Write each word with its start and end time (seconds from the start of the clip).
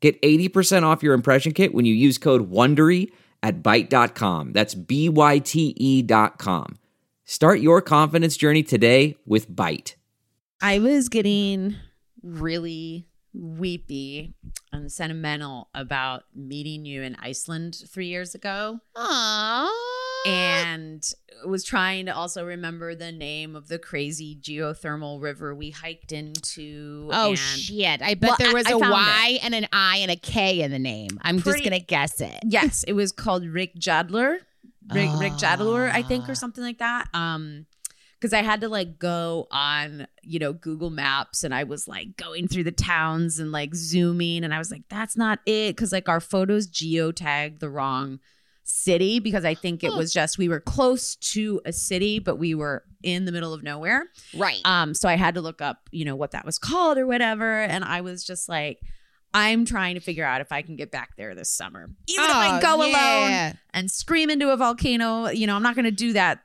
Get 0.00 0.20
80% 0.22 0.84
off 0.84 1.02
your 1.02 1.14
impression 1.14 1.52
kit 1.52 1.74
when 1.74 1.84
you 1.84 1.94
use 1.94 2.18
code 2.18 2.50
WONDERY 2.50 3.10
at 3.42 3.62
Byte.com. 3.62 4.52
That's 4.52 4.74
B-Y-T-E 4.74 6.02
dot 6.02 6.38
com. 6.38 6.78
Start 7.24 7.60
your 7.60 7.82
confidence 7.82 8.36
journey 8.36 8.62
today 8.62 9.16
with 9.26 9.50
Byte. 9.50 9.94
I 10.60 10.78
was 10.78 11.08
getting 11.08 11.76
really 12.22 13.06
weepy 13.34 14.34
and 14.72 14.90
sentimental 14.90 15.68
about 15.74 16.24
meeting 16.34 16.84
you 16.84 17.02
in 17.02 17.16
Iceland 17.16 17.76
three 17.88 18.06
years 18.06 18.34
ago. 18.34 18.80
Aww. 18.96 19.68
And 20.26 21.02
was 21.46 21.62
trying 21.64 22.06
to 22.06 22.14
also 22.14 22.44
remember 22.44 22.94
the 22.94 23.12
name 23.12 23.54
of 23.54 23.68
the 23.68 23.78
crazy 23.78 24.36
geothermal 24.40 25.22
river 25.22 25.54
we 25.54 25.70
hiked 25.70 26.12
into. 26.12 27.08
Oh 27.12 27.30
and 27.30 27.38
shit! 27.38 28.02
I 28.02 28.14
bet 28.14 28.30
Well, 28.30 28.36
there 28.38 28.54
was 28.54 28.66
I 28.66 28.72
a 28.72 28.78
Y 28.78 29.38
and 29.42 29.54
an 29.54 29.68
I 29.72 29.98
and 29.98 30.10
a 30.10 30.16
K 30.16 30.60
in 30.62 30.70
the 30.70 30.78
name. 30.78 31.10
I'm 31.22 31.40
Pretty- 31.40 31.60
just 31.60 31.64
gonna 31.70 31.80
guess 31.80 32.20
it. 32.20 32.38
Yes, 32.44 32.82
it 32.84 32.94
was 32.94 33.12
called 33.12 33.44
Rick 33.44 33.76
Jadler. 33.76 34.38
Rick, 34.92 35.10
Rick 35.20 35.32
Jadler, 35.34 35.90
I 35.92 36.02
think, 36.02 36.24
Ah. 36.26 36.32
or 36.32 36.34
something 36.34 36.64
like 36.64 36.78
that. 36.78 37.08
Um, 37.12 37.66
because 38.18 38.32
I 38.32 38.42
had 38.42 38.62
to 38.62 38.68
like 38.68 38.98
go 38.98 39.46
on, 39.52 40.08
you 40.22 40.38
know, 40.40 40.52
Google 40.52 40.90
Maps 40.90 41.44
and 41.44 41.54
I 41.54 41.62
was 41.64 41.86
like 41.86 42.16
going 42.16 42.48
through 42.48 42.64
the 42.64 42.72
towns 42.72 43.38
and 43.38 43.52
like 43.52 43.74
zooming 43.76 44.42
and 44.44 44.52
I 44.52 44.58
was 44.58 44.70
like, 44.72 44.82
that's 44.88 45.16
not 45.16 45.38
it. 45.46 45.76
Cause 45.76 45.92
like 45.92 46.08
our 46.08 46.18
photos 46.20 46.66
geotagged 46.68 47.60
the 47.60 47.68
wrong 47.70 48.18
city 48.70 49.18
because 49.18 49.46
I 49.46 49.54
think 49.54 49.82
it 49.82 49.92
was 49.92 50.12
just 50.12 50.36
we 50.36 50.48
were 50.48 50.60
close 50.60 51.16
to 51.16 51.60
a 51.64 51.72
city, 51.72 52.18
but 52.18 52.36
we 52.36 52.54
were 52.54 52.84
in 53.02 53.24
the 53.24 53.32
middle 53.32 53.54
of 53.54 53.62
nowhere. 53.62 54.04
Right. 54.36 54.60
Um, 54.64 54.92
so 54.92 55.08
I 55.08 55.14
had 55.16 55.34
to 55.36 55.40
look 55.40 55.62
up, 55.62 55.88
you 55.90 56.04
know, 56.04 56.14
what 56.14 56.32
that 56.32 56.44
was 56.44 56.58
called 56.58 56.98
or 56.98 57.06
whatever. 57.06 57.62
And 57.62 57.82
I 57.82 58.02
was 58.02 58.24
just 58.24 58.48
like, 58.48 58.80
I'm 59.32 59.64
trying 59.64 59.94
to 59.94 60.00
figure 60.00 60.24
out 60.24 60.40
if 60.40 60.52
I 60.52 60.62
can 60.62 60.76
get 60.76 60.90
back 60.90 61.16
there 61.16 61.34
this 61.34 61.50
summer. 61.50 61.90
Even 62.08 62.24
if 62.24 62.30
I 62.30 62.58
Oh, 62.58 62.60
go 62.60 62.76
alone 62.82 63.58
and 63.72 63.90
scream 63.90 64.30
into 64.30 64.50
a 64.50 64.56
volcano, 64.56 65.28
you 65.28 65.46
know, 65.46 65.54
I'm 65.56 65.62
not 65.62 65.74
going 65.74 65.84
to 65.84 65.90
do 65.90 66.12
that 66.12 66.40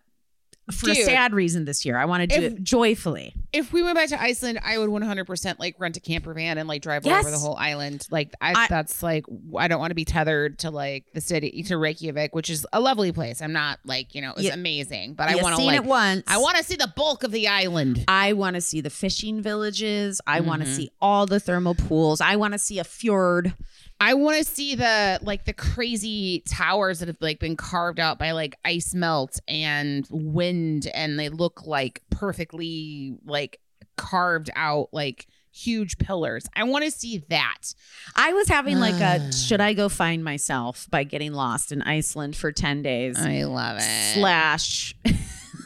for 0.73 0.89
a 0.89 0.95
sad 0.95 1.33
reason 1.33 1.65
this 1.65 1.85
year. 1.85 1.97
I 1.97 2.05
want 2.05 2.21
to 2.21 2.27
do 2.27 2.45
If- 2.45 2.53
it 2.53 2.63
joyfully. 2.63 3.33
If 3.51 3.71
we 3.71 3.83
went 3.83 3.95
back 3.95 4.09
to 4.09 4.19
Iceland, 4.19 4.59
I 4.63 4.79
would 4.79 4.89
100% 4.89 5.59
like 5.59 5.75
rent 5.77 5.95
a 5.95 5.99
camper 5.99 6.33
van 6.33 6.57
and 6.57 6.67
like 6.67 6.81
drive 6.81 7.05
all 7.05 7.13
over 7.13 7.29
the 7.29 7.37
whole 7.37 7.55
island. 7.55 8.07
Like 8.09 8.33
I, 8.41 8.53
I- 8.55 8.67
that's 8.67 9.03
like 9.03 9.25
I 9.57 9.67
don't 9.67 9.79
want 9.79 9.91
to 9.91 9.95
be 9.95 10.05
tethered 10.05 10.59
to 10.59 10.71
like 10.71 11.05
the 11.13 11.21
city 11.21 11.63
to 11.63 11.77
Reykjavik, 11.77 12.33
which 12.33 12.49
is 12.49 12.65
a 12.73 12.79
lovely 12.79 13.11
place. 13.11 13.41
I'm 13.41 13.53
not 13.53 13.79
like 13.85 14.15
you 14.15 14.21
know 14.21 14.31
it's 14.31 14.43
You- 14.43 14.51
amazing, 14.51 15.13
but 15.13 15.29
I 15.29 15.35
want 15.35 15.55
to 15.55 15.61
like 15.63 15.77
it 15.77 15.85
once. 15.85 16.23
I 16.27 16.37
want 16.37 16.57
to 16.57 16.63
see 16.63 16.75
the 16.75 16.91
bulk 16.95 17.23
of 17.23 17.31
the 17.31 17.47
island. 17.47 18.05
I 18.07 18.33
want 18.33 18.55
to 18.55 18.61
see 18.61 18.81
the 18.81 18.89
fishing 18.89 19.41
villages. 19.41 20.19
I 20.25 20.39
want 20.39 20.61
to 20.61 20.67
mm-hmm. 20.67 20.75
see 20.75 20.91
all 21.01 21.25
the 21.25 21.39
thermal 21.39 21.75
pools. 21.75 22.21
I 22.21 22.35
want 22.35 22.53
to 22.53 22.59
see 22.59 22.79
a 22.79 22.83
fjord. 22.83 23.53
I 23.99 24.15
want 24.15 24.37
to 24.37 24.43
see 24.43 24.75
the 24.75 25.19
like 25.21 25.45
the 25.45 25.53
crazy 25.53 26.43
towers 26.47 26.99
that 26.99 27.07
have 27.07 27.21
like 27.21 27.39
been 27.39 27.55
carved 27.55 27.99
out 27.99 28.19
by 28.19 28.31
like 28.31 28.55
ice 28.65 28.93
melt 28.93 29.39
and 29.47 30.07
wind, 30.09 30.87
and 30.93 31.17
they 31.19 31.29
look 31.29 31.65
like 31.65 32.01
perfectly 32.09 33.15
like 33.25 33.59
carved 33.95 34.49
out 34.55 34.89
like 34.91 35.27
huge 35.51 35.97
pillars. 35.97 36.45
I 36.55 36.63
want 36.63 36.83
to 36.83 36.91
see 36.91 37.19
that. 37.29 37.73
I 38.15 38.33
was 38.33 38.47
having 38.47 38.79
like 38.79 38.99
a 38.99 39.31
should 39.47 39.61
I 39.61 39.73
go 39.73 39.87
find 39.87 40.23
myself 40.23 40.87
by 40.89 41.03
getting 41.03 41.31
lost 41.33 41.71
in 41.71 41.81
Iceland 41.81 42.35
for 42.35 42.51
10 42.51 42.81
days. 42.81 43.17
I 43.19 43.43
love 43.43 43.77
it. 43.77 44.13
Slash 44.15 44.95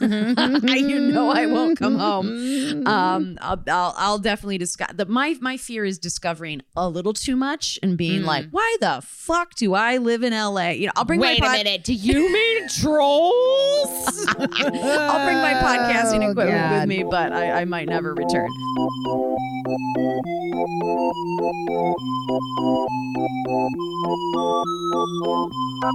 you 0.00 1.00
know 1.00 1.30
I 1.30 1.46
won't 1.46 1.78
come 1.78 1.96
home. 1.96 2.86
Um, 2.86 3.38
I'll, 3.40 3.62
I'll, 3.68 3.94
I'll 3.96 4.18
definitely 4.18 4.58
discuss. 4.58 4.92
The, 4.94 5.06
my 5.06 5.36
my 5.40 5.56
fear 5.56 5.84
is 5.84 5.98
discovering 5.98 6.62
a 6.76 6.88
little 6.88 7.12
too 7.12 7.36
much 7.36 7.78
and 7.82 7.96
being 7.96 8.22
Mm. 8.22 8.26
like, 8.26 8.46
why 8.50 8.76
the 8.80 9.00
fuck 9.04 9.54
do 9.54 9.74
I 9.74 9.96
live 9.98 10.22
in 10.22 10.32
LA? 10.32 10.70
You 10.70 10.86
know, 10.86 10.92
I'll 10.96 11.04
bring 11.04 11.20
Wait 11.20 11.40
my 11.40 11.54
a 11.54 11.58
minute. 11.64 11.84
Do 11.84 11.92
you 11.94 12.32
mean 12.32 12.68
trolls? 12.68 14.26
I'll 14.38 14.46
bring 15.24 15.38
my 15.38 15.54
podcasting 15.62 16.24
Oh, 16.26 16.30
equipment 16.30 16.50
God. 16.58 16.80
with 16.80 16.88
me, 16.88 17.02
but 17.04 17.32
I, 17.32 17.60
I 17.60 17.64
might 17.64 17.88
never 17.88 18.14
return. 18.14 18.48
All 25.80 25.90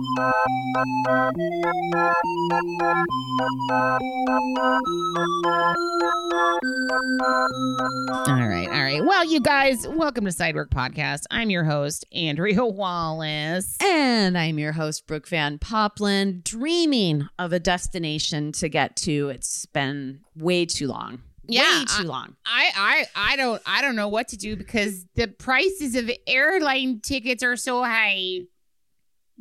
right, 8.48 8.68
all 8.72 8.82
right. 8.82 9.02
Well, 9.04 9.26
you 9.26 9.42
guys, 9.42 9.86
welcome 9.86 10.24
to 10.24 10.32
Sidework 10.32 10.70
Podcast. 10.70 11.24
I'm 11.32 11.50
your 11.50 11.66
host, 11.66 12.06
Andrea 12.14 12.64
Wallace. 12.66 13.76
And 13.82 14.38
I'm 14.38 14.58
your 14.58 14.72
host, 14.72 15.06
Brooke 15.06 15.28
Van 15.28 15.60
Poppelen, 15.60 16.44
dreaming 16.46 17.28
of 17.38 17.52
a 17.52 17.60
destination 17.60 18.54
to 18.54 18.70
get 18.70 18.96
to. 18.98 19.30
It's 19.30 19.66
been 19.66 20.22
way 20.38 20.66
too 20.66 20.88
long. 20.88 21.22
Yeah, 21.46 21.80
way 21.80 21.86
too 21.98 22.04
long. 22.04 22.38
I, 22.46 22.72
I, 22.74 23.32
I 23.34 23.36
don't, 23.36 23.62
I 23.66 23.82
don't 23.82 23.98
know 23.98 24.08
what 24.08 24.30
to 24.30 24.38
do 24.38 24.56
because 24.56 25.06
the 25.16 25.28
prices 25.28 25.96
of 25.96 26.10
airline 26.26 27.02
tickets 27.02 27.44
are 27.44 27.58
so 27.58 27.84
high. 27.84 28.44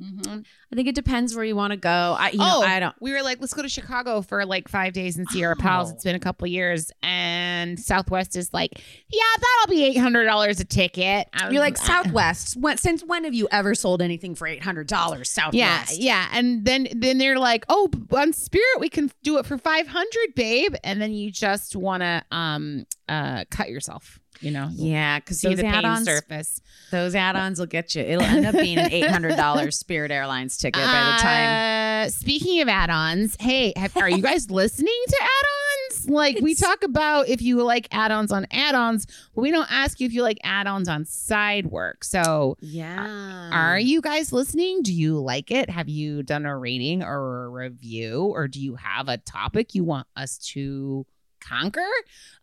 Mhm. 0.01 0.45
I 0.73 0.75
think 0.75 0.89
it 0.89 0.95
depends 0.95 1.35
where 1.35 1.45
you 1.45 1.55
want 1.55 1.73
to 1.73 1.77
go. 1.77 2.17
I, 2.19 2.31
you 2.31 2.39
know, 2.39 2.61
oh, 2.61 2.63
I 2.63 2.81
don't. 2.81 2.95
We 3.01 3.13
were 3.13 3.23
like, 3.23 3.41
let's 3.41 3.53
go 3.53 3.63
to 3.63 3.69
Chicago 3.69 4.23
for 4.23 4.45
like 4.47 4.69
five 4.69 4.95
days 4.95 5.19
and 5.19 5.29
see 5.29 5.45
our 5.45 5.55
pals. 5.55 5.91
Oh. 5.91 5.95
It's 5.95 6.05
been 6.05 6.15
a 6.15 6.21
couple 6.21 6.47
of 6.47 6.51
years, 6.51 6.91
and 7.03 7.79
Southwest 7.79 8.35
is 8.35 8.53
like, 8.55 8.81
yeah, 9.11 9.21
that'll 9.37 9.71
be 9.71 9.85
eight 9.85 9.99
hundred 9.99 10.25
dollars 10.25 10.61
a 10.61 10.65
ticket. 10.65 11.29
I 11.35 11.45
was 11.45 11.53
You're 11.53 11.63
like 11.63 11.79
uh, 11.79 11.85
Southwest. 11.85 12.57
When, 12.57 12.79
since 12.79 13.03
when 13.05 13.25
have 13.25 13.35
you 13.35 13.49
ever 13.51 13.75
sold 13.75 14.01
anything 14.01 14.35
for 14.35 14.47
eight 14.47 14.63
hundred 14.63 14.87
dollars? 14.87 15.31
Southwest. 15.31 15.55
Yeah, 15.55 15.85
yeah, 15.99 16.29
and 16.33 16.65
then 16.65 16.89
then 16.95 17.19
they're 17.19 17.39
like, 17.39 17.67
"Oh, 17.69 17.91
on 18.13 18.33
Spirit 18.33 18.81
we 18.81 18.89
can 18.89 19.11
do 19.23 19.39
it 19.39 19.47
for 19.47 19.59
500, 19.59 20.35
babe." 20.35 20.75
And 20.85 21.03
then 21.03 21.13
you 21.13 21.31
just 21.31 21.77
want 21.77 22.03
to 22.03 22.25
um 22.31 22.87
uh 23.09 23.45
cut 23.51 23.69
yourself, 23.69 24.21
you 24.43 24.51
know. 24.51 24.69
yeah. 24.73 25.19
Because 25.19 25.41
those 25.41 25.57
the 25.57 25.67
add-ons, 25.67 26.05
surface. 26.05 26.61
those 26.91 27.15
add-ons 27.15 27.59
will 27.59 27.67
get 27.67 27.95
you. 27.95 28.03
It'll 28.03 28.23
end 28.23 28.47
up 28.47 28.55
being 28.55 28.79
an 28.79 28.93
eight 28.93 29.09
hundred 29.09 29.37
dollars 29.37 29.79
Spirit 29.79 30.11
Airlines 30.11 30.57
ticket 30.57 30.83
by 30.85 31.17
the 31.17 31.23
time. 31.23 32.07
Uh, 32.07 32.09
speaking 32.11 32.61
of 32.61 32.69
add-ons, 32.69 33.37
hey, 33.41 33.73
have, 33.77 33.97
are 33.97 34.11
you 34.11 34.23
guys 34.23 34.51
listening 34.51 35.03
to 35.09 35.17
add-ons? 35.23 36.09
Like 36.09 36.39
we 36.41 36.55
talk 36.55 36.83
about 36.83 37.29
if 37.29 37.41
you 37.43 37.63
like 37.63 37.87
add-ons 37.93 38.33
on 38.33 38.47
add-ons, 38.51 39.07
but 39.35 39.43
we 39.43 39.51
don't 39.51 39.71
ask 39.71 40.01
you 40.01 40.07
if 40.07 40.13
you 40.13 40.23
like 40.23 40.39
add-ons 40.43 40.89
on 40.89 41.05
side 41.05 41.67
work. 41.67 42.03
So 42.05 42.57
Yeah. 42.61 43.51
Are 43.53 43.79
you 43.79 44.01
guys 44.01 44.33
listening? 44.33 44.83
Do 44.83 44.93
you 44.93 45.21
like 45.21 45.51
it? 45.51 45.71
Have 45.71 45.89
you 45.89 46.23
done 46.23 46.45
a 46.47 46.57
rating 46.59 47.03
or 47.03 47.45
a 47.45 47.49
review? 47.49 48.23
Or 48.25 48.49
do 48.49 48.61
you 48.61 48.75
have 48.77 49.09
a 49.09 49.19
topic 49.19 49.75
you 49.75 49.85
want 49.85 50.07
us 50.17 50.39
to 50.53 51.07
conquer? 51.41 51.87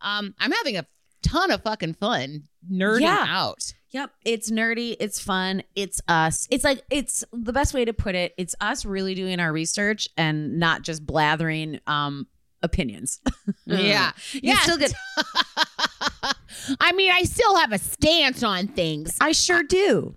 Um, 0.02 0.34
I'm 0.40 0.52
having 0.52 0.78
a 0.78 0.86
ton 1.22 1.52
of 1.52 1.62
fucking 1.64 1.94
fun 1.96 2.44
nerding 2.72 3.02
Yeah. 3.02 3.26
out. 3.28 3.74
Yep. 3.92 4.12
It's 4.24 4.52
nerdy. 4.52 4.96
It's 5.00 5.20
fun. 5.20 5.64
It's 5.76 6.00
us. 6.08 6.48
It's 6.52 6.64
like, 6.64 6.84
it's 6.92 7.24
the 7.34 7.52
best 7.54 7.74
way 7.74 7.86
to 7.86 7.94
put 7.94 8.14
it. 8.16 8.34
It's 8.38 8.54
us 8.62 8.86
really 8.86 9.16
doing 9.16 9.40
our 9.40 9.52
research 9.52 10.08
and 10.16 10.60
not 10.60 10.84
just 10.84 11.06
blathering 11.06 11.80
um, 11.88 12.28
opinions. 12.62 13.20
Yeah. 13.66 14.12
You 14.34 14.42
Yeah. 14.44 14.60
still 14.60 14.78
get, 14.78 14.94
I 16.80 16.92
mean, 16.94 17.12
I 17.12 17.24
still 17.24 17.56
have 17.58 17.72
a 17.72 17.78
stance 17.80 18.42
on 18.44 18.68
things. 18.68 19.16
I 19.22 19.32
sure 19.32 19.64
do. 19.64 20.16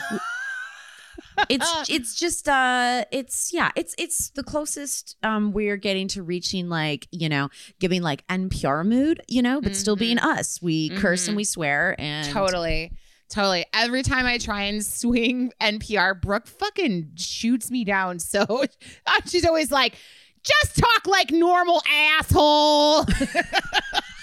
it's 1.50 1.90
it's 1.90 2.16
just 2.16 2.48
uh 2.48 3.04
it's 3.12 3.52
yeah 3.54 3.72
it's 3.76 3.94
it's 3.98 4.30
the 4.32 4.44
closest 4.44 5.16
um 5.24 5.52
we're 5.52 5.78
getting 5.78 6.08
to 6.08 6.24
reaching 6.24 6.70
like 6.70 7.08
you 7.12 7.28
know 7.28 7.50
giving 7.80 8.02
like 8.02 8.26
npr 8.28 8.86
mood 8.86 9.22
you 9.28 9.42
know 9.42 9.60
but 9.62 9.76
still 9.76 9.96
being 9.96 10.20
us 10.20 10.62
we 10.62 10.90
curse 10.98 11.28
and 11.28 11.36
we 11.36 11.44
swear 11.44 11.96
and 12.00 12.32
Totally. 12.32 12.92
Totally. 13.28 13.66
Every 13.74 14.04
time 14.04 14.26
I 14.28 14.38
try 14.38 14.64
and 14.64 14.86
swing 14.86 15.52
NPR, 15.60 16.22
Brooke 16.22 16.48
fucking 16.48 17.12
shoots 17.16 17.72
me 17.72 17.84
down. 17.84 18.20
So 18.20 18.66
she's 19.26 19.46
always 19.46 19.72
like, 19.72 19.96
just 20.44 20.78
talk 20.78 21.08
like 21.08 21.32
normal, 21.32 21.82
asshole. 21.92 23.06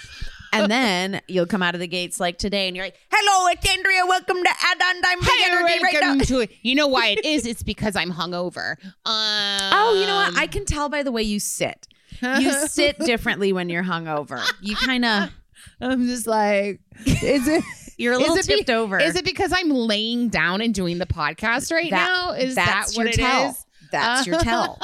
and 0.53 0.71
then 0.71 1.21
you'll 1.27 1.45
come 1.45 1.61
out 1.61 1.73
of 1.75 1.81
the 1.81 1.87
gates 1.87 2.19
like 2.19 2.37
today, 2.37 2.67
and 2.67 2.75
you're 2.75 2.85
like, 2.85 2.97
"Hello, 3.11 3.47
it's 3.51 3.69
Andrea. 3.69 4.05
Welcome 4.05 4.37
to 4.43 4.49
Add-on 4.49 5.01
Dime 5.01 5.19
Big 5.19 5.29
Hey, 5.29 5.45
Energy 5.51 5.83
right 5.83 5.95
now." 6.01 6.17
to 6.23 6.39
it. 6.41 6.51
You 6.61 6.75
know 6.75 6.87
why 6.87 7.07
it 7.09 7.25
is? 7.25 7.45
It's 7.45 7.63
because 7.63 7.95
I'm 7.95 8.11
hungover. 8.11 8.75
Um, 8.83 8.93
Oh, 9.05 9.97
you 9.99 10.05
know 10.07 10.15
what? 10.15 10.37
I 10.37 10.47
can 10.47 10.65
tell 10.65 10.87
by 10.89 11.03
the 11.03 11.11
way 11.11 11.23
you 11.23 11.39
sit. 11.39 11.87
You 12.21 12.51
sit 12.67 12.97
differently 13.05 13.51
when 13.51 13.67
you're 13.69 13.83
hungover. 13.83 14.41
You 14.61 14.75
kind 14.75 15.03
of 15.03 15.29
I'm 15.81 16.05
just 16.07 16.27
like, 16.27 16.79
is 17.05 17.47
it? 17.47 17.63
you're 17.97 18.13
a 18.13 18.15
Is 18.17 18.21
little 18.21 18.37
it 18.37 18.47
be- 18.47 18.55
tipped 18.57 18.69
over. 18.69 18.99
Is 18.99 19.15
it 19.15 19.25
because 19.25 19.51
I'm 19.53 19.69
laying 19.69 20.29
down 20.29 20.61
and 20.61 20.73
doing 20.73 20.97
the 20.99 21.05
podcast 21.05 21.71
right 21.71 21.89
That- 21.91 22.07
now? 22.07 22.31
Is 22.31 22.55
that 22.55 22.87
what 22.93 23.03
your 23.05 23.07
it 23.07 23.13
tell. 23.15 23.49
is? 23.49 23.65
That's 23.91 24.25
your 24.27 24.39
tell. 24.39 24.79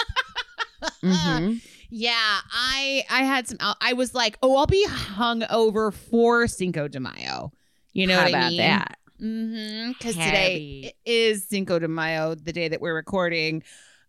Mhm. 1.04 1.62
Yeah, 1.90 2.14
I 2.52 3.04
I 3.10 3.24
had 3.24 3.48
some. 3.48 3.58
I 3.82 3.94
was 3.94 4.14
like, 4.14 4.38
oh, 4.44 4.56
I'll 4.58 4.68
be 4.68 4.86
hung 4.88 5.44
over 5.50 5.92
for 5.92 6.48
Cinco 6.48 6.88
de 6.88 7.00
Mayo. 7.00 7.52
You 7.94 8.08
know 8.08 8.16
How 8.16 8.22
what 8.24 8.30
about 8.30 8.44
I 8.44 8.50
mean? 8.50 8.58
that? 8.58 8.98
Mm-hmm. 9.22 9.92
Because 9.94 10.14
today 10.16 10.94
is 11.06 11.48
Cinco 11.48 11.80
de 11.80 11.88
Mayo, 11.88 12.36
the 12.36 12.54
day 12.54 12.68
that 12.68 12.80
we're 12.82 12.94
recording. 12.96 13.64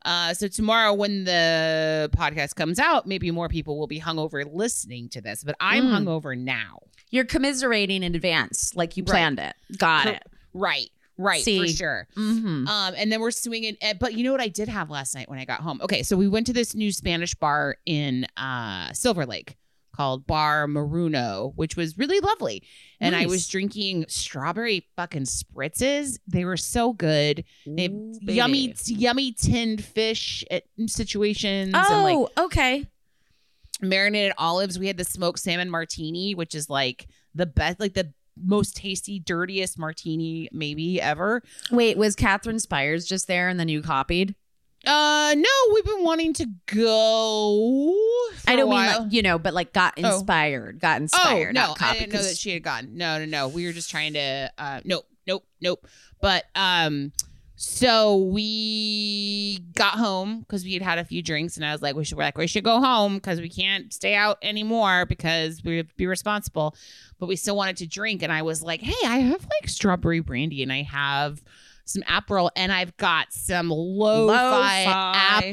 Uh, 0.05 0.33
so 0.35 0.49
tomorrow, 0.49 0.95
when 0.95 1.25
the 1.25 2.11
podcast 2.15 2.55
comes 2.55 2.79
out, 2.79 3.07
maybe 3.07 3.31
more 3.31 3.49
people 3.49 3.79
will 3.79 3.87
be 3.87 4.01
hungover 4.01 4.45
listening 4.51 5.09
to 5.11 5.21
this. 5.21 5.43
But 5.45 5.57
I'm 5.61 5.85
Mm. 5.87 5.99
hungover 6.07 6.39
now. 6.39 6.81
You're 7.11 7.25
commiserating 7.27 8.03
in 8.03 8.15
advance, 8.15 8.75
like 8.75 8.97
you 8.97 9.03
Right. 9.03 9.11
planned 9.11 9.39
it. 9.41 9.55
Got 9.77 10.05
Co- 10.05 10.11
it. 10.13 10.23
Right, 10.55 10.91
right, 11.21 11.45
for 11.45 11.67
sure. 11.69 12.09
Mm-hmm. 12.17 12.67
Um, 12.67 12.95
and 12.97 13.13
then 13.13 13.21
we're 13.21 13.31
swinging. 13.31 13.77
eh, 13.81 13.95
But 13.99 14.15
you 14.15 14.25
know 14.25 14.33
what 14.33 14.41
I 14.41 14.49
did 14.49 14.69
have 14.69 14.91
last 14.91 15.15
night 15.15 15.29
when 15.29 15.39
I 15.39 15.45
got 15.45 15.61
home? 15.61 15.81
Okay, 15.83 16.03
so 16.03 16.17
we 16.17 16.29
went 16.29 16.47
to 16.49 16.53
this 16.53 16.75
new 16.75 16.91
Spanish 16.93 17.35
bar 17.35 17.77
in 17.87 18.27
uh, 18.37 18.93
Silver 18.93 19.27
Lake 19.27 19.57
called 19.95 20.27
Bar 20.27 20.67
Moruno, 20.67 21.53
which 21.57 21.77
was 21.77 21.99
really 21.99 22.21
lovely. 22.21 22.63
And 23.01 23.15
I 23.15 23.27
was 23.27 23.47
drinking 23.49 24.07
strawberry 24.09 24.87
fucking 24.97 25.25
spritzes. 25.25 26.19
They 26.27 26.45
were 26.45 26.57
so 26.57 26.93
good. 26.95 27.45
They 27.67 27.83
have 27.83 27.93
yummy, 28.23 28.75
yummy 28.87 29.33
tinned 29.33 29.85
fish 29.85 30.45
eh, 30.51 30.61
situations 30.87 31.75
and 31.75 32.03
like 32.03 32.17
Oh, 32.17 32.29
okay. 32.47 32.87
marinated 33.83 34.33
olives. 34.39 34.79
We 34.79 34.87
had 34.87 34.97
the 34.97 35.05
smoked 35.05 35.39
salmon 35.41 35.71
martini, 35.71 36.35
which 36.35 36.55
is 36.55 36.71
like 36.71 37.07
the 37.35 37.47
best, 37.47 37.81
like 37.81 37.95
the 37.95 38.13
most 38.37 38.77
tasty, 38.77 39.19
dirtiest 39.19 39.79
martini 39.79 40.49
maybe 40.53 41.01
ever. 41.01 41.43
Wait, 41.71 41.97
was 41.97 42.15
Catherine 42.17 42.59
Spires 42.59 43.05
just 43.07 43.27
there 43.27 43.49
and 43.49 43.59
then 43.61 43.69
you 43.69 43.83
copied? 43.83 44.35
Uh, 44.87 45.35
no, 45.37 45.49
we've 45.75 45.85
been 45.85 46.05
wanting 46.05 46.33
to 46.33 46.47
go. 46.67 47.95
I 48.47 48.57
don't 48.57 48.71
mean 48.71 48.79
like, 48.79 49.13
you 49.13 49.23
know, 49.23 49.39
but 49.39 49.53
like 49.55 49.73
got 49.73 49.95
Oh. 50.03 50.15
inspired, 50.17 50.81
got 50.81 50.99
Oh 51.01 51.03
inspired. 51.03 51.55
no, 51.55 51.67
not 51.69 51.83
I 51.83 51.99
didn't 51.99 52.13
know 52.15 52.23
that 52.23 52.37
she 52.39 52.53
had 52.53 52.63
gone. 52.63 52.89
No, 52.97 53.19
no, 53.19 53.25
no. 53.27 53.49
We 53.49 53.67
were 53.67 53.73
just 53.73 53.91
trying 53.91 54.15
to. 54.15 54.51
Uh, 54.57 54.81
nope, 54.85 55.07
nope, 55.27 55.45
nope. 55.61 55.87
But 56.23 56.45
um, 56.55 57.13
so 57.63 58.17
we 58.17 59.59
got 59.75 59.99
home 59.99 60.41
because 60.41 60.65
we 60.65 60.73
had 60.73 60.81
had 60.81 60.99
a 60.99 61.05
few 61.05 61.23
drinks, 61.23 61.57
and 61.57 61.67
I 61.67 61.73
was 61.73 61.83
like, 61.83 61.95
we 61.95 62.05
should 62.05 62.17
we're 62.17 62.25
like 62.25 62.39
we 62.39 62.47
should 62.47 62.65
go 62.65 62.81
home 62.81 63.17
because 63.17 63.39
we 63.39 63.51
can't 63.51 63.93
stay 63.93 64.15
out 64.15 64.39
anymore 64.41 65.05
because 65.05 65.63
we 65.63 65.77
have 65.77 65.89
to 65.89 65.95
be 65.95 66.07
responsible. 66.07 66.75
But 67.19 67.27
we 67.27 67.37
still 67.37 67.57
wanted 67.57 67.77
to 67.77 67.87
drink, 67.87 68.23
and 68.23 68.33
I 68.33 68.41
was 68.41 68.63
like, 68.63 68.81
hey, 68.81 69.07
I 69.07 69.19
have 69.19 69.43
like 69.43 69.69
strawberry 69.69 70.21
brandy, 70.21 70.63
and 70.63 70.73
I 70.73 70.83
have. 70.85 71.43
Some 71.87 72.03
Aperol, 72.03 72.51
and 72.55 72.71
I've 72.71 72.97
got 72.99 73.33
some 73.33 73.69
lo-fi, 73.69 74.85
Lo-fi. 74.85 75.51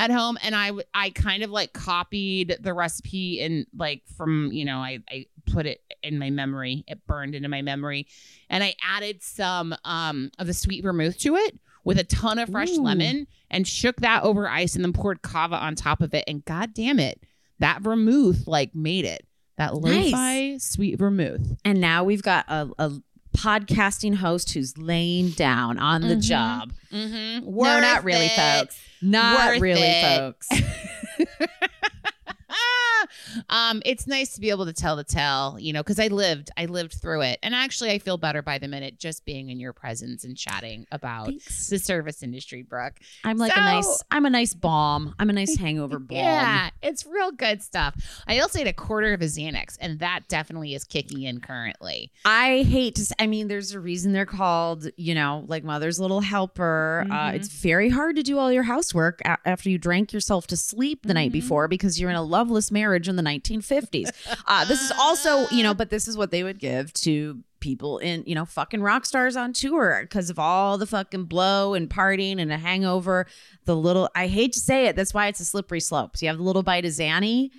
At 0.00 0.10
home 0.10 0.38
and 0.42 0.54
I 0.54 0.72
I 0.94 1.10
kind 1.10 1.42
of 1.42 1.50
like 1.50 1.72
copied 1.72 2.56
the 2.60 2.72
recipe 2.72 3.42
and 3.42 3.66
like 3.76 4.02
from 4.16 4.50
you 4.52 4.64
know 4.64 4.78
I 4.78 5.00
I 5.08 5.26
put 5.46 5.66
it 5.66 5.80
in 6.02 6.18
my 6.18 6.30
memory. 6.30 6.84
It 6.88 7.06
burned 7.06 7.34
into 7.34 7.48
my 7.48 7.62
memory. 7.62 8.06
And 8.48 8.64
I 8.64 8.74
added 8.82 9.22
some 9.22 9.74
um 9.84 10.30
of 10.38 10.46
the 10.46 10.54
sweet 10.54 10.82
vermouth 10.82 11.18
to 11.18 11.36
it 11.36 11.58
with 11.84 11.98
a 11.98 12.04
ton 12.04 12.38
of 12.38 12.48
fresh 12.48 12.70
Ooh. 12.70 12.82
lemon 12.82 13.26
and 13.50 13.66
shook 13.66 13.96
that 13.96 14.22
over 14.22 14.48
ice 14.48 14.74
and 14.74 14.84
then 14.84 14.92
poured 14.92 15.22
cava 15.22 15.56
on 15.56 15.74
top 15.74 16.00
of 16.00 16.14
it. 16.14 16.24
And 16.26 16.44
god 16.44 16.72
damn 16.74 16.98
it 16.98 17.22
that 17.58 17.82
vermouth 17.82 18.46
like 18.46 18.74
made 18.74 19.04
it. 19.04 19.26
That 19.58 19.74
Nice. 19.74 20.12
lo-fi 20.12 20.56
sweet 20.58 20.98
vermouth. 20.98 21.58
And 21.64 21.80
now 21.80 22.04
we've 22.04 22.22
got 22.22 22.46
a, 22.48 22.70
a 22.78 22.92
podcasting 23.40 24.16
host 24.16 24.52
who's 24.52 24.76
laying 24.76 25.30
down 25.30 25.78
on 25.78 26.02
the 26.02 26.16
Mhm. 26.16 26.22
job. 26.22 26.72
mm-hmm. 26.92 27.44
no, 27.50 27.80
not 27.80 28.04
really, 28.04 28.28
folks. 28.28 28.78
Not 29.00 29.52
Worth 29.52 29.60
really, 29.60 29.80
it. 29.82 30.04
folks. 30.18 30.48
um, 33.50 33.82
it's 33.84 34.06
nice 34.06 34.34
to 34.34 34.40
be 34.40 34.50
able 34.50 34.64
to 34.66 34.72
tell 34.72 34.96
the 34.96 35.04
tale, 35.04 35.56
you 35.58 35.72
know, 35.72 35.82
because 35.82 35.98
I 35.98 36.06
lived, 36.08 36.50
I 36.56 36.66
lived 36.66 36.94
through 36.94 37.22
it, 37.22 37.38
and 37.42 37.54
actually, 37.54 37.90
I 37.90 37.98
feel 37.98 38.16
better 38.16 38.42
by 38.42 38.58
the 38.58 38.68
minute 38.68 38.98
just 38.98 39.24
being 39.24 39.50
in 39.50 39.60
your 39.60 39.72
presence 39.72 40.24
and 40.24 40.36
chatting 40.36 40.86
about 40.92 41.26
Thanks. 41.26 41.68
the 41.68 41.78
service 41.78 42.22
industry, 42.22 42.62
Brooke. 42.62 42.94
I'm 43.24 43.36
like 43.36 43.52
So- 43.52 43.60
a 43.60 43.64
nice. 43.64 44.02
I'm 44.10 44.26
a 44.26 44.30
nice 44.30 44.54
bomb. 44.54 45.14
I'm 45.18 45.28
a 45.30 45.32
nice 45.32 45.56
hangover 45.56 45.98
bomb. 45.98 46.16
Yeah, 46.18 46.70
it's 46.82 47.04
real 47.04 47.32
good 47.32 47.62
stuff. 47.62 47.94
I 48.26 48.38
also 48.38 48.60
ate 48.60 48.66
a 48.66 48.72
quarter 48.72 49.12
of 49.12 49.20
a 49.20 49.26
Xanax, 49.26 49.76
and 49.80 49.98
that 49.98 50.20
definitely 50.28 50.74
is 50.74 50.84
kicking 50.84 51.22
in 51.22 51.40
currently. 51.40 52.12
I 52.24 52.62
hate 52.62 52.94
to. 52.96 53.14
I 53.18 53.26
mean, 53.26 53.48
there's 53.48 53.72
a 53.72 53.80
reason 53.80 54.12
they're 54.12 54.26
called. 54.26 54.88
You 54.96 55.14
know, 55.14 55.44
like 55.48 55.64
mother's 55.64 55.98
little 55.98 56.20
helper. 56.20 57.04
Uh, 57.10 57.30
Mhm. 57.30 57.34
it's 57.34 57.48
very 57.48 57.88
hard 57.90 58.16
to 58.16 58.22
do 58.22 58.38
all 58.38 58.52
your 58.52 58.62
housework 58.64 59.20
a- 59.24 59.38
after 59.44 59.68
you 59.70 59.78
drank 59.78 60.12
yourself 60.12 60.46
to 60.48 60.56
sleep 60.56 61.02
the 61.06 61.14
night 61.14 61.30
Mhm. 61.30 61.32
before 61.32 61.68
because 61.68 62.00
you're 62.00 62.10
in 62.10 62.16
a 62.16 62.22
loveless 62.22 62.70
marriage 62.70 63.08
in 63.08 63.16
the 63.16 63.22
1950s. 63.42 64.10
Uh, 64.46 64.64
this 64.64 64.80
is 64.82 64.92
also, 64.98 65.46
you 65.54 65.62
know, 65.62 65.74
but 65.74 65.90
this 65.90 66.08
is 66.08 66.16
what 66.16 66.30
they 66.30 66.42
would 66.42 66.58
give 66.58 66.92
to 66.94 67.42
people 67.60 67.98
in, 67.98 68.24
you 68.26 68.34
know, 68.34 68.46
fucking 68.46 68.80
rock 68.80 69.04
stars 69.04 69.36
on 69.36 69.52
tour 69.52 69.98
because 70.02 70.30
of 70.30 70.38
all 70.38 70.78
the 70.78 70.86
fucking 70.86 71.24
blow 71.24 71.74
and 71.74 71.90
partying 71.90 72.40
and 72.40 72.50
a 72.50 72.56
hangover. 72.56 73.26
The 73.66 73.76
little, 73.76 74.08
I 74.14 74.28
hate 74.28 74.54
to 74.54 74.60
say 74.60 74.86
it, 74.86 74.96
that's 74.96 75.12
why 75.12 75.26
it's 75.26 75.40
a 75.40 75.44
slippery 75.44 75.80
slope. 75.80 76.16
So 76.16 76.24
you 76.24 76.28
have 76.30 76.38
the 76.38 76.42
little 76.42 76.62
bite 76.62 76.86
of 76.86 76.92
Xanny 76.92 77.50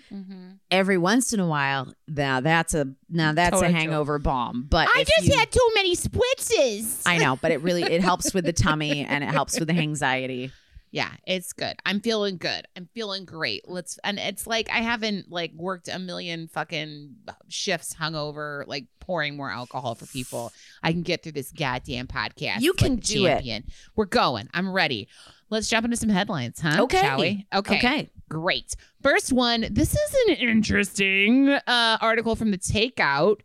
every 0.72 0.98
once 0.98 1.34
in 1.34 1.40
a 1.40 1.46
while. 1.46 1.94
Now 2.08 2.42
that's 2.42 2.74
a 2.74 2.88
now 3.10 3.34
that's 3.34 3.52
Totally 3.52 3.68
a 3.68 3.72
true. 3.72 3.80
hangover 3.80 4.18
bomb. 4.20 4.66
But 4.70 4.88
I 4.94 5.04
just 5.04 5.28
you- 5.30 5.38
had 5.38 5.52
too 5.52 5.70
many 5.76 5.96
spritzes. 5.96 7.04
I 7.06 7.18
know, 7.18 7.38
but 7.40 7.52
it 7.52 7.62
really 7.62 7.84
it 7.84 8.02
helps 8.02 8.34
with 8.34 8.46
the 8.46 8.54
tummy 8.54 9.06
and 9.06 9.24
it 9.24 9.28
helps 9.30 9.60
with 9.60 9.68
the 9.68 9.76
anxiety. 9.78 10.52
Yeah, 10.92 11.10
it's 11.26 11.54
good. 11.54 11.76
I'm 11.86 12.02
feeling 12.02 12.38
good. 12.38 12.68
I'm 12.76 12.90
feeling 12.94 13.24
great. 13.24 13.64
Let's 13.68 13.98
and 14.04 14.20
it's 14.20 14.46
like 14.46 14.70
I 14.70 14.80
haven't 14.80 15.32
like 15.32 15.54
worked 15.56 15.88
a 15.88 15.98
million 15.98 16.50
fucking 16.50 17.16
shifts 17.48 17.96
hungover, 17.96 18.68
like 18.68 18.88
pouring 19.00 19.38
more 19.38 19.50
alcohol 19.50 19.96
for 19.96 20.06
people. 20.08 20.52
I 20.84 20.92
can 20.92 21.02
get 21.02 21.24
through 21.24 21.32
this 21.32 21.52
goddamn 21.52 22.08
podcast. 22.08 22.60
You 22.60 22.74
can 22.74 22.94
a 22.94 22.98
do 22.98 23.26
it. 23.26 23.64
We're 23.96 24.06
going. 24.06 24.50
I'm 24.54 24.72
ready. 24.72 25.08
Let's 25.50 25.70
jump 25.70 25.86
into 25.86 25.98
some 25.98 26.10
headlines, 26.10 26.60
huh? 26.60 26.84
Okay. 26.84 27.02
Shall 27.02 27.20
we? 27.20 27.46
Okay. 27.54 27.78
Okay. 27.78 28.10
Great. 28.30 28.76
First 29.02 29.32
one. 29.34 29.68
This 29.72 29.94
is 29.94 30.16
an 30.28 30.36
interesting 30.36 31.50
uh, 31.50 31.98
article 32.02 32.36
from 32.36 32.52
the 32.52 32.58
Takeout 32.58 33.42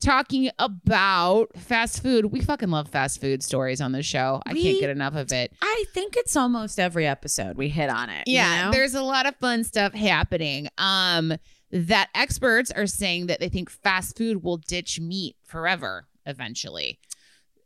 talking 0.00 0.50
about 0.58 1.56
fast 1.56 2.02
food. 2.02 2.26
We 2.26 2.40
fucking 2.40 2.70
love 2.70 2.88
fast 2.88 3.20
food 3.20 3.42
stories 3.42 3.80
on 3.80 3.92
this 3.92 4.06
show. 4.06 4.40
I 4.46 4.54
can't 4.54 4.80
get 4.80 4.90
enough 4.90 5.14
of 5.14 5.32
it. 5.32 5.52
I 5.62 5.84
think 5.92 6.16
it's 6.16 6.36
almost 6.36 6.78
every 6.78 7.06
episode 7.06 7.56
we 7.56 7.68
hit 7.68 7.90
on 7.90 8.08
it. 8.10 8.26
you 8.26 8.34
Yeah, 8.34 8.64
know? 8.66 8.70
there's 8.72 8.94
a 8.94 9.02
lot 9.02 9.26
of 9.26 9.36
fun 9.36 9.64
stuff 9.64 9.92
happening. 9.94 10.68
Um, 10.78 11.34
that 11.70 12.08
experts 12.14 12.70
are 12.70 12.86
saying 12.86 13.26
that 13.26 13.40
they 13.40 13.48
think 13.48 13.70
fast 13.70 14.16
food 14.16 14.42
will 14.42 14.56
ditch 14.56 15.00
meat 15.00 15.36
forever 15.44 16.06
eventually. 16.26 16.98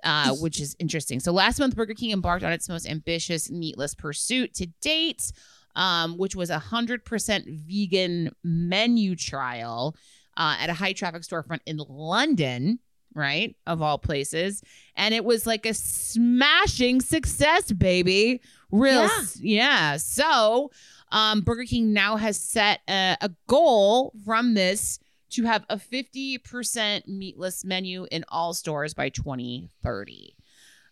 Uh, 0.04 0.34
which 0.34 0.60
is 0.60 0.74
interesting. 0.80 1.20
So 1.20 1.30
last 1.30 1.60
month, 1.60 1.76
Burger 1.76 1.94
King 1.94 2.10
embarked 2.10 2.44
on 2.44 2.52
its 2.52 2.68
most 2.68 2.88
ambitious 2.88 3.48
meatless 3.52 3.94
pursuit 3.94 4.52
to 4.54 4.66
date, 4.80 5.30
um, 5.76 6.18
which 6.18 6.34
was 6.34 6.50
a 6.50 6.58
hundred 6.58 7.04
percent 7.04 7.46
vegan 7.48 8.34
menu 8.42 9.14
trial 9.14 9.94
uh, 10.36 10.56
at 10.58 10.70
a 10.70 10.74
high 10.74 10.92
traffic 10.92 11.22
storefront 11.22 11.60
in 11.66 11.78
London, 11.88 12.78
right? 13.14 13.56
Of 13.66 13.82
all 13.82 13.98
places. 13.98 14.62
And 14.96 15.14
it 15.14 15.24
was 15.24 15.46
like 15.46 15.66
a 15.66 15.74
smashing 15.74 17.00
success, 17.00 17.70
baby. 17.72 18.40
Real, 18.70 19.02
Yeah. 19.02 19.20
yeah. 19.40 19.96
So, 19.98 20.70
um, 21.10 21.42
Burger 21.42 21.64
King 21.64 21.92
now 21.92 22.16
has 22.16 22.38
set 22.38 22.80
a, 22.88 23.16
a 23.20 23.30
goal 23.46 24.12
from 24.24 24.54
this 24.54 24.98
to 25.30 25.44
have 25.44 25.64
a 25.68 25.76
50% 25.76 27.06
meatless 27.06 27.64
menu 27.64 28.06
in 28.10 28.24
all 28.28 28.54
stores 28.54 28.94
by 28.94 29.08
2030. 29.08 30.34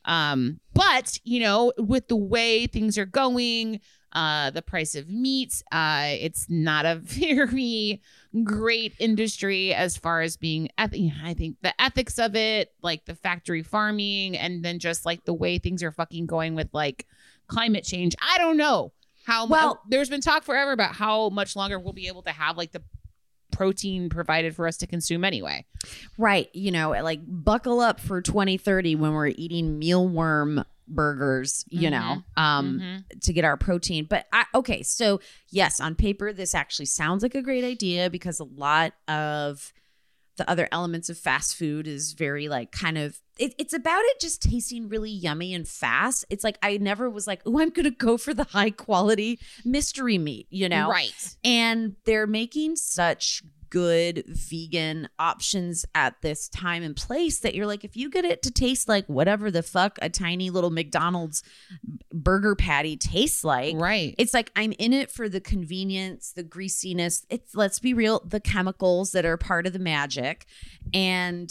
Um, 0.05 0.61
but, 0.75 1.19
you 1.25 1.41
know, 1.41 1.73
with 1.79 2.09
the 2.09 2.17
way 2.17 2.67
things 2.67 2.97
are 2.97 3.05
going, 3.07 3.81
uh, 4.12 4.50
the 4.50 4.62
price 4.62 4.95
of 4.95 5.09
meat, 5.09 5.62
uh, 5.73 6.07
it's 6.19 6.47
not 6.49 6.85
a 6.87 6.97
very 7.02 8.00
great 8.45 8.95
industry 8.99 9.73
as 9.75 9.97
far 9.97 10.21
as 10.23 10.37
being, 10.37 10.69
eth- 10.79 10.95
I 11.25 11.35
think 11.35 11.57
the 11.62 11.79
ethics 11.81 12.19
of 12.19 12.35
it, 12.35 12.73
like 12.83 13.05
the 13.05 13.14
factory 13.14 13.62
farming, 13.62 14.37
and 14.37 14.64
then 14.64 14.79
just 14.79 15.05
like 15.07 15.25
the 15.25 15.35
way 15.35 15.59
things 15.59 15.83
are 15.83 15.93
fucking 15.93 16.26
going 16.26 16.55
with 16.55 16.69
like 16.73 17.07
climate 17.47 17.85
change. 17.85 18.14
I 18.21 18.38
don't 18.38 18.57
know 18.57 18.93
how 19.26 19.47
Well- 19.47 19.61
well 19.67 19.83
there's 19.88 20.09
been 20.09 20.21
talk 20.21 20.45
forever 20.45 20.73
about 20.73 20.95
how 20.95 21.29
much 21.31 21.55
longer 21.57 21.79
we'll 21.79 21.93
be 21.93 22.07
able 22.09 22.23
to 22.23 22.31
have 22.31 22.57
like 22.57 22.73
the 22.73 22.83
protein 23.52 24.09
provided 24.09 24.55
for 24.55 24.67
us 24.67 24.76
to 24.79 24.87
consume 24.87 25.25
anyway. 25.25 25.67
Right. 26.17 26.49
You 26.55 26.71
know, 26.71 26.90
like 26.90 27.21
buckle 27.26 27.81
up 27.81 28.00
for 28.00 28.21
2030 28.23 28.95
when 28.95 29.12
we're 29.12 29.26
eating 29.29 29.81
mealworm 29.81 30.64
burgers, 30.91 31.65
you 31.69 31.89
know, 31.91 32.23
um, 32.37 32.81
Mhm. 32.81 33.21
to 33.21 33.33
get 33.33 33.45
our 33.45 33.57
protein. 33.57 34.05
But 34.05 34.27
I, 34.33 34.45
okay, 34.55 34.83
so 34.83 35.21
yes, 35.51 35.81
on 35.81 35.95
paper, 35.95 36.33
this 36.33 36.55
actually 36.55 36.87
sounds 36.87 37.23
like 37.23 37.35
a 37.35 37.43
great 37.43 37.65
idea 37.65 38.11
because 38.11 38.41
a 38.41 38.45
lot 38.45 38.93
of 39.09 39.73
the 40.37 40.49
other 40.49 40.69
elements 40.73 41.11
of 41.11 41.19
fast 41.19 41.55
food 41.57 41.87
is 41.87 42.13
very 42.15 42.49
like 42.49 42.73
kind 42.73 42.97
of 42.97 43.19
it, 43.39 43.55
it's 43.59 43.75
about 43.75 44.01
it 44.05 44.21
just 44.21 44.43
tasting 44.43 44.89
really 44.89 45.11
yummy 45.11 45.53
and 45.55 45.67
fast. 45.69 46.25
It's 46.31 46.45
like 46.45 46.59
I 46.63 46.77
never 46.79 47.11
was 47.11 47.27
like, 47.27 47.43
oh, 47.47 47.61
I'm 47.61 47.71
gonna 47.71 47.91
go 47.91 48.17
for 48.17 48.33
the 48.33 48.45
high 48.45 48.71
quality 48.71 49.39
mystery 49.65 50.17
meat, 50.19 50.47
you 50.51 50.69
know, 50.69 50.89
Right. 50.91 51.37
and 51.45 51.97
they're 52.07 52.27
making 52.27 52.77
such 52.77 53.43
good 53.71 54.25
vegan 54.27 55.09
options 55.19 55.87
at 55.95 56.21
this 56.23 56.49
time 56.49 56.83
and 56.83 56.97
place 56.97 57.39
that 57.41 57.55
you're 57.55 57.67
like 57.67 57.85
if 57.85 57.97
you 57.97 58.11
get 58.11 58.25
it 58.25 58.43
to 58.43 58.50
taste 58.50 58.89
like 58.89 59.07
whatever 59.07 59.50
the 59.50 59.62
fuck 59.62 59.99
a 60.03 60.09
tiny 60.09 60.50
little 60.50 60.71
McDonald's 60.71 61.43
burger 62.12 62.55
patty 62.55 62.97
tastes 62.97 63.45
like 63.45 63.77
Right. 63.77 64.15
it's 64.19 64.35
like 64.35 64.50
I'm 64.57 64.73
in 64.79 64.93
it 64.93 65.11
for 65.11 65.29
the 65.29 65.41
convenience, 65.41 66.33
the 66.33 66.43
greasiness. 66.43 67.25
It's 67.31 67.55
let's 67.55 67.79
be 67.79 67.95
real, 67.95 68.23
the 68.27 68.41
chemicals 68.41 69.12
that 69.12 69.25
are 69.25 69.37
part 69.37 69.67
of 69.67 69.73
the 69.73 69.79
magic. 69.79 70.47
And 70.93 71.50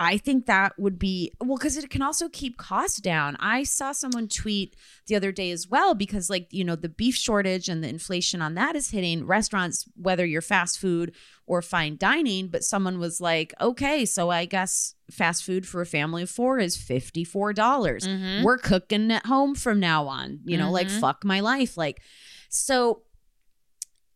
I 0.00 0.16
think 0.16 0.46
that 0.46 0.78
would 0.78 0.98
be 0.98 1.32
well 1.40 1.56
because 1.58 1.76
it 1.76 1.90
can 1.90 2.02
also 2.02 2.28
keep 2.28 2.56
costs 2.56 3.00
down. 3.00 3.36
I 3.40 3.64
saw 3.64 3.90
someone 3.92 4.28
tweet 4.28 4.76
the 5.08 5.16
other 5.16 5.32
day 5.32 5.50
as 5.50 5.66
well 5.68 5.94
because, 5.94 6.30
like, 6.30 6.46
you 6.52 6.62
know, 6.64 6.76
the 6.76 6.88
beef 6.88 7.16
shortage 7.16 7.68
and 7.68 7.82
the 7.82 7.88
inflation 7.88 8.40
on 8.40 8.54
that 8.54 8.76
is 8.76 8.90
hitting 8.90 9.26
restaurants, 9.26 9.84
whether 9.96 10.24
you're 10.24 10.40
fast 10.40 10.78
food 10.78 11.14
or 11.46 11.62
fine 11.62 11.96
dining. 11.96 12.46
But 12.48 12.62
someone 12.62 12.98
was 13.00 13.20
like, 13.20 13.52
okay, 13.60 14.04
so 14.04 14.30
I 14.30 14.44
guess 14.44 14.94
fast 15.10 15.42
food 15.44 15.66
for 15.66 15.80
a 15.80 15.86
family 15.86 16.22
of 16.22 16.30
four 16.30 16.58
is 16.60 16.76
$54. 16.76 17.54
dollars 17.54 18.06
Mhm. 18.06 18.44
We're 18.44 18.58
cooking 18.58 19.10
at 19.10 19.26
home 19.26 19.54
from 19.56 19.80
now 19.80 20.06
on, 20.06 20.40
you 20.44 20.56
know, 20.56 20.70
like 20.70 20.88
Mhm. 20.88 21.00
fuck 21.00 21.24
my 21.24 21.40
life. 21.40 21.76
Like, 21.76 22.00
so 22.50 23.02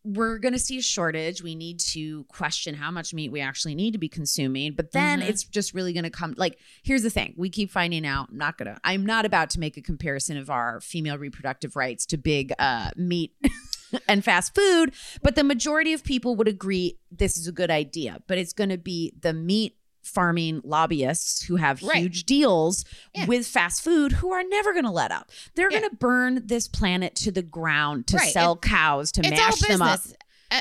we're 0.05 0.39
going 0.39 0.53
to 0.53 0.59
see 0.59 0.79
a 0.79 0.83
shortage. 0.83 1.43
We 1.43 1.55
need 1.55 1.79
to 1.81 2.25
question 2.25 2.75
how 2.75 2.91
much 2.91 3.15
meat 3.15 3.31
we 3.31 3.41
actually 3.41 3.75
need 3.77 3.93
to 3.93 3.99
be 3.99 4.09
consuming. 4.09 4.73
But 4.75 4.91
then 4.93 5.21
Mhm. 5.21 5.29
it's 5.29 5.45
just 5.45 5.75
really 5.75 5.93
going 5.93 6.03
to 6.05 6.11
come 6.11 6.35
like 6.37 6.59
here's 6.83 7.03
the 7.05 7.11
thing. 7.11 7.35
We 7.37 7.51
keep 7.51 7.71
finding 7.71 8.05
out, 8.05 8.29
I'm 8.31 8.37
not 8.39 8.59
going 8.59 8.75
to 8.75 8.81
I'm 8.83 9.07
not 9.07 9.25
about 9.25 9.51
to 9.51 9.61
make 9.61 9.77
a 9.77 9.83
comparison 9.83 10.37
of 10.37 10.51
our 10.51 10.81
female 10.81 11.19
reproductive 11.19 11.77
rights 11.77 12.05
to 12.07 12.17
big 12.17 12.53
uh 12.59 12.91
meat 12.97 13.33
and 14.09 14.25
fast 14.25 14.55
food, 14.55 14.93
but 15.23 15.35
the 15.37 15.45
majority 15.45 15.93
of 15.93 16.03
people 16.03 16.35
would 16.37 16.49
agree 16.49 16.99
this 17.11 17.37
is 17.39 17.47
a 17.47 17.53
good 17.53 17.71
idea. 17.71 18.23
But 18.27 18.39
it's 18.39 18.53
going 18.53 18.71
to 18.71 18.79
be 18.79 19.13
the 19.21 19.33
meat 19.33 19.77
farming 20.03 20.61
lobbyists 20.65 21.43
who 21.45 21.57
have 21.57 21.83
Right. 21.83 21.99
huge 21.99 22.25
deals 22.25 22.85
Yeah. 23.15 23.27
with 23.27 23.47
fast 23.47 23.83
food 23.83 24.13
who 24.13 24.33
are 24.33 24.43
never 24.43 24.73
going 24.73 24.85
to 24.85 24.91
let 24.91 25.11
up. 25.13 25.31
They're 25.55 25.71
Yeah. 25.71 25.79
going 25.81 25.91
to 25.91 25.97
burn 25.97 26.43
this 26.47 26.69
planet 26.69 27.15
to 27.17 27.31
the 27.33 27.43
ground 27.43 28.07
to 28.09 28.17
Right. 28.17 28.33
sell 28.33 28.57
cows 28.57 29.13
to 29.13 29.23
mash 29.23 29.61
them 29.61 29.81
up. 29.83 30.01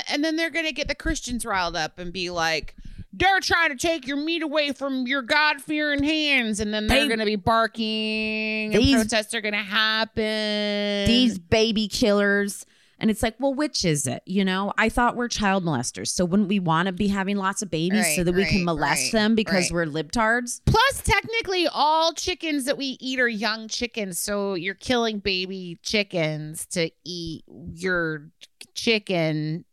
And 0.08 0.24
then 0.24 0.36
they're 0.36 0.50
going 0.50 0.64
to 0.66 0.72
get 0.72 0.88
the 0.88 0.94
Christians 0.94 1.44
riled 1.44 1.76
up 1.76 1.98
and 1.98 2.12
be 2.12 2.30
like, 2.30 2.76
they're 3.12 3.40
trying 3.40 3.68
to 3.68 3.76
take 3.76 4.06
your 4.06 4.16
meat 4.16 4.42
away 4.42 4.72
from 4.72 5.06
your 5.06 5.20
God 5.20 5.60
fearing 5.60 6.02
hands. 6.02 6.60
And 6.60 6.72
then 6.72 6.86
they're 6.86 7.08
going 7.08 7.18
to 7.18 7.26
be 7.26 7.36
barking 7.36 8.72
and 8.74 8.82
These- 8.82 8.94
protests 8.94 9.34
are 9.34 9.42
going 9.42 9.52
to 9.52 9.58
happen. 9.58 11.06
These 11.06 11.38
baby 11.38 11.88
killers. 11.88 12.64
And 13.02 13.10
it's 13.10 13.22
like, 13.22 13.34
well, 13.40 13.52
which 13.52 13.84
is 13.84 14.06
it? 14.06 14.22
You 14.26 14.44
know, 14.44 14.72
I 14.78 14.88
thought 14.88 15.16
we're 15.16 15.26
child 15.26 15.64
molesters. 15.64 16.08
So 16.08 16.24
wouldn't 16.24 16.48
we 16.48 16.60
want 16.60 16.86
to 16.86 16.92
be 16.92 17.08
having 17.08 17.36
lots 17.36 17.60
of 17.60 17.68
babies 17.68 18.14
so 18.14 18.22
that 18.22 18.32
we 18.32 18.44
can 18.44 18.64
molest 18.64 19.12
right, 19.12 19.20
them 19.20 19.34
because 19.34 19.72
right. 19.72 19.72
we're 19.72 19.86
libtards? 19.86 20.60
Plus, 20.66 21.02
technically, 21.02 21.66
all 21.66 22.12
chickens 22.12 22.64
that 22.66 22.78
we 22.78 22.96
eat 23.00 23.18
are 23.18 23.28
young 23.28 23.66
chickens. 23.66 24.20
So 24.20 24.54
you're 24.54 24.76
killing 24.76 25.18
baby 25.18 25.80
chickens 25.82 26.64
to 26.66 26.90
eat 27.04 27.42
your 27.74 28.30
chicken. 28.74 29.64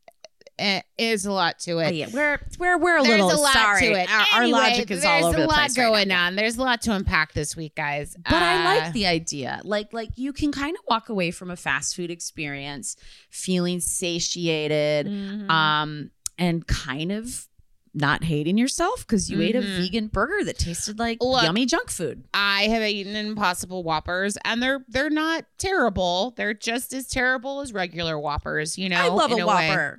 Eh, 0.60 0.82
is 0.98 1.26
a 1.26 1.32
lot 1.32 1.58
to 1.60 1.72
Oh, 1.74 1.80
it. 1.80 1.96
yeah, 1.96 2.08
we're 2.14 2.40
we're 2.60 2.78
we're 2.78 2.98
a 2.98 3.04
There's 3.04 3.22
little 3.22 3.40
a 3.40 3.42
lot 3.42 3.54
sorry. 3.54 3.82
to 3.88 3.92
it. 3.94 4.12
Our, 4.12 4.26
our 4.42 4.48
logic 4.48 4.92
is 4.92 5.06
all 5.06 5.26
over 5.26 5.38
a 5.38 5.42
the 5.42 5.48
lot 5.48 5.56
place 5.60 5.78
right 5.78 5.88
going 5.88 6.08
now. 6.10 6.26
on. 6.28 6.36
There's 6.36 6.58
a 6.58 6.62
lot 6.62 6.82
to 6.84 6.94
unpack 6.94 7.34
this 7.34 7.56
week, 7.56 7.76
guys. 7.76 8.16
But 8.30 8.42
I 8.44 8.60
Uh, 8.62 8.82
like 8.82 8.94
the 8.94 9.06
idea. 9.08 9.62
Like 9.64 9.94
like 9.94 10.10
you 10.16 10.34
can 10.34 10.52
kind 10.52 10.76
of 10.76 10.84
walk 10.88 11.10
away 11.10 11.32
from 11.32 11.50
a 11.50 11.56
fast 11.56 11.96
food 11.96 12.12
experience 12.12 12.96
feeling 13.30 13.80
satiated 13.80 15.08
mhm. 15.08 15.50
um 15.50 16.12
and 16.38 16.66
kind 16.68 17.12
of 17.12 17.46
not 17.94 18.24
hating 18.24 18.56
yourself 18.58 19.06
because 19.06 19.32
you 19.32 19.42
ate 19.42 19.56
a 19.56 19.62
Mhm. 19.62 19.78
vegan 19.78 20.08
burger 20.08 20.44
that 20.46 20.60
tasted 20.60 21.00
like 21.00 21.18
Look, 21.22 21.42
yummy 21.44 21.66
junk 21.66 21.90
food. 21.90 22.24
I 22.34 22.64
have 22.68 22.84
eaten 22.84 23.16
Impossible 23.16 23.84
Whoppers, 23.84 24.38
and 24.46 24.62
they're 24.62 24.86
they're 24.88 25.10
not 25.10 25.46
terrible. 25.58 26.34
They're 26.38 26.54
just 26.54 26.94
as 26.94 27.08
terrible 27.08 27.62
as 27.62 27.74
regular 27.74 28.20
Whoppers. 28.20 28.78
You 28.78 28.90
know, 28.90 28.98
I 28.98 29.08
love 29.08 29.32
in 29.32 29.40
a 29.40 29.48
way. 29.48 29.92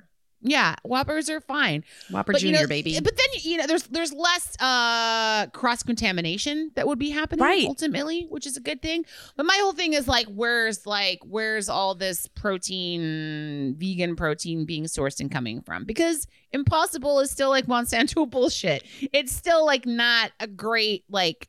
Yeah, 0.43 0.75
Whoppers 0.83 1.29
are 1.29 1.39
fine. 1.39 1.83
Whopper 2.09 2.33
but 2.33 2.41
Junior, 2.41 2.57
you 2.57 2.63
know, 2.63 2.67
baby. 2.67 2.99
But 2.99 3.15
then 3.15 3.27
you 3.43 3.57
know, 3.57 3.67
there's 3.67 3.83
there's 3.83 4.11
less 4.11 4.55
uh 4.59 5.47
cross 5.47 5.83
contamination 5.83 6.71
that 6.75 6.87
would 6.87 6.97
be 6.99 7.09
happening 7.11 7.43
Right. 7.45 7.65
ultimately, 7.67 8.25
which 8.29 8.47
is 8.47 8.57
a 8.57 8.59
good 8.59 8.81
thing. 8.81 9.05
But 9.37 9.45
my 9.45 9.57
whole 9.61 9.73
thing 9.73 9.93
is 9.93 10.07
like, 10.07 10.27
where's 10.27 10.85
like 10.87 11.19
where's 11.23 11.69
all 11.69 11.93
this 11.95 12.27
protein, 12.27 13.75
vegan 13.77 14.15
protein 14.15 14.65
being 14.65 14.85
sourced 14.85 15.19
and 15.19 15.31
coming 15.31 15.61
from? 15.61 15.83
Because 15.85 16.27
Impossible 16.51 17.19
is 17.19 17.31
still 17.31 17.49
like 17.49 17.67
Monsanto 17.67 18.29
bullshit. 18.29 18.83
It's 19.13 19.31
still 19.31 19.65
like 19.65 19.85
not 19.85 20.31
a 20.39 20.47
great 20.47 21.03
like. 21.09 21.47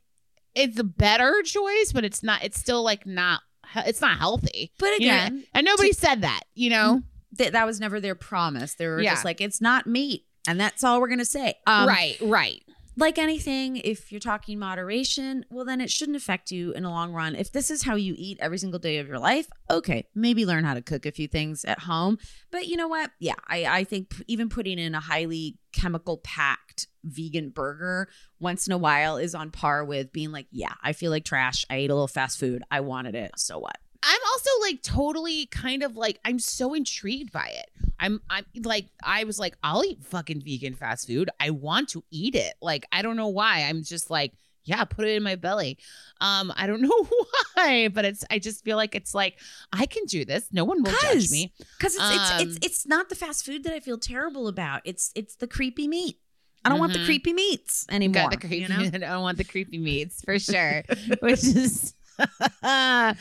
It's 0.55 0.77
a 0.79 0.83
better 0.83 1.41
choice, 1.43 1.91
but 1.93 2.03
it's 2.05 2.21
not. 2.21 2.43
It's 2.43 2.59
still 2.59 2.83
like 2.83 3.05
not. 3.07 3.41
It's 3.75 4.01
not 4.01 4.19
healthy. 4.19 4.71
but 4.77 4.99
You 4.99 5.07
know, 5.07 5.15
again, 5.15 5.43
and 5.53 5.65
nobody 5.65 5.93
said 5.93 6.21
that. 6.21 6.41
You 6.53 6.69
know, 6.69 7.01
th- 7.37 7.51
that 7.51 7.65
was 7.65 7.79
never 7.79 7.99
their 7.99 8.15
promise. 8.15 8.75
They 8.75 8.87
were 8.87 9.01
Yeah. 9.01 9.11
just 9.13 9.25
like, 9.25 9.41
it's 9.41 9.61
not 9.61 9.87
meat. 9.87 10.25
And 10.47 10.59
that's 10.59 10.83
all 10.83 10.99
we're 10.99 11.07
going 11.07 11.19
to 11.19 11.25
say. 11.25 11.55
Um, 11.67 11.87
right? 11.87 12.17
Right. 12.21 12.61
Like 12.95 13.17
anything, 13.17 13.77
if 13.77 14.11
you're 14.11 14.19
talking 14.19 14.59
moderation, 14.59 15.45
well, 15.49 15.65
then 15.65 15.81
it 15.81 15.89
shouldn't 15.89 16.15
affect 16.15 16.51
you 16.51 16.73
in 16.73 16.83
the 16.83 16.91
long 16.91 17.11
run. 17.11 17.33
If 17.33 17.51
this 17.51 17.71
is 17.71 17.81
how 17.81 17.95
you 17.95 18.13
eat 18.15 18.37
every 18.39 18.59
single 18.59 18.79
day 18.79 18.99
of 18.99 19.07
your 19.07 19.17
life, 19.17 19.47
okay, 19.71 20.05
maybe 20.13 20.45
learn 20.45 20.63
how 20.63 20.75
to 20.75 20.81
cook 20.83 21.07
a 21.07 21.11
few 21.11 21.27
things 21.27 21.65
at 21.65 21.79
home. 21.79 22.19
But 22.51 22.67
you 22.67 22.75
know 22.77 22.87
what? 22.87 23.09
Yeah, 23.19 23.33
I, 23.47 23.65
I 23.65 23.83
think 23.83 24.11
p- 24.11 24.23
even 24.27 24.47
putting 24.47 24.77
in 24.77 24.93
a 24.93 24.99
highly 24.99 25.57
chemical 25.71 26.17
packed 26.19 26.85
vegan 27.03 27.49
burger 27.49 28.09
once 28.39 28.67
in 28.67 28.73
a 28.73 28.77
while 28.77 29.17
is 29.17 29.33
on 29.33 29.49
par 29.49 29.83
with 29.83 30.13
being 30.13 30.31
like, 30.31 30.45
yeah, 30.51 30.73
I 30.83 30.93
feel 30.93 31.09
like 31.09 31.25
trash. 31.25 31.65
I 31.71 31.77
ate 31.77 31.89
a 31.89 31.95
little 31.95 32.07
fast 32.07 32.39
food. 32.39 32.61
I 32.69 32.81
wanted 32.81 33.15
it. 33.15 33.31
So 33.37 33.57
what? 33.57 33.77
I'm 34.05 34.19
also 34.33 34.49
like 34.61 34.81
totally 34.83 35.45
kind 35.47 35.81
of 35.81 35.95
like 35.95 36.19
I'm 36.25 36.37
so 36.39 36.73
intrigued 36.73 37.31
by 37.31 37.47
it. 37.47 37.69
I'm 37.99 38.21
I'm 38.29 38.45
like 38.63 38.87
I 39.01 39.23
was 39.23 39.39
like 39.39 39.55
I'll 39.63 39.83
eat 39.85 40.03
fucking 40.03 40.41
vegan 40.41 40.75
fast 40.75 41.07
food. 41.07 41.29
I 41.39 41.51
want 41.51 41.89
to 41.89 42.03
eat 42.11 42.35
it. 42.35 42.53
Like 42.61 42.85
I 42.91 43.01
don't 43.01 43.15
know 43.15 43.29
why. 43.29 43.61
I'm 43.63 43.83
just 43.83 44.09
like 44.09 44.33
yeah, 44.65 44.83
put 44.85 45.05
it 45.05 45.15
in 45.15 45.23
my 45.23 45.35
belly. 45.35 45.77
Um 46.21 46.51
I 46.55 46.67
don't 46.67 46.81
know 46.87 47.07
why, 47.55 47.87
but 47.87 48.03
it's 48.05 48.25
I 48.29 48.39
just 48.39 48.63
feel 48.65 48.75
like 48.77 48.93
it's 48.93 49.13
like 49.15 49.39
I 49.71 49.85
can 49.85 50.03
do 50.05 50.25
this. 50.25 50.47
No 50.51 50.65
one 50.65 50.83
will 50.83 50.91
judge 51.01 51.31
me. 51.31 51.53
Because 51.77 51.95
it's, 51.95 52.03
it's 52.09 52.31
Um, 52.31 52.39
it's 52.41 52.57
it's 52.61 52.87
not 52.87 53.07
the 53.09 53.15
fast 53.15 53.45
food 53.45 53.63
that 53.63 53.73
I 53.73 53.79
feel 53.79 53.97
terrible 53.97 54.47
about. 54.49 54.81
It's 54.83 55.11
it's 55.15 55.35
the 55.35 55.47
creepy 55.47 55.87
meat. 55.87 56.17
I 56.65 56.69
don't 56.69 56.79
want 56.79 56.93
the 56.93 56.99
Mhm. 56.99 57.05
creepy 57.05 57.33
meats 57.33 57.85
anymore. 57.89 58.23
Got 58.23 58.31
the 58.31 58.37
creepy. 58.37 58.57
you 58.57 58.67
know? 58.69 58.79
I 58.93 58.97
don't 58.97 59.21
want 59.21 59.37
the 59.37 59.43
creepy 59.43 59.77
meats 59.77 60.21
for 60.23 60.39
sure. 60.39 60.83
Which 61.19 61.43
is 61.43 61.93
oh, 62.63 63.13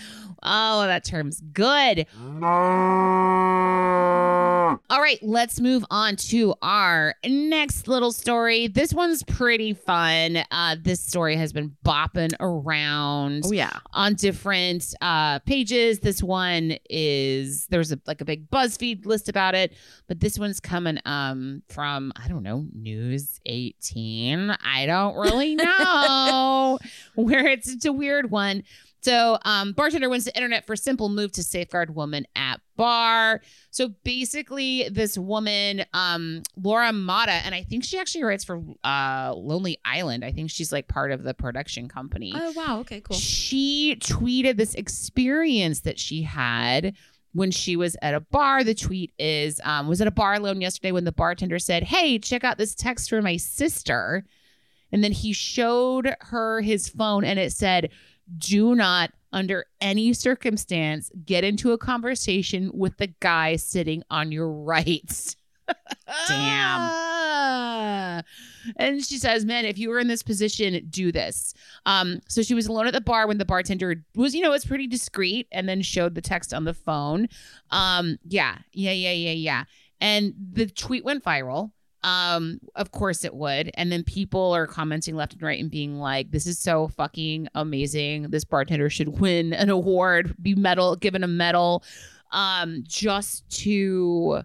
that 0.87 1.05
term's 1.05 1.41
good. 1.53 2.07
All 4.91 5.01
right, 5.01 5.19
let's 5.23 5.61
move 5.61 5.85
on 5.91 6.17
to 6.17 6.55
our 6.63 7.15
next 7.27 7.89
little 7.89 8.13
story. 8.13 8.69
This 8.69 8.93
one's 8.95 9.23
pretty 9.25 9.75
fun. 9.75 10.39
Uh, 10.51 10.77
this 10.81 11.01
story 11.01 11.37
has 11.37 11.53
been 11.53 11.77
bopping 11.85 12.33
around 12.41 13.43
Oh 13.47 13.53
yeah. 13.53 13.79
on 13.93 14.15
different 14.15 14.95
uh, 15.01 15.39
pages. 15.41 16.01
This 16.01 16.23
one 16.23 16.77
is 16.89 17.67
there's 17.67 17.93
a 17.93 18.01
like 18.07 18.21
a 18.21 18.25
big 18.25 18.51
BuzzFeed 18.51 19.05
list 19.07 19.29
about 19.29 19.55
it, 19.55 19.73
but 20.09 20.21
this 20.21 20.39
one's 20.39 20.61
coming 20.61 20.99
um 21.05 21.63
from 21.69 22.13
I 22.17 22.29
don't 22.29 22.43
know 22.43 22.67
News 22.75 23.41
18. 23.47 24.51
I 24.51 24.87
don't 24.87 25.17
really 25.17 25.55
know 25.57 26.79
where 27.15 27.47
it's 27.47 27.69
it's 27.71 27.85
a 27.85 27.93
weird 27.93 28.31
one. 28.31 28.63
So, 29.03 29.39
um, 29.45 29.73
bartender 29.73 30.09
wins 30.09 30.25
the 30.25 30.35
internet 30.37 30.65
for 30.65 30.77
simple 30.77 31.09
move 31.09 31.33
to 31.33 31.43
safeguard 31.43 31.95
woman 31.95 32.25
at 32.37 32.61
bar. 32.77 33.41
So 33.71 33.89
basically, 34.05 34.89
this 34.89 35.19
woman, 35.19 35.85
um, 35.93 36.43
Laura 36.57 36.93
Mata, 36.93 37.33
and 37.33 37.55
I 37.55 37.63
think 37.65 37.85
she 37.85 37.99
actually 37.99 38.25
writes 38.25 38.45
for 38.45 38.63
uh, 38.85 39.33
Lonely 39.35 39.79
Island. 39.85 40.25
I 40.25 40.31
think 40.33 40.51
she's 40.51 40.73
like 40.73 40.89
part 40.89 41.11
of 41.11 41.23
the 41.25 41.35
production 41.35 41.89
company 41.89 42.33
Oh 42.35 42.53
wow. 42.53 42.79
Okay. 42.81 43.01
Cool. 43.01 43.17
she 43.17 43.97
tweeted 44.01 44.57
this 44.57 44.75
experience 44.75 45.81
that 45.81 45.99
she 45.99 46.23
had 46.23 46.95
when 47.33 47.51
she 47.51 47.77
was 47.77 47.97
at 48.03 48.15
a 48.15 48.21
bar. 48.21 48.63
The 48.63 48.75
tweet 48.75 49.13
is 49.19 49.61
um, 49.65 49.89
was 49.89 50.01
at 50.01 50.07
a 50.07 50.13
bar 50.13 50.35
alone 50.35 50.61
yesterday 50.61 50.93
when 50.93 51.05
the 51.05 51.13
bartender 51.13 51.59
said, 51.59 51.83
"Hey, 51.83 52.19
check 52.19 52.45
out 52.45 52.57
this 52.57 52.75
text 52.75 53.11
from 53.11 53.25
my 53.25 53.37
sister," 53.37 54.25
and 54.93 55.03
then 55.03 55.13
he 55.13 55.33
showed 55.33 56.15
her 56.21 56.61
his 56.61 56.89
phone 56.89 57.25
and 57.25 57.39
it 57.39 57.53
said, 57.53 57.91
"Do 58.39 58.75
not." 58.75 59.13
Under 59.35 59.65
any 59.81 60.13
circumstance, 60.13 61.11
get 61.25 61.43
into 61.43 61.73
a 61.73 61.79
conversation 61.79 62.71
with 62.75 62.99
the 62.99 63.07
guy 63.21 63.57
sitting 63.57 64.03
on 64.11 64.31
your 64.31 64.51
right. 64.51 65.35
Damn. 66.29 68.23
And 68.77 69.05
she 69.05 69.19
says, 69.19 69.45
"Man, 69.45 69.65
if 69.65 69.79
you 69.79 69.89
were 69.89 69.99
in 69.99 70.09
this 70.09 70.23
position, 70.23 70.87
do 70.91 71.13
this." 71.13 71.55
Um, 71.87 72.21
so 72.29 72.43
she 72.43 72.55
was 72.55 72.67
alone 72.67 72.87
at 72.87 72.93
the 72.93 73.01
bar 73.01 73.27
when 73.27 73.39
the 73.39 73.45
bartender 73.45 74.05
was, 74.15 74.35
you 74.35 74.43
know, 74.43 74.51
was 74.51 74.65
pretty 74.65 74.87
discreet, 74.87 75.49
and 75.51 75.69
then 75.69 75.83
showed 75.83 76.15
the 76.15 76.21
text 76.21 76.53
on 76.55 76.65
the 76.65 76.75
phone. 76.75 77.29
Um, 77.71 78.19
yeah, 78.29 78.59
yeah, 78.73 78.93
yeah, 78.93 79.13
yeah, 79.13 79.33
yeah. 79.33 79.65
And 80.01 80.35
the 80.53 80.67
tweet 80.67 81.05
went 81.05 81.25
viral. 81.25 81.73
Um, 82.05 82.61
of 82.75 82.91
course 82.91 83.25
it 83.25 83.35
would. 83.35 83.71
And 83.75 83.93
then 83.93 84.03
people 84.03 84.53
are 84.53 84.67
commenting 84.67 85.15
left 85.15 85.35
and 85.35 85.43
right 85.43 85.61
and 85.61 85.71
being 85.71 85.99
like, 85.99 86.31
"This 86.31 86.47
is 86.47 86.59
so 86.59 86.89
fucking 86.89 87.49
amazing. 87.55 88.31
This 88.31 88.45
bartender 88.45 88.91
should 88.91 89.21
win 89.21 89.53
an 89.53 89.71
award, 89.71 90.35
be 90.43 90.55
medal, 90.55 90.97
given 90.97 91.23
a 91.23 91.29
medal." 91.29 91.85
Um, 92.33 92.83
just 92.87 93.49
to 93.61 94.43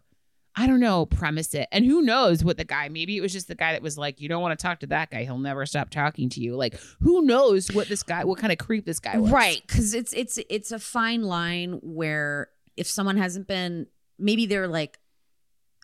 I 0.59 0.65
don't 0.65 0.79
know, 0.79 1.05
premise 1.05 1.53
it. 1.53 1.67
And 1.71 1.85
who 1.85 2.01
knows 2.01 2.43
what 2.43 2.57
the 2.57 2.63
guy, 2.63 2.89
maybe 2.89 3.15
it 3.15 3.21
was 3.21 3.31
just 3.31 3.47
the 3.47 3.53
guy 3.53 3.73
that 3.73 3.83
was 3.83 3.95
like, 3.95 4.19
you 4.19 4.27
don't 4.27 4.41
want 4.41 4.57
to 4.57 4.61
talk 4.61 4.79
to 4.79 4.87
that 4.87 5.11
guy. 5.11 5.23
He'll 5.23 5.37
never 5.37 5.67
stop 5.67 5.91
talking 5.91 6.29
to 6.29 6.41
you. 6.41 6.55
Like, 6.55 6.79
who 6.99 7.21
knows 7.21 7.71
what 7.71 7.87
this 7.87 8.01
guy, 8.01 8.23
what 8.23 8.39
kind 8.39 8.51
of 8.51 8.57
creep 8.57 8.83
this 8.83 8.99
guy 8.99 9.19
was. 9.19 9.31
Right, 9.31 9.61
because 9.65 9.93
it's 9.93 10.13
it's 10.13 10.39
it's 10.49 10.71
a 10.71 10.79
fine 10.79 11.21
line 11.21 11.73
where 11.83 12.49
if 12.75 12.87
someone 12.87 13.17
hasn't 13.17 13.47
been, 13.47 13.85
maybe 14.17 14.47
they're 14.47 14.67
like 14.67 14.97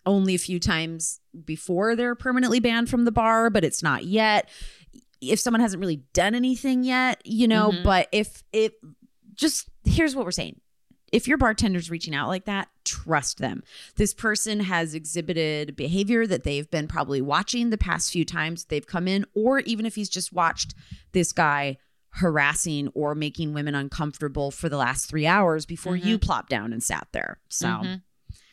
only 0.05 0.35
a 0.35 0.39
few 0.39 0.59
times 0.59 1.19
before 1.45 1.95
they're 1.95 2.15
permanently 2.15 2.59
banned 2.59 2.89
from 2.89 3.05
the 3.05 3.11
bar, 3.11 3.49
but 3.49 3.63
it's 3.63 3.81
not 3.81 4.05
yet. 4.05 4.49
If 5.21 5.39
someone 5.39 5.61
hasn't 5.61 5.79
really 5.79 6.03
done 6.13 6.35
anything 6.35 6.83
yet, 6.83 7.21
you 7.25 7.47
know, 7.47 7.71
Mhm. 7.71 7.83
but 7.83 8.09
if 8.11 8.43
it 8.51 8.73
just 9.33 9.69
here's 9.85 10.15
what 10.15 10.25
we're 10.25 10.31
saying. 10.31 10.59
If 11.11 11.27
your 11.27 11.37
bartender's 11.37 11.91
reaching 11.91 12.15
out 12.15 12.27
like 12.27 12.45
that, 12.45 12.69
trust 12.85 13.37
them. 13.37 13.61
This 13.97 14.13
person 14.15 14.61
has 14.61 14.95
exhibited 14.95 15.75
behavior 15.75 16.25
that 16.25 16.43
they've 16.43 16.69
been 16.71 16.87
probably 16.87 17.21
watching 17.21 17.69
the 17.69 17.77
past 17.77 18.11
few 18.11 18.25
times 18.25 18.65
they've 18.65 18.87
come 18.87 19.07
in, 19.07 19.25
or 19.35 19.59
even 19.59 19.85
if 19.85 19.93
he's 19.95 20.09
just 20.09 20.33
watched 20.33 20.73
this 21.11 21.31
guy 21.31 21.77
harassing 22.17 22.87
or 22.89 23.13
making 23.15 23.53
women 23.53 23.75
uncomfortable 23.75 24.51
for 24.51 24.69
the 24.69 24.77
last 24.77 25.07
three 25.07 25.25
hours 25.27 25.65
before 25.65 25.95
you 25.95 26.17
plop 26.19 26.47
down 26.49 26.71
and 26.73 26.81
sat 26.83 27.07
there. 27.11 27.39
So 27.49 27.67
Mhm. 27.67 28.01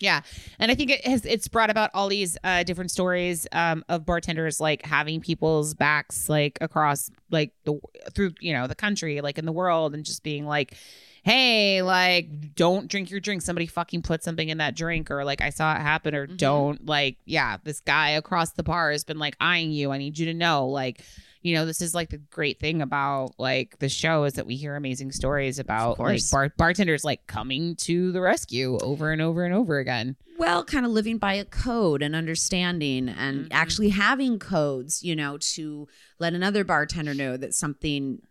Yeah, 0.01 0.23
and 0.59 0.71
I 0.71 0.75
think 0.75 0.91
it 0.91 1.07
has 1.07 1.25
it's 1.27 1.47
brought 1.47 1.71
about 1.71 1.91
all 1.95 2.09
these 2.09 2.37
uh, 2.43 2.63
different 2.65 2.91
stories 2.91 3.47
um, 3.53 3.85
of 3.89 4.07
bartenders 4.07 4.59
like 4.59 4.85
having 4.85 5.21
people's 5.21 5.75
backs 5.75 6.29
like 6.29 6.59
across 6.61 7.11
like 7.31 7.53
the 7.65 7.79
through 8.15 8.33
you 8.41 8.53
know 8.53 8.67
the 8.67 8.75
country 8.75 9.21
like 9.21 9.37
in 9.39 9.45
the 9.45 9.53
world 9.53 9.95
and 9.95 10.05
just 10.05 10.23
being 10.23 10.47
like, 10.47 10.75
hey, 11.23 11.83
like 11.83 12.55
don't 12.55 12.89
drink 12.89 13.11
your 13.11 13.21
drink. 13.21 13.43
Somebody 13.43 13.67
fucking 13.67 14.01
put 14.03 14.25
something 14.25 14.49
in 14.49 14.59
that 14.59 14.75
drink, 14.75 15.11
or 15.11 15.23
like 15.25 15.43
I 15.43 15.51
saw 15.51 15.75
it 15.77 15.81
happen, 15.81 16.15
or 16.15 16.27
Mhm. 16.27 16.37
don't 16.39 16.87
like 16.87 17.19
yeah, 17.27 17.59
this 17.63 17.81
guy 17.81 18.11
across 18.11 18.53
the 18.53 18.63
bar 18.63 18.91
has 18.93 19.05
been 19.05 19.19
like 19.19 19.37
eyeing 19.39 19.71
you. 19.71 19.93
I 19.93 19.99
need 19.99 20.19
you 20.19 20.27
to 20.27 20.35
know 20.35 20.67
like. 20.67 21.03
You 21.43 21.55
know, 21.55 21.65
this 21.65 21.81
is 21.81 21.95
like 21.95 22.11
the 22.11 22.19
great 22.19 22.61
thing 22.61 22.83
about 22.83 23.33
like 23.39 23.79
the 23.79 23.89
show 23.89 24.25
is 24.25 24.35
that 24.35 24.47
we 24.47 24.57
hear 24.57 24.77
amazing 24.77 25.11
stories 25.13 25.59
about 25.59 25.99
like 25.99 26.21
bar- 26.31 26.53
bartenders 26.57 27.03
like 27.03 27.27
coming 27.27 27.77
to 27.77 28.13
the 28.13 28.21
rescue 28.21 28.77
over 28.83 29.11
and 29.11 29.23
over 29.23 29.45
and 29.45 29.55
over 29.55 29.79
again. 29.79 30.17
well, 30.39 30.65
kind 30.65 30.87
of 30.87 30.93
living 30.93 31.19
by 31.19 31.35
a 31.35 31.45
code 31.45 32.03
and 32.03 32.15
understanding 32.17 33.09
and 33.11 33.45
Mhm. 33.45 33.49
actually 33.53 33.89
having 33.91 34.39
codes, 34.39 35.03
you 35.03 35.15
know, 35.15 35.37
to 35.39 35.87
let 36.19 36.33
another 36.35 36.65
bartender 36.65 37.13
know 37.15 37.37
that 37.37 37.55
something, 37.55 38.23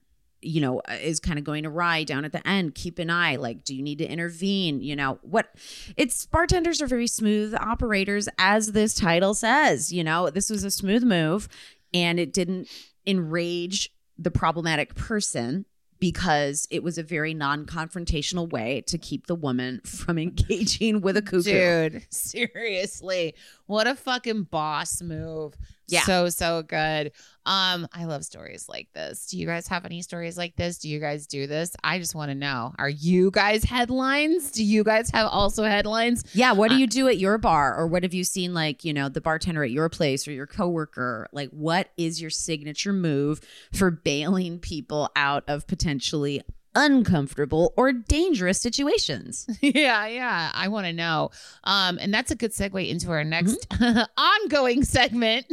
you 0.42 0.60
know, 0.62 0.82
is 1.01 1.20
kind 1.20 1.38
of 1.38 1.46
going 1.46 1.66
awry 1.68 2.04
down 2.04 2.25
at 2.25 2.32
the 2.32 2.48
end. 2.48 2.74
Keep 2.74 2.98
an 3.00 3.10
eye. 3.12 3.36
Like, 3.36 3.63
do 3.63 3.75
you 3.75 3.84
need 3.84 3.98
to 4.00 4.06
intervene? 4.12 4.81
You 4.81 4.96
know, 4.96 5.20
what 5.22 5.50
it's 5.98 6.25
bartenders 6.25 6.81
are 6.81 6.88
very 6.88 7.05
smooth 7.07 7.53
operators, 7.55 8.27
as 8.40 8.72
this 8.72 8.94
title 8.96 9.33
says. 9.36 9.92
You 9.94 10.03
know, 10.03 10.29
this 10.29 10.50
was 10.50 10.64
a 10.64 10.72
smooth 10.72 11.03
move 11.03 11.48
and 11.94 12.20
it 12.20 12.33
didn't 12.33 12.68
enrage 13.05 13.92
the 14.18 14.31
problematic 14.31 14.96
person 14.96 15.66
because 16.00 16.68
it 16.72 16.81
was 16.81 16.98
a 16.98 17.03
very 17.03 17.33
non-confrontational 17.33 18.50
way 18.50 18.81
to 18.88 18.98
keep 18.98 19.27
the 19.27 19.35
woman 19.35 19.81
from 19.85 20.18
engaging 20.18 21.01
with 21.01 21.18
a 21.18 21.22
cuckoo. 21.22 21.90
Dude, 21.90 22.05
seriously. 22.09 23.35
What 23.66 23.88
a 23.88 23.96
fucking 23.96 24.44
boss 24.44 25.01
move. 25.01 25.55
Yeah. 25.92 26.04
So 26.04 26.30
so 26.30 26.64
good. 26.64 27.12
Um 27.46 27.88
I 27.94 28.06
love 28.06 28.24
stories 28.24 28.68
like 28.70 28.90
this. 28.94 29.28
Do 29.28 29.38
you 29.38 29.46
guys 29.46 29.68
have 29.68 29.86
any 29.86 30.02
stories 30.02 30.38
like 30.38 30.56
this? 30.56 30.78
Do 30.78 30.90
you 30.90 31.00
guys 31.00 31.25
do 31.28 31.48
this? 31.48 31.75
I 31.84 31.98
just 32.00 32.14
want 32.16 32.30
to 32.30 32.36
know. 32.36 32.74
Are 32.78 32.90
you 32.90 33.32
guys 33.32 33.64
headlines? 33.64 34.52
Do 34.52 34.64
you 34.64 34.84
guys 34.84 35.10
have 35.12 35.28
also 35.32 35.64
headlines? 35.64 36.24
Yeah, 36.34 36.52
what 36.52 36.70
do 36.70 36.78
you 36.78 36.86
do 36.88 37.08
at 37.08 37.18
your 37.18 37.38
bar 37.38 37.75
or 37.75 37.88
what 37.88 38.04
have 38.04 38.14
you 38.14 38.24
seen 38.24 38.54
like, 38.54 38.84
you 38.86 38.94
know, 38.94 39.10
the 39.10 39.22
bartender 39.22 39.64
at 39.64 39.72
your 39.72 39.90
place 39.90 40.28
or 40.28 40.32
your 40.32 40.48
coworker? 40.48 41.28
Like 41.32 41.50
what 41.50 41.90
is 41.98 42.22
your 42.22 42.30
signature 42.30 42.94
move 42.94 43.42
for 43.74 43.90
bailing 43.90 44.60
people 44.60 45.10
out 45.16 45.44
of 45.48 45.66
potentially 45.68 46.42
uncomfortable 46.75 47.74
or 47.78 47.92
dangerous 47.92 48.60
situations? 48.62 49.48
yeah, 49.62 50.06
yeah. 50.08 50.52
I 50.54 50.68
want 50.68 50.88
to 50.88 50.94
know. 50.94 51.32
Um 51.64 51.98
and 52.02 52.14
that's 52.14 52.32
a 52.32 52.36
good 52.36 52.52
segue 52.52 52.88
into 52.88 53.10
our 53.12 53.24
next 53.24 53.68
Mm-hmm. 53.70 54.02
ongoing 54.18 54.84
segment. 54.84 55.46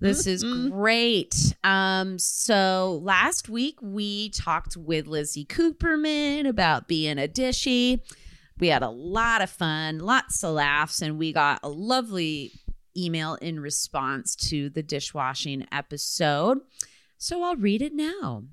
This 0.00 0.26
is 0.26 0.42
great. 0.70 1.54
Um, 1.62 2.18
so 2.18 3.00
last 3.02 3.48
week 3.48 3.78
we 3.80 4.30
talked 4.30 4.76
with 4.76 5.06
Lizzy 5.06 5.44
Cooperman 5.44 6.48
about 6.48 6.88
being 6.88 7.18
a 7.18 7.28
dishy. 7.28 8.00
We 8.58 8.68
had 8.68 8.82
a 8.82 8.90
lot 8.90 9.42
of 9.42 9.50
fun, 9.50 9.98
lots 9.98 10.42
of 10.44 10.54
laughs, 10.54 11.00
and 11.00 11.18
we 11.18 11.32
got 11.32 11.60
a 11.62 11.68
lovely 11.68 12.52
email 12.96 13.36
in 13.36 13.60
response 13.60 14.34
to 14.36 14.68
the 14.70 14.82
dishwashing 14.82 15.66
episode. 15.72 16.58
So 17.22 17.42
I'll 17.42 17.56
read 17.56 17.82
it 17.82 17.92
now. 17.92 18.44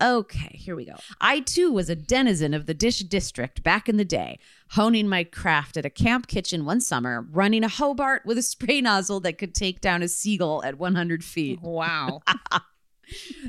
Okay, 0.00 0.56
here 0.56 0.76
we 0.76 0.84
go. 0.84 0.94
I 1.20 1.40
too 1.40 1.72
was 1.72 1.90
a 1.90 1.96
denizen 1.96 2.54
of 2.54 2.66
the 2.66 2.72
dish 2.72 3.00
district 3.00 3.64
back 3.64 3.88
in 3.88 3.96
the 3.96 4.04
day, 4.04 4.38
honing 4.70 5.08
my 5.08 5.24
craft 5.24 5.76
at 5.76 5.84
a 5.84 5.90
camp 5.90 6.28
kitchen 6.28 6.64
one 6.64 6.80
summer, 6.80 7.26
running 7.32 7.64
a 7.64 7.68
Hobart 7.68 8.22
with 8.24 8.38
a 8.38 8.42
spray 8.42 8.80
nozzle 8.80 9.18
that 9.20 9.38
could 9.38 9.56
take 9.56 9.80
down 9.80 10.04
a 10.04 10.08
seagull 10.08 10.62
at 10.62 10.78
100 10.78 11.24
feet. 11.24 11.60
Wow. 11.60 12.22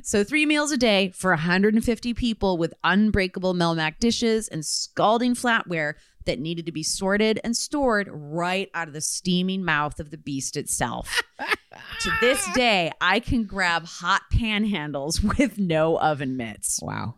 So, 0.02 0.24
three 0.24 0.48
meals 0.48 0.72
a 0.72 0.78
day 0.78 1.12
for 1.14 1.30
150 1.30 2.16
people 2.16 2.58
with 2.58 2.74
unbreakable 2.84 3.54
Melmac 3.54 4.00
dishes 4.00 4.48
and 4.48 4.66
scalding 4.66 5.36
flatware 5.36 5.94
that 6.26 6.40
needed 6.40 6.66
to 6.66 6.72
be 6.72 6.82
sorted 6.82 7.40
and 7.44 7.56
stored 7.56 8.10
right 8.12 8.72
out 8.74 8.88
of 8.88 8.96
the 8.96 9.02
steaming 9.02 9.64
mouth 9.64 10.00
of 10.00 10.10
the 10.10 10.18
beast 10.18 10.58
itself. 10.58 11.22
to 12.02 12.12
this 12.22 12.46
day, 12.54 12.92
I 13.00 13.20
can 13.20 13.46
grab 13.46 13.86
hot 13.86 14.22
panhandles 14.34 15.22
with 15.38 15.58
no 15.58 15.98
oven 16.00 16.38
mitts. 16.38 16.80
wow. 16.82 17.16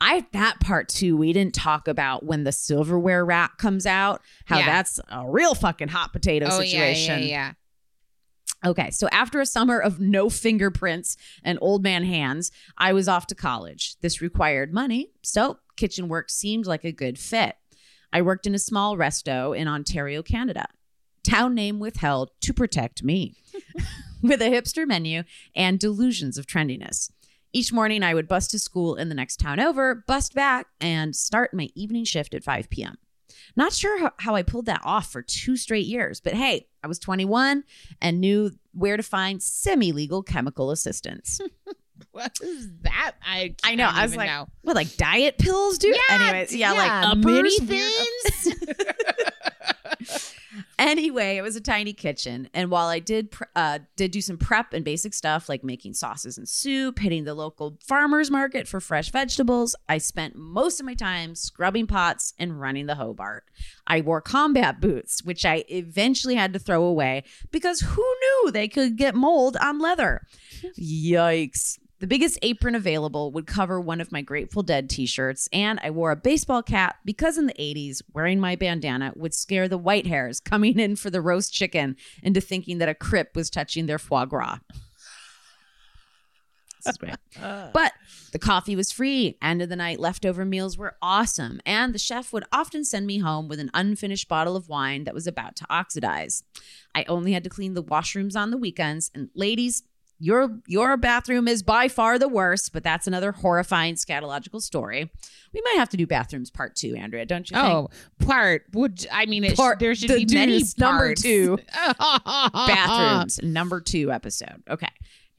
I 0.00 0.26
that 0.32 0.58
part 0.60 0.88
too. 0.88 1.16
We 1.16 1.32
didn't 1.32 1.54
talk 1.54 1.86
about 1.86 2.24
when 2.26 2.44
the 2.44 2.52
silverware 2.52 3.24
rack 3.24 3.58
comes 3.58 3.86
out, 3.86 4.22
how 4.44 4.58
Yeah. 4.58 4.66
that's 4.66 4.98
a 5.08 5.24
real 5.30 5.54
fucking 5.54 5.88
hot 5.88 6.12
potato 6.12 6.46
Oh 6.50 6.60
situation. 6.60 7.20
yeah, 7.20 7.24
yeah, 7.26 7.52
yeah. 8.64 8.70
Okay, 8.70 8.90
so 8.90 9.08
after 9.12 9.40
a 9.40 9.46
summer 9.46 9.78
of 9.78 10.00
no 10.00 10.28
fingerprints 10.30 11.16
and 11.44 11.58
old 11.60 11.82
man 11.82 12.02
hands, 12.04 12.50
I 12.78 12.92
was 12.92 13.08
off 13.08 13.26
to 13.28 13.34
college. 13.34 13.96
This 14.00 14.20
required 14.20 14.72
money, 14.74 15.10
so 15.22 15.58
kitchen 15.76 16.08
work 16.08 16.28
seemed 16.30 16.66
like 16.66 16.82
a 16.84 16.92
good 16.92 17.18
fit. 17.18 17.56
I 18.12 18.22
worked 18.22 18.46
in 18.46 18.54
a 18.54 18.58
small 18.58 18.96
resto 18.96 19.56
in 19.56 19.68
Ontario, 19.68 20.22
Canada. 20.22 20.66
Town 21.24 21.54
name 21.54 21.80
withheld 21.80 22.30
to 22.42 22.52
protect 22.52 23.02
me, 23.02 23.34
with 24.22 24.40
a 24.40 24.50
hipster 24.50 24.86
menu 24.86 25.24
and 25.56 25.78
delusions 25.78 26.38
of 26.38 26.46
trendiness. 26.46 27.10
Each 27.52 27.72
morning, 27.72 28.02
I 28.02 28.14
would 28.14 28.28
bus 28.28 28.48
to 28.48 28.58
school 28.58 28.96
in 28.96 29.08
the 29.08 29.14
next 29.14 29.38
town 29.38 29.60
over, 29.60 29.94
bust 29.94 30.34
back, 30.34 30.66
and 30.80 31.14
start 31.14 31.54
my 31.54 31.68
evening 31.74 32.04
shift 32.04 32.34
at 32.34 32.42
5 32.42 32.68
p.m. 32.68 32.96
Not 33.56 33.72
sure 33.72 34.00
how, 34.00 34.12
how 34.18 34.34
I 34.34 34.42
pulled 34.42 34.66
that 34.66 34.80
off 34.84 35.10
for 35.10 35.22
two 35.22 35.56
straight 35.56 35.86
years, 35.86 36.20
but 36.20 36.34
hey, 36.34 36.66
I 36.82 36.88
was 36.88 36.98
21 36.98 37.64
and 38.02 38.20
knew 38.20 38.50
where 38.72 38.96
to 38.96 39.02
find 39.02 39.42
semi 39.42 39.92
legal 39.92 40.22
chemical 40.22 40.70
assistance. 40.70 41.40
What 42.10 42.32
is 42.42 42.70
that? 42.82 43.14
I 43.24 43.54
I 43.62 43.74
know, 43.76 43.88
I 43.92 44.02
was 44.02 44.16
like, 44.16 44.28
know. 44.28 44.48
What, 44.62 44.76
like 44.76 44.96
diet 44.96 45.38
pills, 45.38 45.78
dude? 45.78 45.96
Yeah, 45.96 46.14
Anyways, 46.14 46.54
yeah, 46.54 46.72
yeah, 46.72 46.78
like 46.78 47.08
uppers, 47.10 47.24
mini 47.24 47.58
thins. 47.58 48.54
Anyway, 50.78 51.36
it 51.36 51.42
was 51.42 51.56
a 51.56 51.60
tiny 51.60 51.92
kitchen, 51.92 52.48
and 52.52 52.70
while 52.70 52.88
I 52.88 52.98
did 52.98 53.30
pr- 53.30 53.44
uh, 53.54 53.78
did 53.96 54.10
do 54.10 54.20
some 54.20 54.36
prep 54.36 54.72
and 54.72 54.84
basic 54.84 55.14
stuff 55.14 55.48
like 55.48 55.62
making 55.62 55.94
sauces 55.94 56.36
and 56.36 56.48
soup, 56.48 56.98
hitting 56.98 57.24
the 57.24 57.34
local 57.34 57.78
farmers 57.80 58.30
market 58.30 58.66
for 58.66 58.80
fresh 58.80 59.10
vegetables, 59.10 59.76
I 59.88 59.98
spent 59.98 60.34
most 60.34 60.80
of 60.80 60.86
my 60.86 60.94
time 60.94 61.34
scrubbing 61.34 61.86
pots 61.86 62.34
and 62.38 62.60
running 62.60 62.86
the 62.86 62.96
Hobart. 62.96 63.44
I 63.86 64.00
wore 64.00 64.20
combat 64.20 64.80
boots, 64.80 65.22
which 65.24 65.44
I 65.44 65.64
eventually 65.68 66.34
had 66.34 66.52
to 66.54 66.58
throw 66.58 66.82
away 66.84 67.22
because 67.52 67.80
who 67.80 68.02
knew 68.02 68.50
they 68.50 68.68
could 68.68 68.96
get 68.96 69.14
mold 69.14 69.56
on 69.60 69.78
leather? 69.78 70.22
Yikes. 70.78 71.78
The 72.04 72.08
biggest 72.08 72.38
apron 72.42 72.74
available 72.74 73.32
would 73.32 73.46
cover 73.46 73.80
one 73.80 73.98
of 73.98 74.12
my 74.12 74.20
Grateful 74.20 74.62
Dead 74.62 74.90
t 74.90 75.06
shirts, 75.06 75.48
and 75.54 75.80
I 75.82 75.88
wore 75.88 76.10
a 76.10 76.16
baseball 76.16 76.62
cap 76.62 76.98
because 77.02 77.38
in 77.38 77.46
the 77.46 77.54
80s, 77.54 78.02
wearing 78.12 78.38
my 78.38 78.56
bandana 78.56 79.14
would 79.16 79.32
scare 79.32 79.68
the 79.68 79.78
white 79.78 80.06
hairs 80.06 80.38
coming 80.38 80.78
in 80.78 80.96
for 80.96 81.08
the 81.08 81.22
roast 81.22 81.54
chicken 81.54 81.96
into 82.22 82.42
thinking 82.42 82.76
that 82.76 82.90
a 82.90 82.94
crip 82.94 83.34
was 83.34 83.48
touching 83.48 83.86
their 83.86 83.98
foie 83.98 84.26
gras. 84.26 84.58
This 86.84 86.92
is 86.92 86.98
great. 86.98 87.16
Uh. 87.42 87.70
But 87.72 87.92
the 88.32 88.38
coffee 88.38 88.76
was 88.76 88.92
free. 88.92 89.38
End 89.42 89.60
of 89.60 89.68
the 89.68 89.74
night 89.74 89.98
leftover 89.98 90.44
meals 90.44 90.78
were 90.78 90.96
awesome. 91.02 91.60
And 91.66 91.92
the 91.92 91.98
chef 91.98 92.32
would 92.32 92.44
often 92.52 92.84
send 92.84 93.06
me 93.06 93.18
home 93.18 93.48
with 93.48 93.58
an 93.58 93.70
unfinished 93.74 94.28
bottle 94.28 94.54
of 94.54 94.68
wine 94.68 95.02
that 95.04 95.14
was 95.14 95.26
about 95.26 95.56
to 95.56 95.66
oxidize. 95.68 96.44
I 96.94 97.04
only 97.04 97.32
had 97.32 97.42
to 97.44 97.50
clean 97.50 97.74
the 97.74 97.82
washrooms 97.82 98.36
on 98.36 98.50
the 98.50 98.56
weekends. 98.56 99.10
And 99.14 99.30
ladies, 99.34 99.82
your 100.18 100.58
your 100.66 100.96
bathroom 100.96 101.48
is 101.48 101.62
by 101.62 101.88
far 101.88 102.18
the 102.18 102.28
worst, 102.28 102.72
but 102.72 102.82
that's 102.82 103.06
another 103.06 103.32
horrifying 103.32 103.94
scatological 103.94 104.60
story. 104.60 105.10
We 105.52 105.62
might 105.64 105.76
have 105.76 105.88
to 105.90 105.96
do 105.96 106.06
bathrooms 106.06 106.50
part 106.50 106.76
two, 106.76 106.94
Andrea, 106.96 107.26
don't 107.26 107.50
you 107.50 107.56
think? 107.56 107.68
Oh, 107.68 107.90
part 108.24 108.64
would 108.72 109.06
I 109.12 109.26
mean 109.26 109.44
it, 109.44 109.56
Part- 109.56 109.78
there 109.80 109.94
should 109.94 110.10
the 110.10 110.24
be 110.24 110.34
many 110.34 110.62
number 110.78 111.14
two. 111.14 111.58
bathrooms 112.54 113.40
number 113.42 113.80
two 113.80 114.10
episode 114.12 114.62
okay 114.68 114.88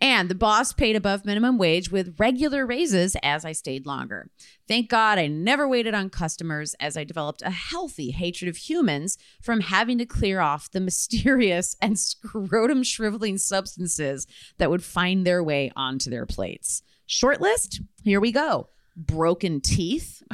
and 0.01 0.29
the 0.29 0.35
boss 0.35 0.73
paid 0.73 0.95
above 0.95 1.25
minimum 1.25 1.57
wage 1.57 1.91
with 1.91 2.19
regular 2.19 2.65
raises 2.65 3.15
as 3.23 3.45
i 3.45 3.51
stayed 3.51 3.85
longer. 3.85 4.29
Thank 4.67 4.89
god 4.89 5.17
i 5.17 5.27
never 5.27 5.67
waited 5.67 5.93
on 5.93 6.09
customers 6.09 6.75
as 6.79 6.97
i 6.97 7.03
developed 7.03 7.41
a 7.41 7.49
healthy 7.49 8.11
hatred 8.11 8.49
of 8.49 8.57
humans 8.57 9.17
from 9.41 9.61
having 9.61 9.97
to 9.97 10.05
clear 10.05 10.39
off 10.39 10.71
the 10.71 10.79
mysterious 10.89 11.75
and 11.81 11.99
scrotum 11.99 12.83
shriveling 12.83 13.37
substances 13.37 14.27
that 14.57 14.69
would 14.69 14.83
find 14.83 15.25
their 15.25 15.43
way 15.43 15.71
onto 15.75 16.09
their 16.09 16.25
plates. 16.25 16.81
Short 17.05 17.41
list 17.41 17.81
here 18.03 18.19
we 18.19 18.31
go. 18.31 18.69
Broken 18.95 19.61
teeth. 19.61 20.23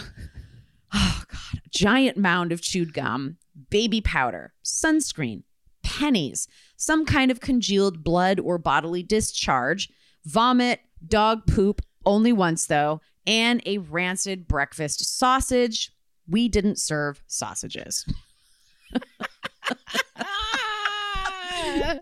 Oh 0.93 1.23
god. 1.29 1.61
A 1.65 1.69
giant 1.69 2.17
mound 2.17 2.51
of 2.51 2.61
chewed 2.61 2.93
gum 2.93 3.37
baby 3.69 4.01
powder 4.01 4.51
sunscreen 4.61 5.43
pennies, 5.83 6.47
some 6.81 7.05
kind 7.05 7.29
of 7.29 7.39
congealed 7.39 8.03
blood 8.03 8.39
or 8.39 8.57
bodily 8.57 9.03
discharge, 9.03 9.87
vomit, 10.25 10.79
dog 11.07 11.45
poop, 11.45 11.79
only 12.07 12.33
once 12.33 12.65
though, 12.65 12.99
and 13.27 13.61
a 13.67 13.77
rancid 13.77 14.47
breakfast 14.47 15.19
sausage. 15.19 15.91
We 16.27 16.49
didn't 16.49 16.79
serve 16.79 17.21
sausages. 17.27 18.11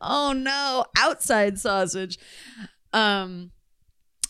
oh 0.01 0.33
no, 0.33 0.85
outside 0.97 1.59
sausage. 1.59 2.17
Um 2.93 3.51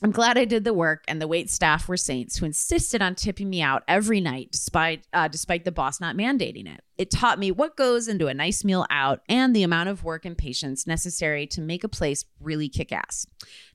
I'm 0.02 0.12
glad 0.12 0.38
I 0.38 0.46
did 0.46 0.64
the 0.64 0.74
work, 0.74 1.04
and 1.10 1.22
the 1.22 1.28
wait 1.28 1.50
staff 1.50 1.90
were 1.90 1.98
saints 1.98 2.38
who 2.38 2.46
insisted 2.46 3.02
on 3.02 3.16
tipping 3.16 3.50
me 3.50 3.62
out 3.62 3.84
every 3.86 4.22
night, 4.22 4.50
despite 4.52 5.04
uh, 5.12 5.28
despite 5.28 5.66
the 5.66 5.74
boss 5.74 6.00
not 6.00 6.16
mandating 6.16 6.74
it. 6.74 6.82
It 6.98 7.12
taught 7.12 7.38
me 7.38 7.52
what 7.52 7.76
goes 7.76 8.08
into 8.08 8.28
a 8.28 8.34
nice 8.34 8.64
meal 8.64 8.86
out 8.90 9.22
and 9.28 9.54
the 9.54 9.64
amount 9.64 9.90
of 9.90 10.04
work 10.04 10.26
and 10.26 10.38
patience 10.38 10.88
necessary 10.88 11.48
to 11.48 11.62
make 11.62 11.84
a 11.84 11.90
place 11.90 12.24
really 12.40 12.70
kick 12.70 12.94
ass. 12.94 13.26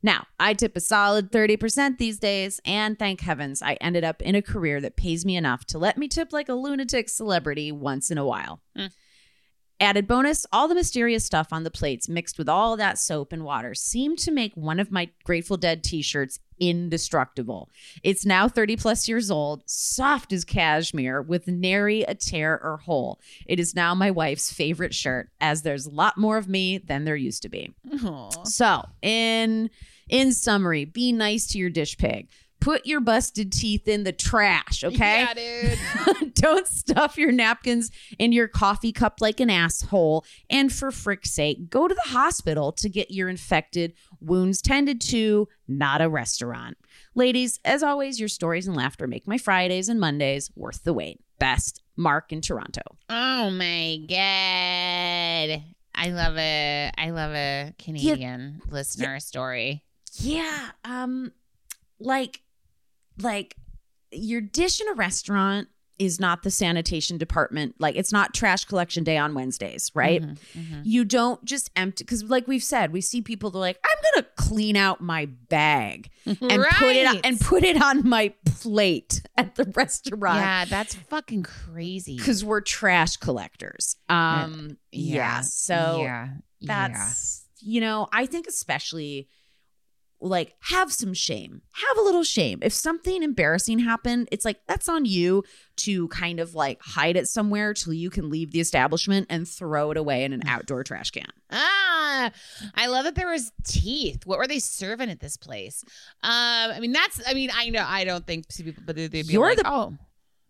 Now, 0.02 0.26
I 0.40 0.54
tip 0.54 0.76
a 0.76 0.80
solid 0.80 1.30
30% 1.30 1.98
these 1.98 2.18
days, 2.18 2.60
and 2.64 2.98
thank 2.98 3.20
heavens 3.20 3.60
I 3.60 3.74
ended 3.74 4.04
up 4.04 4.22
in 4.22 4.34
a 4.34 4.42
career 4.42 4.80
that 4.80 4.96
pays 4.96 5.26
me 5.26 5.36
enough 5.36 5.66
to 5.66 5.78
let 5.78 5.98
me 5.98 6.08
tip 6.08 6.32
like 6.32 6.48
a 6.48 6.54
lunatic 6.54 7.10
celebrity 7.10 7.70
once 7.70 8.10
in 8.10 8.16
a 8.16 8.26
while. 8.26 8.60
Added 9.84 10.06
bonus, 10.06 10.46
all 10.50 10.66
the 10.66 10.74
mysterious 10.74 11.26
stuff 11.26 11.48
on 11.52 11.62
the 11.62 11.70
plates 11.70 12.08
mixed 12.08 12.38
with 12.38 12.48
all 12.48 12.74
that 12.78 12.96
soap 12.96 13.34
and 13.34 13.44
water 13.44 13.74
seemed 13.74 14.18
to 14.20 14.30
make 14.30 14.54
one 14.54 14.80
of 14.80 14.90
my 14.90 15.10
Grateful 15.24 15.58
Dead 15.58 15.84
t 15.84 16.00
shirts 16.00 16.38
indestructible. 16.58 17.68
It's 18.02 18.24
now 18.24 18.48
30 18.48 18.78
plus 18.78 19.06
years 19.08 19.30
old, 19.30 19.62
soft 19.66 20.32
as 20.32 20.42
cashmere, 20.42 21.20
with 21.20 21.46
nary 21.46 22.00
a 22.00 22.14
tear 22.14 22.58
or 22.62 22.78
hole. 22.78 23.20
It 23.46 23.60
is 23.60 23.74
now 23.74 23.94
my 23.94 24.10
wife's 24.10 24.50
favorite 24.50 24.94
shirt, 24.94 25.28
as 25.38 25.60
there's 25.60 25.84
a 25.84 25.90
lot 25.90 26.16
more 26.16 26.38
of 26.38 26.48
me 26.48 26.78
than 26.78 27.04
there 27.04 27.14
used 27.14 27.42
to 27.42 27.50
be. 27.50 27.74
Aw. 27.92 28.44
So, 28.44 28.84
in 29.02 29.68
in 30.08 30.32
summary, 30.32 30.86
be 30.86 31.12
nice 31.12 31.46
to 31.48 31.58
your 31.58 31.70
dish 31.70 31.98
pig. 31.98 32.28
Put 32.64 32.86
your 32.86 33.00
busted 33.00 33.52
teeth 33.52 33.86
in 33.86 34.04
the 34.04 34.12
trash, 34.12 34.82
okay? 34.82 35.26
Yeah, 35.36 35.76
dude. 36.14 36.34
Don't 36.34 36.66
stuff 36.66 37.18
your 37.18 37.30
napkins 37.30 37.90
in 38.18 38.32
your 38.32 38.48
coffee 38.48 38.90
cup 38.90 39.20
like 39.20 39.38
an 39.38 39.50
asshole. 39.50 40.24
And 40.48 40.72
for 40.72 40.90
frick's 40.90 41.30
sake, 41.30 41.68
go 41.68 41.86
to 41.86 41.94
the 41.94 42.08
hospital 42.08 42.72
to 42.72 42.88
get 42.88 43.10
your 43.10 43.28
infected 43.28 43.92
wounds 44.18 44.62
tended 44.62 45.02
to, 45.02 45.46
not 45.68 46.00
a 46.00 46.08
restaurant. 46.08 46.78
Ladies, 47.14 47.60
as 47.66 47.82
always, 47.82 48.18
your 48.18 48.30
stories 48.30 48.66
and 48.66 48.74
laughter 48.74 49.06
make 49.06 49.28
my 49.28 49.36
Fridays 49.36 49.90
and 49.90 50.00
Mondays 50.00 50.50
worth 50.56 50.84
the 50.84 50.94
wait. 50.94 51.20
Best, 51.38 51.82
Mark 51.96 52.32
in 52.32 52.40
Toronto. 52.40 52.80
Oh 53.10 53.50
my 53.50 53.98
god. 54.08 55.62
I 55.94 56.08
love 56.08 56.38
a 56.38 56.90
I 56.96 57.10
love 57.10 57.32
a 57.32 57.74
Canadian 57.78 58.62
listener 58.70 59.20
story. 59.20 59.84
Yeah, 60.14 60.70
um 60.82 61.30
like 62.00 62.40
like 63.20 63.56
your 64.12 64.40
dish 64.40 64.80
in 64.80 64.88
a 64.88 64.94
restaurant 64.94 65.68
is 65.96 66.18
not 66.18 66.42
the 66.42 66.50
sanitation 66.50 67.18
department. 67.18 67.72
Like 67.78 67.94
it's 67.94 68.10
not 68.10 68.34
trash 68.34 68.64
collection 68.64 69.04
day 69.04 69.16
on 69.16 69.32
Wednesdays, 69.32 69.92
right? 69.94 70.20
Mhm, 70.22 70.38
mhm. 70.56 70.80
You 70.84 71.04
don't 71.04 71.44
just 71.44 71.70
empty 71.76 72.02
because, 72.02 72.24
like 72.24 72.48
we've 72.48 72.64
said, 72.64 72.92
we 72.92 73.00
see 73.00 73.22
people 73.22 73.50
that 73.50 73.58
are 73.58 73.60
like, 73.60 73.78
"I'm 73.84 74.02
gonna 74.14 74.26
clean 74.36 74.76
out 74.76 75.00
my 75.00 75.26
bag 75.26 76.10
and 76.26 76.38
put 76.40 76.96
it 76.96 77.06
Right. 77.06 77.20
and 77.22 77.40
put 77.40 77.62
it 77.62 77.80
on 77.80 78.08
my 78.08 78.34
plate 78.44 79.22
at 79.36 79.54
the 79.54 79.64
restaurant." 79.76 80.40
Yeah, 80.40 80.64
that's 80.64 80.96
fucking 80.96 81.44
crazy. 81.44 82.16
because 82.16 82.44
we're 82.44 82.60
trash 82.60 83.16
collectors. 83.18 83.94
Um, 84.08 84.78
yeah. 84.90 85.42
So 85.42 86.00
yeah, 86.02 86.28
that's 86.60 87.44
you 87.60 87.80
know, 87.80 88.08
I 88.12 88.26
think 88.26 88.48
especially 88.48 89.28
like 90.24 90.54
have 90.60 90.90
some 90.92 91.12
shame. 91.14 91.60
Have 91.72 91.98
a 91.98 92.00
little 92.02 92.22
shame. 92.24 92.58
If 92.62 92.72
something 92.72 93.22
embarrassing 93.22 93.80
happened, 93.80 94.28
it's 94.32 94.44
like 94.44 94.58
that's 94.66 94.88
on 94.88 95.04
you 95.04 95.44
to 95.76 96.08
kind 96.08 96.40
of 96.40 96.54
like 96.54 96.80
hide 96.82 97.16
it 97.16 97.28
somewhere 97.28 97.74
till 97.74 97.92
you 97.92 98.08
can 98.08 98.30
leave 98.30 98.50
the 98.52 98.60
establishment 98.60 99.26
and 99.28 99.46
throw 99.46 99.90
it 99.90 99.96
away 99.96 100.24
in 100.24 100.32
an 100.32 100.42
outdoor 100.46 100.82
trash 100.82 101.10
can. 101.10 101.26
Ah, 101.50 102.30
I 102.74 102.86
love 102.86 103.04
that 103.04 103.14
there 103.16 103.28
was 103.30 103.52
teeth. 103.64 104.24
What 104.24 104.38
were 104.38 104.46
they 104.46 104.60
serving 104.60 105.10
at 105.10 105.20
this 105.20 105.36
place? 105.36 105.84
Um, 106.22 106.30
I 106.72 106.78
mean, 106.80 106.92
that's. 106.92 107.20
I 107.28 107.34
mean, 107.34 107.50
I 107.54 107.68
know. 107.70 107.84
I 107.86 108.04
don't 108.04 108.26
think 108.26 108.46
people, 108.48 108.82
but 108.86 108.96
they'd 108.96 109.10
be 109.10 109.20
You're 109.20 109.48
like, 109.48 109.58
the- 109.58 109.70
oh, 109.70 109.94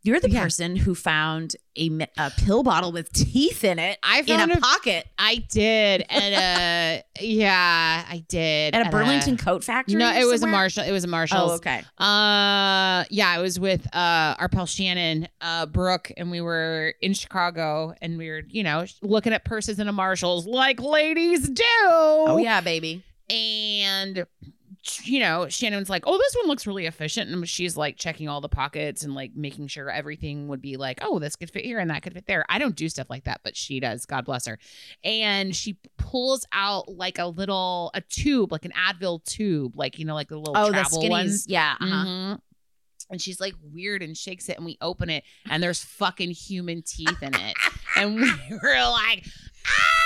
You're 0.05 0.21
the 0.21 0.31
Yeah. 0.31 0.43
person 0.43 0.77
who 0.77 0.95
found 0.95 1.57
a, 1.77 1.89
a 2.19 2.31
pill 2.37 2.63
bottle 2.63 2.93
with 2.93 3.11
teeth 3.13 3.65
in 3.65 3.79
it 3.81 3.99
I 4.03 4.21
in 4.21 4.27
found 4.27 4.53
a 4.53 4.59
a- 4.59 4.61
pocket 4.61 5.09
I 5.19 5.37
did 5.51 6.05
And 6.09 6.35
a 6.35 7.03
yeah, 7.25 8.05
I 8.09 8.25
did 8.29 8.75
at 8.75 8.87
a 8.87 8.91
Burlington 8.91 9.37
coat 9.37 9.65
factory. 9.65 9.97
No, 9.97 10.13
it 10.13 10.25
was 10.27 10.43
a? 10.43 10.47
Marshall. 10.47 10.85
It 10.85 10.93
was 10.93 11.05
a 11.05 11.09
Marshall's. 11.09 11.53
Oh, 11.53 11.55
okay. 11.57 11.79
Uh, 11.99 13.05
yeah, 13.11 13.29
I 13.31 13.39
was 13.41 13.59
with 13.59 13.87
uh 13.95 14.37
our 14.39 14.49
pal 14.49 14.67
Shannon, 14.67 15.27
uh 15.41 15.67
Brooke, 15.67 16.13
and 16.17 16.31
we 16.31 16.41
were 16.41 16.95
in 17.01 17.15
Chicago, 17.15 17.95
and 18.03 18.19
we 18.19 18.29
were, 18.29 18.43
you 18.49 18.63
know, 18.63 18.85
looking 19.03 19.33
at 19.33 19.45
purses 19.45 19.79
in 19.79 19.89
a 19.89 19.93
Marshalls 19.93 20.47
like 20.47 20.81
ladies 20.81 21.49
do. 21.49 21.65
Oh 21.87 22.37
yeah, 22.39 22.61
baby. 22.61 23.03
and 23.31 24.27
you 25.05 25.19
know, 25.21 25.49
Shannon's 25.49 25.89
like, 25.89 26.05
"Oh, 26.07 26.19
this 26.19 26.35
one 26.37 26.47
looks 26.49 26.67
really 26.67 26.87
efficient," 26.87 27.31
and 27.31 27.49
she's 27.49 27.77
like 27.77 27.97
checking 27.97 28.29
all 28.29 28.41
the 28.41 28.49
pockets 28.49 29.03
and 29.03 29.15
like 29.15 29.33
making 29.35 29.69
sure 29.69 29.91
everything 29.91 30.49
would 30.49 30.61
be 30.61 30.77
like, 30.77 30.99
"Oh, 31.03 31.19
this 31.19 31.37
could 31.37 31.51
fit 31.51 31.65
here 31.65 31.79
and 31.79 31.91
that 31.91 32.03
could 32.03 32.13
fit 32.13 32.27
there." 32.27 32.45
I 32.49 32.59
don't 32.59 32.77
do 32.77 32.89
stuff 32.89 33.09
like 33.09 33.25
that, 33.25 33.41
but 33.45 33.57
she 33.57 33.81
does. 33.81 34.05
God 34.07 34.25
bless 34.25 34.47
her. 34.47 34.59
And 35.03 35.55
she 35.57 35.79
pulls 35.97 36.47
out 36.53 36.89
like 36.89 37.19
a 37.19 37.27
little 37.27 37.91
a 37.95 38.01
tube, 38.03 38.53
like 38.53 38.65
an 38.65 38.73
Advil 38.73 39.25
tube, 39.25 39.77
like 39.77 39.99
you 39.99 40.05
know, 40.05 40.15
like 40.15 40.29
the 40.29 40.37
little 40.39 40.57
Oh, 40.57 40.67
the 40.67 40.73
travel 40.73 41.03
skinnies. 41.03 41.11
ones. 41.11 41.47
Yeah. 41.49 41.77
uh-huh. 41.81 42.05
Mhm. 42.07 42.41
And 43.11 43.21
she's 43.21 43.39
like 43.41 43.55
weird 43.63 44.03
and 44.03 44.17
shakes 44.17 44.49
it, 44.49 44.57
and 44.57 44.65
we 44.65 44.79
open 44.81 45.11
it, 45.11 45.25
and 45.51 45.63
there's 45.63 45.83
fucking 45.83 46.31
human 46.31 46.83
teeth 46.83 47.23
in 47.23 47.35
it, 47.35 47.55
and 47.97 48.15
we 48.17 48.23
were 48.63 48.89
like, 48.91 49.27
ah! 49.67 50.04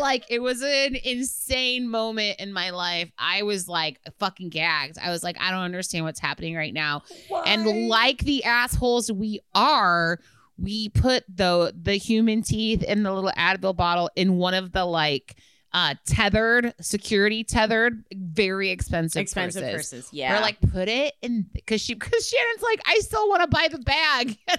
Like 0.00 0.24
it 0.28 0.40
was 0.40 0.62
an 0.62 0.96
insane 1.04 1.88
moment 1.88 2.40
in 2.40 2.52
my 2.52 2.70
life. 2.70 3.10
I 3.18 3.42
was 3.42 3.68
like 3.68 4.00
fucking 4.18 4.50
gagged. 4.50 4.98
I 4.98 5.10
was 5.10 5.22
like, 5.22 5.36
I 5.40 5.50
don't 5.50 5.62
understand 5.62 6.04
what's 6.04 6.20
happening 6.20 6.54
right 6.54 6.74
now. 6.74 7.02
And 7.46 7.88
like 7.88 8.18
the 8.18 8.44
assholes 8.44 9.10
we 9.10 9.40
are, 9.54 10.18
we 10.58 10.88
put 10.90 11.24
the 11.34 11.74
the 11.80 11.94
human 11.94 12.42
teeth 12.42 12.82
in 12.82 13.02
the 13.02 13.12
little 13.12 13.32
Advil 13.36 13.76
bottle 13.76 14.10
in 14.16 14.36
one 14.36 14.54
of 14.54 14.72
the 14.72 14.84
like 14.84 15.36
uh 15.72 15.94
tethered 16.06 16.72
security 16.80 17.44
tethered 17.44 18.04
very 18.14 18.70
expensive 18.70 19.20
Expensive 19.20 19.62
purses. 19.62 19.92
purses. 19.92 20.08
Yeah. 20.12 20.38
Or 20.38 20.40
like 20.40 20.58
put 20.72 20.88
it 20.88 21.14
in 21.22 21.46
because 21.52 21.80
she 21.80 21.94
because 21.94 22.26
Shannon's 22.28 22.62
like 22.62 22.80
I 22.86 22.98
still 23.00 23.28
want 23.28 23.42
to 23.42 23.48
buy 23.48 23.68
the 23.70 23.78
bag. 23.78 24.38
I 24.48 24.56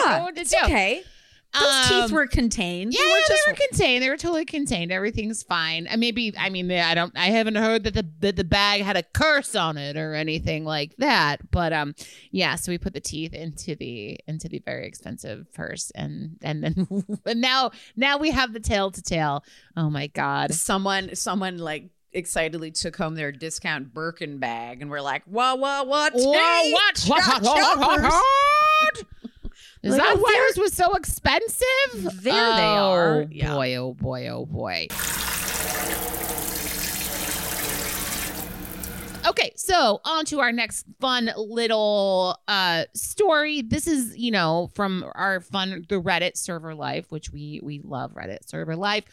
don't 0.00 0.10
know 0.10 0.30
yeah. 0.34 0.40
It's 0.42 0.50
do. 0.50 0.56
okay. 0.64 1.02
Those 1.54 1.88
teeth 1.88 2.04
Um, 2.04 2.12
were 2.12 2.26
contained. 2.26 2.92
Yeah, 2.92 3.00
They 3.02 3.08
were 3.10 3.20
just 3.26 3.42
they 3.46 3.52
were 3.52 3.56
contained. 3.68 4.02
They 4.02 4.08
were 4.10 4.16
totally 4.18 4.44
contained. 4.44 4.92
Everything's 4.92 5.42
fine. 5.42 5.86
And 5.86 5.98
maybe 5.98 6.34
I 6.38 6.50
mean 6.50 6.70
I 6.70 6.94
don't 6.94 7.16
I 7.16 7.26
haven't 7.26 7.54
heard 7.56 7.84
that 7.84 7.94
the 7.94 8.06
that 8.20 8.36
the 8.36 8.44
bag 8.44 8.82
had 8.82 8.96
a 8.96 9.02
curse 9.02 9.54
on 9.54 9.78
it 9.78 9.96
or 9.96 10.14
anything 10.14 10.64
like 10.64 10.94
that. 10.98 11.50
But 11.50 11.72
um 11.72 11.94
yeah, 12.30 12.54
so 12.56 12.70
we 12.70 12.76
put 12.78 12.92
the 12.92 13.00
teeth 13.00 13.32
into 13.32 13.74
the 13.76 14.20
into 14.28 14.48
the 14.48 14.58
very 14.64 14.86
expensive 14.86 15.50
purse 15.54 15.90
and 15.94 16.36
and 16.42 16.62
then 16.62 16.86
and 17.26 17.40
now 17.40 17.70
now 17.96 18.18
we 18.18 18.30
have 18.30 18.52
the 18.52 18.60
tail 18.60 18.90
to 18.90 19.02
tail. 19.02 19.42
Oh 19.76 19.88
my 19.88 20.08
god. 20.08 20.52
someone 20.52 21.14
someone 21.14 21.56
like 21.58 21.88
excitedly 22.12 22.70
took 22.70 22.96
home 22.96 23.14
their 23.14 23.32
discount 23.32 23.92
Birkin 23.94 24.38
bag 24.38 24.80
and 24.82 24.90
we're 24.90 25.00
like, 25.00 25.24
whoa, 25.24 25.54
whoa, 25.56 25.82
what? 25.84 26.12
Whoa, 26.14 26.32
what? 26.32 27.04
What? 27.06 27.42
What? 27.42 27.78
What? 27.78 28.02
What? 28.02 29.04
Is 29.88 29.96
Like, 29.96 30.02
that 30.02 30.16
oh, 30.16 30.20
why 30.20 30.34
yours 30.36 30.58
was 30.58 30.74
so 30.74 30.94
expensive? 30.94 31.64
There 31.94 32.20
they 32.22 32.30
oh, 32.30 32.90
are. 32.90 33.14
Oh, 33.22 33.28
Yeah. 33.30 33.54
Boy, 33.54 33.74
oh 33.76 33.94
boy, 33.94 34.28
oh 34.28 34.44
boy. 34.44 34.86
Okay, 39.28 39.52
so 39.56 40.00
on 40.06 40.24
to 40.26 40.40
our 40.40 40.52
next 40.52 40.86
fun 41.00 41.30
little 41.36 42.38
uh 42.48 42.84
story. 42.94 43.60
This 43.60 43.86
is, 43.86 44.16
you 44.16 44.30
know, 44.30 44.70
from 44.74 45.04
our 45.14 45.40
fun 45.40 45.84
the 45.88 46.00
Reddit 46.00 46.36
server 46.36 46.74
life, 46.74 47.10
which 47.10 47.30
we 47.30 47.60
we 47.62 47.80
love 47.84 48.14
Reddit 48.14 48.48
server 48.48 48.74
life. 48.74 49.04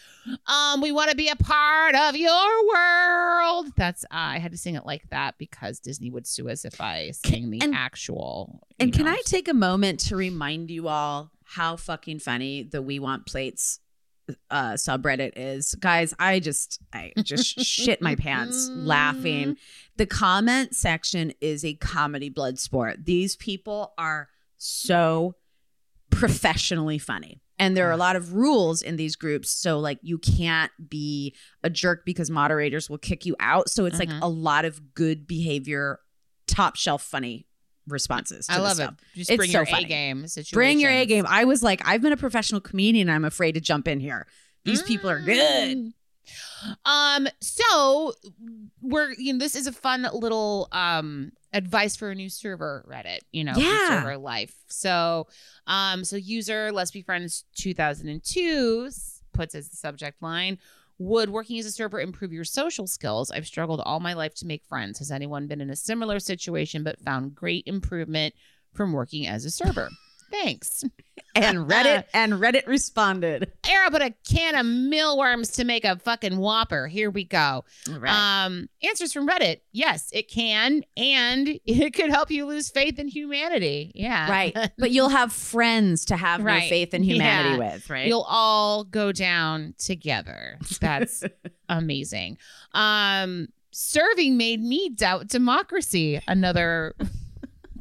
Um, 0.47 0.79
we 0.79 0.93
want 0.93 1.09
to 1.11 1.17
be 1.17 1.27
a 1.27 1.35
part 1.35 1.95
of 1.95 2.15
your 2.15 2.67
world. 2.73 3.73
That's 3.75 4.05
uh, 4.05 4.07
I 4.35 4.39
had 4.39 4.53
to 4.53 4.57
sing 4.57 4.75
it 4.75 4.85
like 4.85 5.09
that 5.09 5.37
because 5.37 5.79
Disney 5.79 6.09
would 6.09 6.25
sue 6.25 6.49
us 6.49 6.63
if 6.63 6.79
I 6.79 7.11
sang 7.11 7.49
the 7.49 7.61
and- 7.61 7.75
actual. 7.75 8.61
And 8.79 8.95
you 8.95 9.03
can. 9.03 9.07
I 9.07 9.21
take 9.25 9.47
a 9.47 9.53
moment 9.53 9.99
to 10.01 10.15
remind 10.15 10.71
you 10.71 10.87
all 10.87 11.31
how 11.43 11.75
fucking 11.75 12.19
funny 12.19 12.63
the 12.63 12.81
We 12.81 12.99
Want 12.99 13.25
Plates 13.25 13.79
uh 14.49 14.73
subreddit 14.73 15.33
is. 15.35 15.75
Guys, 15.75 16.13
I 16.19 16.39
just 16.39 16.81
I 16.93 17.13
just 17.23 17.59
shit 17.65 18.01
my 18.01 18.15
pants 18.15 18.69
laughing. 18.73 19.57
The 19.97 20.05
comment 20.05 20.75
section 20.75 21.33
is 21.41 21.63
a 21.63 21.73
comedy 21.75 22.29
blood 22.29 22.59
sport. 22.59 23.05
These 23.05 23.35
people 23.35 23.93
are 23.97 24.29
so 24.57 25.35
professionally 26.09 26.97
funny. 26.97 27.41
And 27.57 27.75
there 27.77 27.87
are 27.87 27.93
a 27.93 27.97
lot 27.97 28.17
of 28.17 28.33
rules 28.33 28.81
in 28.81 28.97
these 28.97 29.15
groups. 29.15 29.49
So, 29.49 29.79
like, 29.79 29.99
you 30.01 30.17
can't 30.17 30.71
be 30.89 31.33
a 31.63 31.69
jerk 31.69 32.03
because 32.05 32.29
moderators 32.29 32.89
will 32.89 32.97
kick 32.97 33.25
you 33.25 33.35
out. 33.39 33.69
So, 33.69 33.85
it's 33.85 33.95
Mhm. 33.97 34.09
like 34.11 34.21
a 34.21 34.27
lot 34.27 34.65
of 34.65 34.93
good 34.93 35.25
behavior, 35.25 35.99
top 36.47 36.75
shelf 36.75 37.01
funny 37.01 37.47
responses. 37.87 38.47
To 38.47 38.53
I 38.53 38.57
love 38.57 38.79
it. 38.79 38.89
Just 39.15 39.29
It's 39.29 39.37
bring 39.37 39.49
so 39.51 39.59
your 39.59 39.65
funny. 39.65 39.85
A 39.85 39.87
game 39.87 40.27
situation. 40.27 40.55
Bring 40.55 40.79
your 40.79 40.91
A 40.91 41.05
game. 41.05 41.25
I 41.27 41.45
was 41.45 41.61
like, 41.63 41.81
I've 41.85 42.01
been 42.01 42.13
a 42.13 42.17
professional 42.17 42.61
comedian. 42.61 43.09
I'm 43.09 43.25
afraid 43.25 43.53
to 43.53 43.61
jump 43.61 43.87
in 43.87 43.99
here. 43.99 44.27
These 44.63 44.81
people 44.81 45.09
are 45.09 45.19
good. 45.19 45.77
Mm. 45.77 45.93
Um, 46.85 47.27
so 47.39 48.13
we're 48.81 49.11
you 49.13 49.33
know, 49.33 49.39
this 49.39 49.55
is 49.55 49.67
a 49.67 49.71
fun 49.71 50.07
little 50.13 50.67
um 50.71 51.31
advice 51.53 51.95
for 51.95 52.09
a 52.09 52.15
new 52.15 52.29
server 52.29 52.83
Reddit, 52.89 53.19
you 53.31 53.43
know, 53.43 53.53
Yeah. 53.55 53.89
server 54.01 54.17
life. 54.17 54.55
So 54.67 55.27
um 55.67 56.03
so 56.03 56.15
user 56.15 56.71
Let's 56.71 56.89
Be 56.91 57.03
Friends 57.03 57.43
2002 57.57 58.85
s- 58.87 59.21
puts 59.33 59.53
as 59.55 59.69
the 59.69 59.75
subject 59.75 60.21
line 60.21 60.57
would 60.97 61.29
working 61.29 61.59
as 61.59 61.65
a 61.65 61.71
server 61.71 61.99
improve 61.99 62.31
your 62.31 62.43
social 62.43 62.87
skills? 62.87 63.31
I've 63.31 63.47
struggled 63.47 63.81
all 63.81 63.99
my 63.99 64.13
life 64.13 64.33
to 64.35 64.47
make 64.47 64.63
friends. 64.65 64.99
Has 64.99 65.11
anyone 65.11 65.47
been 65.47 65.61
in 65.61 65.69
a 65.69 65.75
similar 65.75 66.19
situation 66.19 66.83
but 66.83 66.99
found 67.01 67.35
great 67.35 67.63
improvement 67.67 68.33
from 68.73 68.93
working 68.93 69.27
as 69.27 69.45
a 69.45 69.51
server? 69.51 69.89
Thanks. 70.31 70.83
And 71.37 71.69
Reddit 71.69 72.05
and 72.13 72.33
Reddit 72.33 72.65
responded. 72.65 73.51
Era 73.69 73.91
put 73.91 74.01
a 74.01 74.13
can 74.25 74.55
of 74.55 74.65
mealworms 74.65 75.51
to 75.51 75.65
make 75.65 75.83
a 75.83 75.97
fucking 75.97 76.37
whopper. 76.37 76.87
Here 76.87 77.09
we 77.09 77.25
go. 77.25 77.65
Right. 77.89 78.45
Um, 78.45 78.69
answers 78.81 79.11
from 79.11 79.27
Reddit. 79.27 79.59
Yes, 79.73 80.09
it 80.13 80.29
can, 80.29 80.83
and 80.95 81.59
it 81.65 81.93
could 81.93 82.09
help 82.09 82.31
you 82.31 82.45
lose 82.45 82.69
faith 82.69 82.99
in 82.99 83.09
humanity. 83.09 83.91
Yeah, 83.95 84.29
right. 84.31 84.55
But 84.77 84.91
you'll 84.91 85.09
have 85.09 85.33
friends 85.33 86.05
to 86.05 86.15
have 86.15 86.41
Right. 86.41 86.63
no 86.63 86.69
faith 86.69 86.93
in 86.93 87.03
humanity 87.03 87.57
Yeah. 87.61 87.73
with, 87.73 87.89
right? 87.89 88.07
You'll 88.07 88.25
all 88.29 88.85
go 88.85 89.11
down 89.11 89.73
together. 89.77 90.57
That's 90.79 91.21
amazing. 91.67 92.37
Um, 92.73 93.49
serving 93.71 94.37
made 94.37 94.61
me 94.61 94.89
doubt 94.89 95.27
democracy. 95.27 96.21
Another 96.29 96.95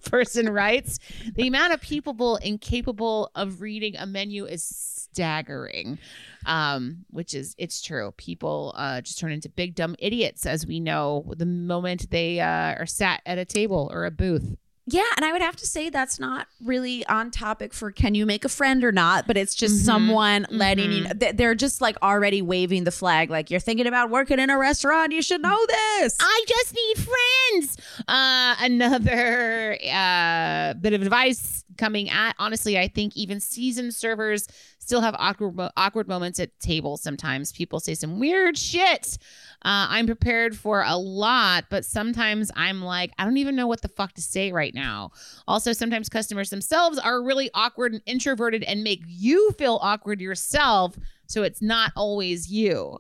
person 0.11 0.49
writes, 0.49 0.99
the 1.35 1.47
amount 1.47 1.73
of 1.73 1.81
people 1.81 2.13
incapable 2.37 3.31
of 3.35 3.61
reading 3.61 3.97
a 3.97 4.07
menu 4.07 4.45
is 4.45 4.65
staggering. 4.65 5.99
Um, 6.47 7.07
which 7.09 7.33
is 7.33 7.55
it's 7.57 7.81
true. 7.81 8.13
People 8.19 8.75
uh 8.77 9.01
just 9.01 9.19
turn 9.19 9.33
into 9.33 9.49
big 9.49 9.75
dumb 9.75 9.97
idiots, 9.99 10.45
as 10.45 10.67
we 10.67 10.79
know, 10.79 11.33
the 11.39 11.47
moment 11.47 12.11
they 12.11 12.39
uh, 12.39 12.75
are 12.75 12.87
sat 12.87 13.23
at 13.25 13.39
a 13.39 13.47
table 13.47 13.89
or 13.91 14.05
a 14.05 14.11
booth. 14.11 14.55
Yeah, 14.87 15.05
and 15.17 15.25
I 15.25 15.33
would 15.33 15.41
have 15.41 15.57
to 15.57 15.67
say 15.67 15.89
that's 15.89 16.21
not 16.21 16.47
really 16.63 17.07
on 17.07 17.31
topic 17.31 17.73
for 17.73 17.91
can 17.91 18.15
you 18.15 18.27
make 18.27 18.45
a 18.45 18.51
friend 18.51 18.85
or 18.85 18.93
not, 18.93 19.27
but 19.27 19.37
it's 19.39 19.55
just 19.55 19.81
Mhm. 19.81 19.85
someone 19.87 20.47
letting 20.51 20.93
you 20.93 21.05
Mhm. 21.05 21.21
know 21.23 21.33
they're 21.33 21.55
just 21.55 21.81
like 21.81 21.97
already 22.03 22.43
waving 22.43 22.85
the 22.85 22.91
flag 22.91 23.31
like 23.31 23.51
you're 23.51 23.61
thinking 23.61 23.87
about 23.87 24.11
working 24.11 24.39
in 24.39 24.51
a 24.51 24.59
restaurant, 24.59 25.13
you 25.13 25.23
should 25.23 25.41
know 25.41 25.59
this. 25.67 26.17
I 26.21 26.45
just 26.47 26.75
need 26.75 27.07
friends. 27.07 27.77
Uh, 28.07 28.57
another 28.61 29.79
uh, 29.91 30.75
bit 30.75 30.93
of 30.93 31.01
advice 31.01 31.65
coming 31.79 32.11
at 32.11 32.35
honestly, 32.39 32.79
I 32.79 32.89
think 32.89 33.17
even 33.17 33.41
seasoned 33.41 33.95
servers 33.95 34.47
still 34.79 35.01
have 35.01 35.17
awkward 35.19 35.71
awkward 35.79 36.09
moments 36.09 36.39
at 36.39 36.61
tables. 36.61 37.03
Sometimes 37.03 37.53
people 37.53 37.81
say 37.81 37.95
some 37.95 38.21
weird 38.21 38.59
shit. 38.59 39.17
Uh, 39.65 39.89
I'm 39.89 40.05
prepared 40.05 40.59
for 40.59 40.83
a 40.87 40.95
lot, 40.97 41.65
but 41.71 41.87
sometimes 41.87 42.51
I'm 42.55 42.83
like, 42.83 43.13
I 43.19 43.25
don't 43.25 43.39
even 43.39 43.57
know 43.57 43.67
what 43.67 43.81
the 43.81 43.89
fuck 43.89 44.13
to 44.15 44.21
say 44.21 44.53
right 44.53 44.74
now. 44.75 45.13
Also, 45.49 45.73
sometimes 45.73 46.09
customers 46.11 46.51
themselves 46.51 46.99
are 46.99 47.23
really 47.23 47.49
awkward 47.55 47.93
and 47.95 48.03
introverted 48.05 48.63
and 48.65 48.83
make 48.85 49.03
you 49.07 49.53
feel 49.53 49.79
awkward 49.81 50.21
yourself. 50.21 50.99
So 51.27 51.43
it's 51.45 51.63
not 51.63 51.93
always 51.97 52.51
you. 52.51 52.99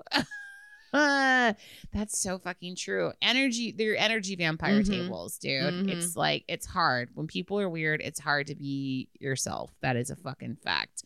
Uh, 0.92 1.52
that's 1.92 2.18
so 2.18 2.38
fucking 2.38 2.76
true. 2.76 3.12
Energy, 3.20 3.72
they're 3.72 3.96
energy 3.96 4.37
vampire 4.37 4.80
Mhm. 4.82 4.87
tables, 4.88 5.37
dude. 5.38 5.74
Mhm. 5.74 5.90
It's 5.90 6.16
like 6.16 6.44
it's 6.48 6.66
hard 6.66 7.10
when 7.14 7.26
people 7.26 7.60
are 7.60 7.68
weird. 7.68 8.00
It's 8.00 8.20
hard 8.20 8.46
to 8.46 8.54
be 8.54 9.08
yourself. 9.18 9.72
That 9.82 9.96
is 9.96 10.10
a 10.10 10.16
fucking 10.16 10.56
fact. 10.64 11.02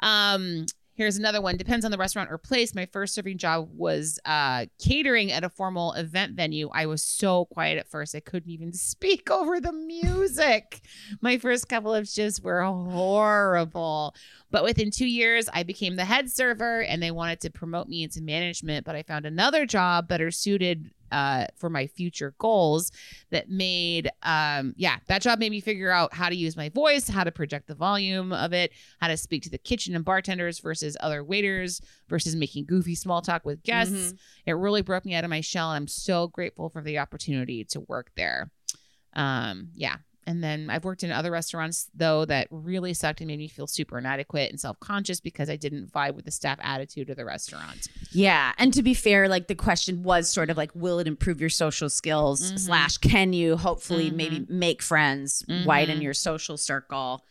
Um, 0.00 0.66
here's 0.98 1.16
another 1.16 1.40
one. 1.40 1.56
Depends 1.56 1.84
on 1.84 1.92
the 1.92 1.96
restaurant 1.96 2.28
or 2.30 2.36
place. 2.38 2.74
My 2.74 2.86
first 2.86 3.14
serving 3.14 3.38
job 3.38 3.70
was 3.72 4.18
uh 4.26 4.66
catering 4.78 5.30
at 5.32 5.44
a 5.44 5.48
formal 5.48 5.92
event 5.92 6.34
venue. 6.34 6.68
I 6.74 6.86
was 6.86 7.02
so 7.02 7.46
quiet 7.46 7.78
at 7.78 7.88
first. 7.88 8.16
I 8.16 8.20
couldn't 8.20 8.50
even 8.50 8.72
speak 8.72 9.30
over 9.30 9.60
the 9.60 9.72
music. 9.72 10.80
My 11.22 11.38
first 11.38 11.68
couple 11.68 11.94
of 11.94 12.08
shifts 12.08 12.40
were 12.40 12.62
horrible. 12.64 14.14
But 14.50 14.64
within 14.64 14.90
two 14.90 15.06
years, 15.06 15.48
I 15.52 15.62
became 15.62 15.96
the 15.96 16.04
head 16.04 16.30
server 16.30 16.82
and 16.82 17.00
they 17.02 17.12
wanted 17.12 17.40
to 17.42 17.50
promote 17.50 17.88
me 17.88 18.02
into 18.02 18.20
management. 18.20 18.84
But 18.84 18.96
I 18.96 19.04
found 19.04 19.24
another 19.24 19.66
job 19.66 20.08
better 20.08 20.32
suited 20.32 20.90
uh, 21.12 21.46
for 21.56 21.70
my 21.70 21.86
future 21.86 22.34
goals 22.38 22.92
that 23.30 23.48
made, 23.48 24.10
um, 24.22 24.74
yeah, 24.76 24.96
that 25.06 25.22
job 25.22 25.38
made 25.38 25.50
me 25.50 25.60
figure 25.60 25.90
out 25.90 26.12
how 26.14 26.28
to 26.28 26.34
use 26.34 26.56
my 26.56 26.68
voice, 26.68 27.08
how 27.08 27.24
to 27.24 27.32
project 27.32 27.66
the 27.66 27.74
volume 27.74 28.32
of 28.32 28.52
it, 28.52 28.72
how 29.00 29.08
to 29.08 29.16
speak 29.16 29.42
to 29.42 29.50
the 29.50 29.58
kitchen 29.58 29.94
and 29.94 30.04
bartenders 30.04 30.58
versus 30.58 30.96
other 31.00 31.22
waiters 31.24 31.80
versus 32.08 32.36
making 32.36 32.64
goofy 32.64 32.94
small 32.94 33.22
talk 33.22 33.44
with 33.44 33.62
guests. 33.62 34.14
It 34.46 34.52
really 34.52 34.82
broke 34.82 35.04
me 35.04 35.14
out 35.14 35.24
of 35.24 35.30
my 35.30 35.40
shell. 35.40 35.70
And 35.70 35.76
I'm 35.76 35.88
so 35.88 36.28
grateful 36.28 36.68
for 36.68 36.82
the 36.82 36.98
opportunity 36.98 37.64
to 37.64 37.80
work 37.80 38.10
there. 38.16 38.50
Um, 39.14 39.70
yeah. 39.74 39.96
And 40.28 40.44
then 40.44 40.68
I've 40.68 40.84
worked 40.84 41.02
in 41.02 41.10
other 41.10 41.30
restaurants 41.30 41.88
though 41.94 42.26
that 42.26 42.48
really 42.50 42.92
sucked 42.92 43.22
and 43.22 43.28
made 43.28 43.38
me 43.38 43.48
feel 43.48 43.66
super 43.66 43.96
inadequate 43.98 44.50
and 44.50 44.60
self 44.60 44.78
conscious 44.78 45.20
because 45.20 45.48
I 45.48 45.56
didn't 45.56 45.90
vibe 45.90 46.16
with 46.16 46.26
the 46.26 46.30
staff 46.30 46.58
attitude 46.60 47.08
of 47.08 47.16
the 47.16 47.24
restaurant. 47.24 47.88
Yeah, 48.12 48.52
and 48.58 48.70
to 48.74 48.82
be 48.82 48.92
fair, 48.92 49.26
like 49.26 49.46
the 49.48 49.54
question 49.54 50.02
was 50.02 50.28
sort 50.28 50.50
of 50.50 50.58
like, 50.58 50.70
will 50.74 50.98
it 50.98 51.06
improve 51.06 51.40
your 51.40 51.48
social 51.48 51.88
skills? 51.88 52.52
Mhm. 52.52 52.58
Slash, 52.58 52.98
can 52.98 53.32
you 53.32 53.56
hopefully 53.56 54.10
Mhm. 54.10 54.14
maybe 54.16 54.46
make 54.50 54.82
friends, 54.82 55.42
Mhm. 55.48 55.64
widen 55.64 56.02
your 56.02 56.12
social 56.14 56.58
circle? 56.58 57.24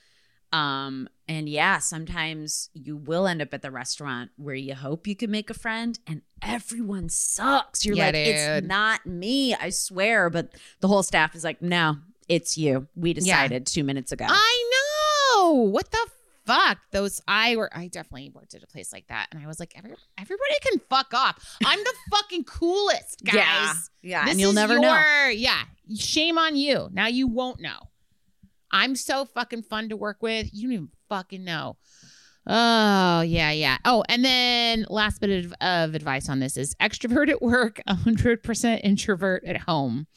Um, 0.52 1.08
and 1.28 1.48
yeah, 1.48 1.78
sometimes 1.78 2.70
you 2.74 2.96
will 2.98 3.28
end 3.28 3.42
up 3.44 3.54
at 3.54 3.62
the 3.62 3.70
restaurant 3.70 4.32
where 4.38 4.56
you 4.56 4.74
hope 4.74 5.06
you 5.06 5.16
can 5.16 5.30
make 5.30 5.50
a 5.52 5.54
friend, 5.54 6.00
and 6.08 6.22
everyone 6.42 7.10
sucks. 7.10 7.86
You're 7.86 7.96
Yeah, 7.98 8.06
like, 8.06 8.16
dude. 8.16 8.28
it's 8.36 8.66
not 8.68 9.06
me, 9.06 9.54
I 9.54 9.70
swear. 9.70 10.30
But 10.32 10.54
the 10.80 10.88
whole 10.88 11.04
staff 11.04 11.36
is 11.36 11.44
like, 11.44 11.62
no, 11.62 11.98
it's 12.28 12.58
you. 12.58 12.88
We 12.96 13.14
decided 13.14 13.66
two 13.66 13.84
minutes 13.84 14.12
ago. 14.12 14.26
I 14.28 14.72
know. 14.74 15.54
what 15.54 15.90
the 15.92 16.08
fuck 16.46 16.78
those 16.92 17.20
I 17.28 17.58
were 17.58 17.70
I 17.76 17.88
definitely 17.88 18.32
worked 18.34 18.54
at 18.56 18.64
a 18.64 18.68
place 18.68 18.94
like 18.94 19.08
that 19.08 19.28
and 19.32 19.44
I 19.44 19.46
was 19.48 19.60
like 19.60 19.74
Every, 19.78 19.92
everybody 20.18 20.56
can 20.62 20.80
fuck 20.90 21.14
off. 21.14 21.58
I'm 21.66 21.80
the 21.80 21.94
fucking 22.10 22.46
coolest, 22.46 23.22
guys. 23.26 23.34
Yeah, 23.36 23.74
yeah, 24.02 24.24
This 24.24 24.32
and 24.32 24.40
you'll 24.42 24.54
never 24.54 24.80
know. 24.80 25.28
Yeah, 25.34 25.62
shame 25.96 26.38
on 26.38 26.56
you. 26.56 26.90
Now 26.92 27.08
you 27.08 27.28
won't 27.28 27.60
know. 27.60 27.78
I'm 28.72 28.96
so 28.96 29.26
fucking 29.26 29.64
fun 29.64 29.90
to 29.90 29.98
work 29.98 30.18
with. 30.22 30.50
You 30.54 30.64
don't 30.68 30.74
even 30.74 30.90
fucking 31.10 31.44
know. 31.44 31.78
Oh 32.50 33.22
yeah, 33.22 33.52
yeah. 33.52 33.78
Oh, 33.84 34.04
and 34.08 34.24
then 34.24 34.86
last 34.90 35.20
bit 35.20 35.46
of, 35.46 35.54
of 35.60 35.96
advice 35.96 36.30
on 36.30 36.40
this 36.40 36.56
is 36.56 36.76
extrovert 36.76 37.30
at 37.30 37.42
work, 37.42 37.82
100% 37.90 38.82
introvert 38.86 39.44
at 39.44 39.58
home. 39.58 40.08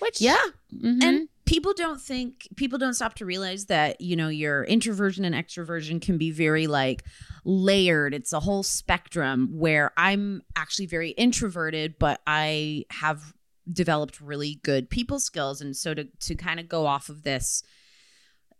Which 0.00 0.20
Yeah, 0.20 0.36
mhm. 0.74 1.02
and 1.02 1.28
people 1.46 1.72
don't 1.72 2.00
think 2.00 2.48
people 2.56 2.78
don't 2.78 2.94
stop 2.94 3.14
to 3.14 3.24
realize 3.24 3.66
that 3.66 4.00
you 4.00 4.16
know 4.16 4.28
your 4.28 4.64
introversion 4.64 5.24
and 5.24 5.34
extroversion 5.34 6.02
can 6.02 6.18
be 6.18 6.30
very 6.30 6.66
like 6.66 7.04
layered. 7.44 8.12
It's 8.12 8.32
a 8.32 8.40
whole 8.40 8.62
spectrum 8.62 9.50
where 9.52 9.92
i'm 9.96 10.42
actually 10.56 10.86
very 10.86 11.10
introverted 11.10 11.98
but 11.98 12.20
i 12.26 12.84
have 12.90 13.32
developed 13.72 14.20
really 14.20 14.60
good 14.62 14.88
people 14.90 15.18
skills. 15.18 15.60
And 15.60 15.76
so 15.76 15.94
to 15.94 16.04
to 16.04 16.34
kind 16.34 16.60
of 16.60 16.68
go 16.68 16.86
off 16.86 17.08
of 17.08 17.22
this 17.22 17.62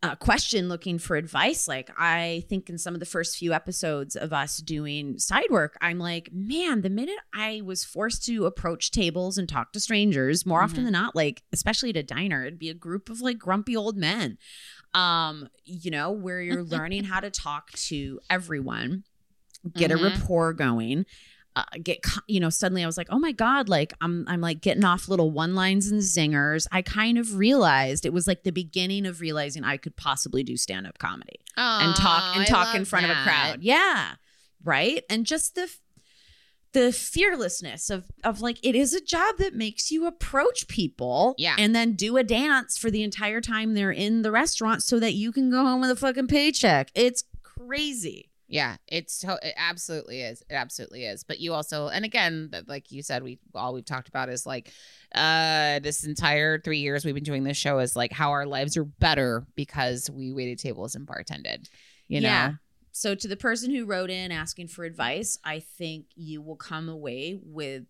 uh, 0.06 0.14
question 0.16 0.68
looking 0.68 0.98
for 0.98 1.16
advice 1.16 1.66
like 1.68 1.90
i 1.98 2.44
think 2.48 2.68
in 2.70 2.78
some 2.78 2.94
of 2.94 3.00
the 3.00 3.06
first 3.06 3.36
few 3.36 3.52
episodes 3.52 4.16
of 4.16 4.32
us 4.32 4.58
doing 4.58 5.18
side 5.18 5.50
work 5.50 5.76
i'm 5.80 5.98
like 5.98 6.28
man 6.32 6.82
the 6.82 6.90
minute 6.90 7.18
i 7.34 7.60
was 7.64 7.84
forced 7.84 8.24
to 8.24 8.46
approach 8.46 8.90
tables 8.90 9.36
and 9.38 9.48
talk 9.48 9.72
to 9.72 9.80
strangers 9.80 10.46
more 10.46 10.62
often 10.62 10.80
Mhm. 10.80 10.84
than 10.84 10.92
not 10.92 11.16
like 11.16 11.42
especially 11.52 11.90
at 11.90 11.96
a 11.96 12.02
diner 12.02 12.44
it'd 12.44 12.58
be 12.58 12.70
a 12.70 12.74
group 12.74 13.10
of 13.10 13.20
like 13.20 13.38
grumpy 13.38 13.76
old 13.76 13.96
men 13.96 14.38
um 14.94 15.48
you 15.64 15.90
know 15.90 16.10
where 16.12 16.40
you're 16.40 16.62
learning 16.76 17.04
how 17.04 17.20
to 17.20 17.30
talk 17.30 17.72
to 17.72 18.20
everyone 18.30 19.04
get 19.74 19.90
a 19.90 19.96
Mhm. 19.96 20.02
rapport 20.02 20.52
going 20.52 21.04
uh, 21.56 21.64
get 21.82 22.04
you 22.28 22.38
know 22.38 22.50
suddenly 22.50 22.82
i 22.84 22.86
was 22.86 22.96
like 22.98 23.08
oh 23.10 23.18
my 23.18 23.32
god 23.32 23.68
like 23.68 23.92
i'm 24.02 24.24
i'm 24.28 24.40
like 24.42 24.60
getting 24.60 24.84
off 24.84 25.08
little 25.08 25.30
one 25.30 25.54
lines 25.54 25.90
and 25.90 26.02
zingers. 26.02 26.66
I 26.70 26.82
kind 26.82 27.16
of 27.18 27.36
realized 27.36 28.04
it 28.06 28.12
was 28.12 28.26
like 28.26 28.42
the 28.44 28.52
beginning 28.52 29.06
of 29.06 29.20
realizing 29.20 29.64
i 29.64 29.76
could 29.78 29.96
possibly 29.96 30.42
do 30.44 30.56
stand 30.56 30.86
up 30.86 30.98
comedy 30.98 31.40
and 31.56 31.96
talk 31.96 32.36
and 32.36 32.46
talk 32.46 32.74
in 32.74 32.84
front 32.84 33.06
of 33.06 33.10
a 33.10 33.22
crowd. 33.22 33.62
Yeah. 33.62 34.12
Right? 34.62 35.02
And 35.08 35.24
just 35.24 35.54
the 35.54 35.70
the 36.72 36.92
fearlessness 36.92 37.88
of 37.88 38.04
of 38.22 38.42
like 38.42 38.58
it 38.62 38.74
is 38.74 38.92
a 38.92 39.00
job 39.00 39.36
that 39.38 39.54
makes 39.54 39.90
you 39.90 40.06
approach 40.06 40.68
people 40.68 41.34
Yeah. 41.38 41.56
and 41.58 41.74
then 41.74 41.94
do 41.94 42.18
a 42.18 42.22
dance 42.22 42.76
for 42.76 42.90
the 42.90 43.02
entire 43.02 43.40
time 43.40 43.72
they're 43.72 43.90
in 43.92 44.20
the 44.20 44.30
restaurant 44.30 44.82
so 44.82 45.00
that 45.00 45.14
you 45.14 45.32
can 45.32 45.50
go 45.50 45.62
home 45.64 45.80
with 45.80 45.90
a 45.90 45.96
fucking 45.96 46.26
paycheck. 46.26 46.90
It's 46.94 47.24
crazy 47.42 48.28
Yeah, 48.48 48.76
it's 48.86 49.18
to- 49.20 49.40
it 49.42 49.54
absolutely 49.56 50.22
is. 50.22 50.42
It 50.48 50.54
absolutely 50.54 51.04
is. 51.04 51.24
But 51.24 51.40
you 51.40 51.52
also, 51.52 51.88
and 51.88 52.04
again, 52.04 52.50
like 52.68 52.92
you 52.92 53.02
said, 53.02 53.22
we 53.22 53.38
all 53.54 53.74
we've 53.74 53.84
talked 53.84 54.08
about 54.08 54.28
is 54.28 54.46
like 54.46 54.72
uh 55.14 55.80
this 55.80 56.04
entire 56.04 56.60
three 56.60 56.78
years 56.78 57.04
we've 57.04 57.14
been 57.14 57.24
doing 57.24 57.44
this 57.44 57.56
show 57.56 57.78
is 57.78 57.96
like 57.96 58.12
how 58.12 58.30
our 58.30 58.46
lives 58.46 58.76
are 58.76 58.84
better 58.84 59.46
because 59.56 60.08
we 60.10 60.32
waited 60.32 60.58
tables 60.58 60.94
and 60.94 61.06
bartended. 61.06 61.68
You 62.08 62.20
know, 62.20 62.28
Yeah. 62.28 62.52
So, 62.92 63.14
to 63.14 63.28
the 63.28 63.36
person 63.36 63.74
who 63.74 63.84
wrote 63.84 64.10
in 64.10 64.32
asking 64.32 64.68
for 64.68 64.84
advice, 64.84 65.38
I 65.44 65.60
think 65.60 66.06
you 66.14 66.40
will 66.40 66.56
come 66.56 66.88
away 66.88 67.38
with 67.42 67.84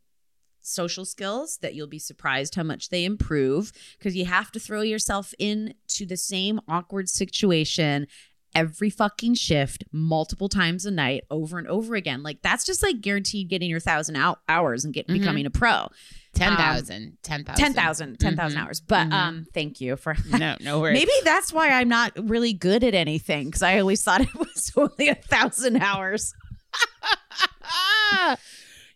social 0.63 1.05
skills 1.05 1.59
that 1.59 1.75
you'll 1.75 1.87
be 1.87 1.99
surprised 1.99 2.57
how 2.57 2.65
much 2.65 2.89
they 2.89 3.05
improve 3.05 3.73
because 3.99 4.17
you 4.17 4.25
have 4.25 4.51
to 4.51 4.59
throw 4.59 4.81
yourself 4.81 5.33
into 5.39 6.05
the 6.05 6.17
same 6.17 6.61
awkward 6.67 7.09
situation 7.09 8.09
every 8.57 8.91
fucking 8.91 9.35
shift 9.35 9.85
multiple 9.93 10.49
times 10.49 10.85
a 10.87 10.91
night 10.91 11.23
over 11.31 11.59
and 11.59 11.69
over 11.69 11.95
again 11.95 12.23
like 12.23 12.41
that's 12.43 12.65
just 12.65 12.83
like 12.83 13.01
guaranteed 13.01 13.49
getting 13.49 13.69
your 13.71 13.81
thousand 13.81 14.17
out 14.17 14.41
hours 14.49 14.85
and 14.85 14.93
get 14.95 15.07
Mhm. 15.09 15.13
becoming 15.19 15.47
a 15.47 15.51
pro 15.51 15.89
10,000, 16.35 17.17
10,000. 17.23 17.57
10,000 17.57 18.19
10,000 18.19 18.59
Mhm. 18.59 18.63
hours 18.65 18.81
but 18.81 19.09
Mhm. 19.09 19.13
um 19.13 19.47
thank 19.55 19.81
you 19.81 19.97
for 19.97 20.15
No, 20.29 20.57
no 20.61 20.81
worries. 20.83 20.99
Maybe 20.99 21.13
that's 21.25 21.53
why 21.53 21.69
I'm 21.71 21.89
not 21.89 22.13
really 22.17 22.53
good 22.53 22.83
at 22.85 22.95
anything 22.95 23.47
because 23.47 23.63
I 23.63 23.79
always 23.79 24.03
thought 24.03 24.21
it 24.23 24.35
was 24.39 24.73
only 24.77 25.09
a 25.09 25.15
thousand 25.15 25.77
hours. 25.83 26.35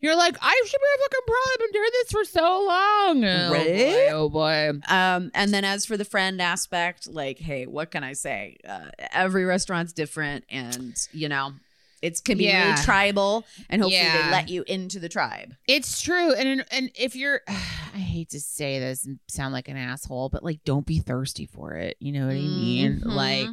You're 0.02 0.16
like, 0.16 0.36
I 0.40 0.62
should 0.66 0.78
be 0.80 0.86
a 0.96 1.02
fucking 1.02 1.20
pro. 1.26 1.36
I've 1.52 1.58
been 1.58 1.72
doing 1.72 1.90
this 1.92 2.10
for 2.10 2.24
so 2.24 2.66
long. 2.66 3.24
Oh 3.24 3.52
Right? 3.52 3.66
boy, 3.66 4.08
oh 4.12 4.28
boy. 4.28 4.70
Um, 4.88 5.30
and 5.34 5.52
then 5.52 5.64
as 5.64 5.84
for 5.84 5.96
the 5.96 6.04
friend 6.06 6.40
aspect, 6.40 7.06
like, 7.06 7.38
hey, 7.38 7.66
what 7.66 7.90
can 7.90 8.02
I 8.02 8.14
say? 8.14 8.56
Uh, 8.66 8.86
every 9.12 9.44
restaurant's 9.44 9.92
different, 9.92 10.44
and 10.50 10.94
you 11.12 11.28
know, 11.28 11.52
it's 12.02 12.20
can 12.20 12.38
be 12.38 12.44
Yeah. 12.44 12.70
really 12.72 12.82
tribal, 12.84 13.44
and 13.68 13.82
hopefully 13.82 14.02
Yeah. 14.02 14.26
they 14.26 14.30
let 14.30 14.48
you 14.48 14.64
into 14.66 14.98
the 14.98 15.08
tribe. 15.08 15.54
It's 15.68 16.00
true, 16.00 16.32
and 16.34 16.64
and 16.70 16.90
if 16.94 17.14
you're, 17.16 17.40
I 17.48 17.98
hate 17.98 18.30
to 18.30 18.40
say 18.40 18.78
this 18.78 19.04
and 19.04 19.18
sound 19.28 19.52
like 19.52 19.68
an 19.68 19.76
asshole, 19.76 20.28
but 20.28 20.42
like, 20.44 20.60
don't 20.64 20.86
be 20.86 20.98
thirsty 21.00 21.46
for 21.46 21.74
it. 21.74 21.96
You 22.00 22.12
know 22.12 22.26
what 22.26 22.32
I 22.36 22.40
mean? 22.40 23.00
Mhm. 23.00 23.06
Like, 23.14 23.48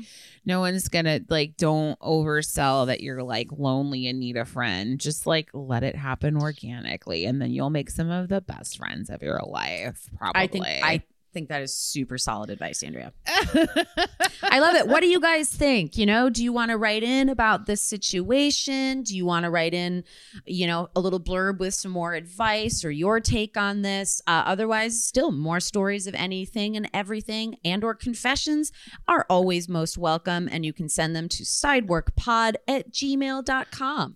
no 0.45 0.59
one's 0.59 0.87
gonna 0.87 1.21
like, 1.29 1.57
don't 1.57 1.99
oversell 1.99 2.87
that 2.87 3.01
you're 3.01 3.23
like 3.23 3.47
lonely 3.51 4.07
and 4.07 4.19
need 4.19 4.37
a 4.37 4.45
friend. 4.45 4.99
Just 4.99 5.25
like 5.25 5.49
let 5.53 5.83
it 5.83 5.95
happen 5.95 6.37
organically, 6.37 7.25
and 7.25 7.41
then 7.41 7.51
you'll 7.51 7.69
make 7.69 7.89
some 7.89 8.09
of 8.09 8.29
the 8.29 8.41
best 8.41 8.77
friends 8.77 9.09
of 9.09 9.21
your 9.21 9.39
life. 9.45 10.09
Probably. 10.17 10.41
I 10.41 10.47
think 10.47 10.65
I 10.65 11.01
think 11.37 11.49
that 11.49 11.61
is 11.61 11.75
super 11.75 12.17
solid 12.17 12.49
advice, 12.49 12.81
Andrea. 12.81 13.13
I 13.27 14.57
love 14.57 14.73
it. 14.73 14.87
What 14.87 15.01
do 15.01 15.07
you 15.07 15.19
guys 15.19 15.49
think? 15.49 15.95
You 15.95 16.07
know, 16.07 16.31
do 16.31 16.43
you 16.43 16.51
want 16.51 16.71
to 16.71 16.77
write 16.77 17.03
in 17.03 17.29
about 17.29 17.67
this 17.67 17.79
situation? 17.79 19.03
Do 19.03 19.15
you 19.15 19.23
want 19.23 19.43
to 19.43 19.51
write 19.51 19.75
in, 19.75 20.03
you 20.47 20.65
know, 20.65 20.89
a 20.95 20.99
little 20.99 21.19
blurb 21.19 21.59
with 21.59 21.75
some 21.75 21.91
more 21.91 22.15
advice 22.15 22.83
or 22.83 22.89
your 22.89 23.19
take 23.19 23.55
on 23.55 23.83
this? 23.83 24.19
Uh, 24.25 24.45
otherwise, 24.47 25.03
still 25.03 25.31
more 25.31 25.59
stories 25.59 26.07
of 26.07 26.15
anything 26.15 26.75
and 26.75 26.89
everything 26.91 27.57
and 27.63 27.83
or 27.83 27.93
confessions 27.93 28.71
are 29.07 29.27
always 29.29 29.69
most 29.69 29.95
welcome. 29.95 30.49
And 30.51 30.65
you 30.65 30.73
can 30.73 30.89
send 30.89 31.15
them 31.15 31.29
to 31.29 31.43
sideworkpod 31.43 32.55
at 32.67 32.91
gmail.com. 32.91 34.15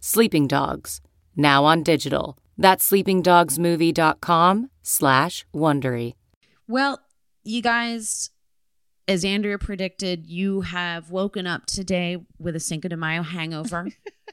Sleeping 0.00 0.46
Dogs, 0.46 1.00
now 1.36 1.64
on 1.64 1.82
digital. 1.82 2.38
That's 2.56 2.88
sleepingdogsmovie.com 2.90 4.70
slash 4.82 5.46
Wondery. 5.54 6.14
Well, 6.66 7.00
you 7.44 7.62
guys, 7.62 8.30
as 9.06 9.24
Andrea 9.24 9.58
predicted, 9.58 10.26
you 10.26 10.60
have 10.62 11.10
woken 11.10 11.46
up 11.46 11.66
today 11.66 12.18
with 12.38 12.56
a 12.56 12.60
Cinco 12.60 12.88
de 12.88 12.96
Mayo 12.96 13.22
hangover. 13.22 13.88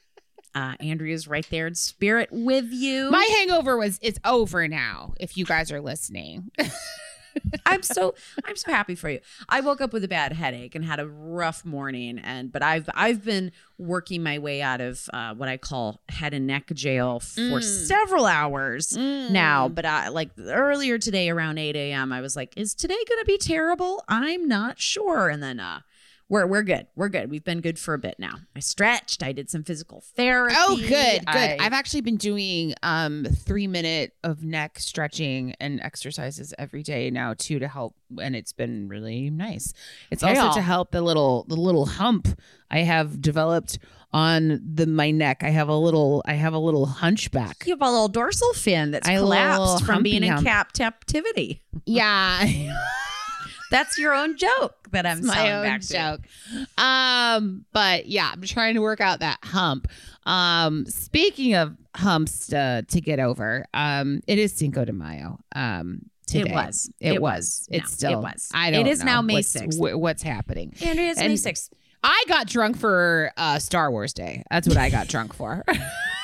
uh, 0.55 0.73
Andrea's 0.79 1.27
right 1.27 1.47
there 1.49 1.67
in 1.67 1.75
spirit 1.75 2.29
with 2.31 2.65
you. 2.71 3.09
My 3.11 3.23
hangover 3.37 3.77
was 3.77 3.99
is 3.99 4.19
over 4.25 4.67
now. 4.67 5.13
If 5.19 5.37
you 5.37 5.45
guys 5.45 5.71
are 5.71 5.81
listening, 5.81 6.51
I'm 7.65 7.83
so 7.83 8.15
I'm 8.45 8.55
so 8.55 8.71
happy 8.71 8.95
for 8.95 9.09
you. 9.09 9.19
I 9.49 9.61
woke 9.61 9.81
up 9.81 9.91
with 9.93 10.03
a 10.03 10.07
bad 10.07 10.33
headache 10.33 10.75
and 10.75 10.83
had 10.85 10.99
a 10.99 11.07
rough 11.07 11.65
morning, 11.65 12.19
and 12.19 12.51
but 12.51 12.61
I've 12.63 12.89
I've 12.93 13.23
been 13.23 13.51
working 13.77 14.23
my 14.23 14.39
way 14.39 14.61
out 14.61 14.79
of 14.81 15.09
uh, 15.13 15.33
what 15.35 15.49
I 15.49 15.57
call 15.57 15.99
head 16.09 16.33
and 16.33 16.47
neck 16.47 16.71
jail 16.73 17.19
for 17.19 17.41
Mm. 17.59 17.87
several 17.87 18.25
hours 18.25 18.95
now. 18.95 19.67
But 19.67 19.85
I 19.85 20.07
like 20.09 20.29
earlier 20.39 20.97
today 20.97 21.29
around 21.29 21.57
8 21.57 21.75
a.m. 21.75 22.11
I 22.13 22.21
was 22.21 22.35
like, 22.35 22.53
is 22.57 22.73
today 22.73 22.95
going 23.07 23.19
to 23.21 23.25
be 23.25 23.37
terrible? 23.37 24.03
I'm 24.07 24.47
not 24.47 24.79
sure. 24.79 25.29
And 25.29 25.43
then 25.43 25.59
uh, 25.59 25.81
we're 26.27 26.47
we're 26.47 26.63
good. 26.63 26.87
We're 26.95 27.09
good. 27.09 27.29
We've 27.29 27.43
been 27.43 27.61
good 27.61 27.77
for 27.77 27.93
a 27.93 27.99
bit 27.99 28.15
now. 28.17 28.35
I 28.55 28.59
stretched. 28.59 29.21
I 29.21 29.31
did 29.31 29.49
some 29.49 29.63
physical 29.63 30.01
therapy. 30.15 30.55
Oh, 30.57 30.75
good, 30.77 30.89
good. 30.89 31.27
I- 31.27 31.57
I've 31.59 31.73
actually 31.73 32.01
been 32.01 32.17
doing 32.17 32.73
um 32.83 33.25
three 33.25 33.67
minute 33.67 34.13
of 34.23 34.43
neck 34.43 34.79
stretching 34.79 35.53
and 35.59 35.79
exercises 35.81 36.53
every 36.57 36.81
day 36.83 37.11
now 37.11 37.35
too 37.37 37.59
to 37.59 37.67
help, 37.67 37.95
and 38.19 38.35
it's 38.35 38.53
been 38.53 38.87
really 38.87 39.29
nice. 39.29 39.71
It's 40.09 40.23
also 40.23 40.45
Yeah. 40.45 40.51
to 40.53 40.61
help 40.61 40.91
the 40.91 41.01
little 41.01 41.45
the 41.47 41.55
little 41.55 41.85
hump 41.85 42.27
I 42.71 42.79
have 42.79 43.21
developed 43.21 43.77
on 44.11 44.61
the 44.73 44.87
my 44.87 45.11
neck. 45.11 45.43
I 45.43 45.49
have 45.49 45.69
a 45.69 45.75
little 45.77 46.23
I 46.25 46.33
have 46.33 46.53
a 46.53 46.57
little 46.59 46.85
hunchback. 46.87 47.65
you 47.67 47.73
have 47.73 47.81
a 47.81 47.91
little 47.91 48.07
dorsal 48.07 48.53
fin 48.53 48.91
that's 48.91 49.07
I 49.07 49.11
have 49.13 49.21
collapsed 49.21 49.85
from 49.85 50.01
being 50.01 50.23
humpy 50.23 50.27
in 50.27 50.33
hump. 50.33 50.47
cap 50.47 50.73
captivity. 50.73 51.61
Yeah. 51.85 52.49
That's 53.75 53.97
your 53.97 54.13
own 54.13 54.37
joke 54.37 54.87
that 54.91 55.05
I'm 55.05 55.25
my 55.25 55.33
selling 55.35 55.51
own 55.51 55.63
back 55.63 55.81
to. 55.81 55.87
joke. 55.93 56.21
Um, 56.77 57.65
but 57.73 58.05
yeah, 58.07 58.29
I'm 58.31 58.41
trying 58.43 58.75
to 58.75 58.81
work 58.81 59.01
out 59.01 59.19
that 59.19 59.39
hump. 59.43 59.87
Um, 60.25 60.85
speaking 60.85 61.55
of 61.55 61.75
humps 61.95 62.53
uh, 62.53 62.83
to 62.87 63.01
get 63.01 63.19
over, 63.19 63.65
um, 63.73 64.21
it 64.27 64.39
is 64.39 64.53
Cinco 64.53 64.85
de 64.85 64.93
Mayo. 64.93 65.39
Um, 65.53 66.03
today. 66.25 66.49
It 66.49 66.53
was. 66.53 66.89
It, 66.99 67.13
It 67.15 67.21
was. 67.21 67.21
was. 67.21 67.67
It's 67.71 67.91
No, 67.91 68.09
still. 68.09 68.19
it 68.19 68.23
was. 68.23 68.49
I 68.53 68.71
don't. 68.71 68.87
is 68.87 69.03
now 69.03 69.21
May 69.21 69.33
what's, 69.35 69.53
6th. 69.53 69.77
wh- 69.77 69.99
what's 69.99 70.23
happening? 70.23 70.73
And 70.81 70.97
it 70.99 71.03
is 71.09 71.17
May 71.17 71.25
And- 71.25 71.33
6th. 71.35 71.69
I 72.07 72.23
got 72.27 72.45
drunk 72.47 72.77
for 72.77 73.31
uh, 73.35 73.57
Star 73.59 73.89
Wars 73.89 74.13
Day. 74.13 74.43
That's 74.51 74.67
what 74.67 74.77
I 74.77 74.89
got 74.91 75.07
drunk 75.07 75.33
for. 75.33 75.63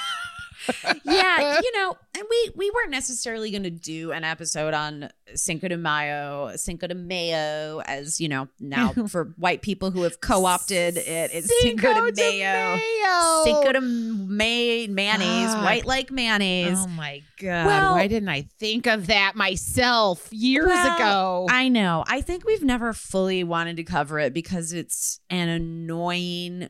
yeah, 1.04 1.60
you 1.64 1.72
know, 1.78 1.96
and 2.16 2.24
we 2.30 2.52
we 2.56 2.72
weren't 2.72 2.92
necessarily 2.92 3.52
going 3.52 3.64
to 3.64 3.70
do 3.70 4.12
an 4.12 4.24
episode 4.24 4.74
on 4.74 5.10
Cinco 5.34 5.68
de 5.68 5.78
Mayo, 5.78 6.52
Cinco 6.56 6.88
de 6.88 6.96
Mayo, 6.96 7.80
as 7.86 8.20
you 8.20 8.28
know, 8.30 8.48
now 8.60 8.92
for 9.08 9.34
white 9.38 9.62
people 9.62 9.92
who 9.92 10.04
have 10.04 10.22
co-opted 10.22 10.98
it, 10.98 11.32
it's 11.34 11.52
Cinco, 11.62 12.12
de 12.12 12.42
Mayo, 12.44 13.44
Cinco 13.44 13.72
de 13.72 13.82
May 13.82 14.88
mayonnaise, 14.88 15.54
Fuck. 15.54 15.64
white 15.64 15.86
like 15.86 16.12
mayonnaise. 16.12 16.78
Oh 16.80 16.88
my 16.88 17.22
god! 17.42 17.66
Well- 17.66 17.94
Why 17.96 18.08
didn't 18.08 18.30
I 18.30 18.44
think 18.60 18.88
of 18.88 19.08
that 19.08 19.36
myself 19.36 20.28
years 20.32 20.68
Well, 20.68 20.96
ago? 20.96 21.48
I 21.50 21.70
know. 21.70 22.04
I 22.08 22.22
think 22.22 22.46
we've 22.46 22.64
never 22.64 22.94
fully 22.94 23.44
wanted 23.44 23.78
to 23.78 23.84
cover 23.84 24.20
it 24.20 24.34
because 24.34 24.74
it's 24.74 25.20
an 25.30 25.50
annoying 25.50 26.70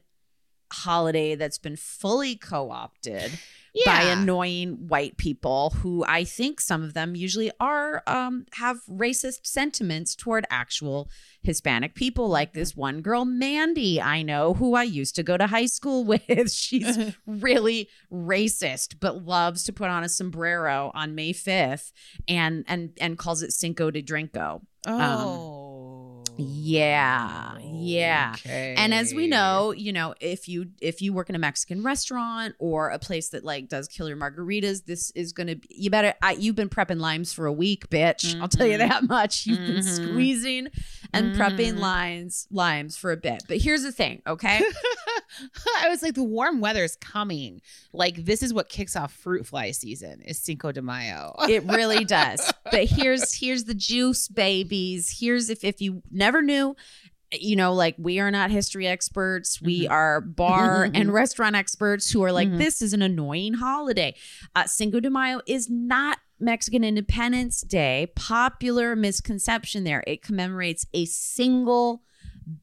holiday 0.71 1.35
that's 1.35 1.57
been 1.57 1.75
fully 1.75 2.35
co-opted. 2.35 3.31
By 3.85 4.03
annoying 4.03 4.87
white 4.87 5.17
people 5.17 5.71
who 5.77 6.03
I 6.07 6.23
think 6.23 6.59
some 6.59 6.83
of 6.83 6.93
them 6.93 7.15
usually 7.15 7.51
are 7.59 8.03
um 8.07 8.45
have 8.53 8.81
racist 8.89 9.47
sentiments 9.47 10.15
toward 10.15 10.45
actual 10.49 11.09
Hispanic 11.43 11.95
people. 11.95 12.27
Like 12.27 12.53
this 12.53 12.75
one 12.75 13.01
girl 13.01 13.25
Mandy 13.25 14.01
I 14.01 14.21
know 14.23 14.53
who 14.53 14.75
I 14.75 14.83
used 14.83 15.15
to 15.15 15.23
go 15.23 15.37
to 15.37 15.47
high 15.47 15.67
school 15.67 16.03
with. 16.11 16.51
She's 16.51 17.15
really 17.25 17.89
racist 18.11 18.95
but 18.99 19.23
loves 19.23 19.63
to 19.65 19.73
put 19.73 19.89
on 19.89 20.03
a 20.03 20.09
sombrero 20.09 20.91
on 20.93 21.15
May 21.15 21.33
5th 21.33 21.91
and 22.27 22.65
and 22.67 22.91
and 22.99 23.17
calls 23.17 23.41
it 23.41 23.53
Cinco 23.53 23.89
de 23.91 24.01
Drinko 24.01 24.61
oh. 24.87 25.70
Yeah 26.37 27.57
yeah 27.59 28.33
Okay. 28.35 28.75
and 28.77 28.93
as 28.93 29.13
we 29.13 29.27
know, 29.27 29.71
you 29.71 29.91
know, 29.93 30.15
if 30.21 30.47
you 30.47 30.67
if 30.81 31.01
you 31.01 31.13
work 31.13 31.29
in 31.29 31.35
a 31.35 31.39
Mexican 31.39 31.83
restaurant 31.83 32.55
or 32.59 32.89
a 32.89 32.97
place 32.99 33.29
that 33.29 33.43
like 33.43 33.67
does 33.67 33.87
killer 33.87 34.15
margaritas, 34.15 34.85
this 34.85 35.11
is 35.11 35.33
gonna 35.33 35.55
be 35.55 35.67
you 35.69 35.89
better 35.89 36.13
I, 36.21 36.31
you've 36.33 36.55
been 36.55 36.69
prepping 36.69 36.99
limes 36.99 37.33
for 37.33 37.45
a 37.45 37.51
week, 37.53 37.89
bitch. 37.89 38.39
I'll 38.41 38.47
tell 38.47 38.65
you 38.67 38.77
Mhm. 38.77 38.89
that 38.89 39.03
much. 39.07 39.45
You've 39.45 39.59
been 39.59 39.77
Mhm. 39.77 39.83
squeezing 40.09 40.67
and 41.13 41.35
prepping 41.35 41.73
Mhm. 41.73 41.79
limes 41.79 42.47
limes 42.51 42.97
for 42.97 43.11
a 43.11 43.17
bit. 43.17 43.43
But 43.47 43.57
here's 43.57 43.83
the 43.83 43.91
thing, 43.91 44.21
okay? 44.27 44.61
I 45.81 45.89
was 45.89 46.01
like, 46.03 46.13
the 46.15 46.23
warm 46.23 46.59
weather 46.61 46.83
is 46.83 46.95
coming. 46.97 47.61
Like, 47.93 48.25
this 48.25 48.43
is 48.43 48.53
what 48.53 48.69
kicks 48.69 48.95
off 48.95 49.13
fruit 49.13 49.45
fly 49.47 49.71
season 49.71 50.21
is 50.21 50.37
Cinco 50.39 50.71
de 50.71 50.81
Mayo. 50.81 51.33
it 51.49 51.63
really 51.65 52.05
does. 52.05 52.51
But 52.71 52.85
here's 52.85 53.33
here's 53.33 53.63
the 53.65 53.73
juice, 53.73 54.27
babies. 54.27 55.17
Here's 55.19 55.49
if 55.49 55.63
if 55.63 55.81
you 55.81 56.01
never 56.11 56.41
knew, 56.41 56.75
you 57.31 57.55
know, 57.55 57.73
like 57.73 57.95
we 57.97 58.19
are 58.19 58.29
not 58.31 58.51
history 58.51 58.87
experts. 58.87 59.61
We 59.61 59.85
Mhm. 59.87 59.91
are 59.91 60.21
bar 60.21 60.89
and 60.93 61.13
restaurant 61.13 61.55
experts 61.55 62.11
who 62.11 62.23
are 62.23 62.31
like, 62.31 62.49
Mhm. 62.49 62.57
this 62.57 62.81
is 62.81 62.91
an 62.93 63.01
annoying 63.01 63.53
holiday. 63.53 64.15
Uh, 64.55 64.65
Cinco 64.65 64.99
de 64.99 65.09
Mayo 65.09 65.39
is 65.47 65.69
not 65.69 66.19
Mexican 66.41 66.83
Independence 66.83 67.61
Day. 67.61 68.11
Popular 68.15 68.95
misconception 68.95 69.83
there. 69.83 70.03
It 70.07 70.21
commemorates 70.21 70.85
a 70.93 71.05
single 71.05 72.03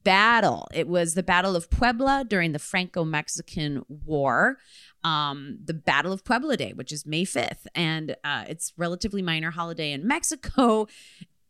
battle. 0.03 0.67
It 0.73 0.87
was 0.87 1.13
the 1.13 1.23
Battle 1.23 1.55
of 1.55 1.69
Puebla 1.69 2.25
during 2.27 2.51
the 2.51 2.59
Franco 2.59 3.03
Mexican 3.03 3.83
War. 3.87 4.57
Um, 5.03 5.59
the 5.63 5.73
Battle 5.73 6.11
of 6.11 6.25
Puebla 6.25 6.57
Day, 6.57 6.73
which 6.73 6.91
is 6.91 7.05
May 7.05 7.23
5th. 7.23 7.65
And 7.73 8.15
uh, 8.23 8.45
it's 8.49 8.73
relatively 8.75 9.21
minor 9.21 9.51
holiday 9.51 9.93
in 9.93 10.05
Mexico. 10.07 10.87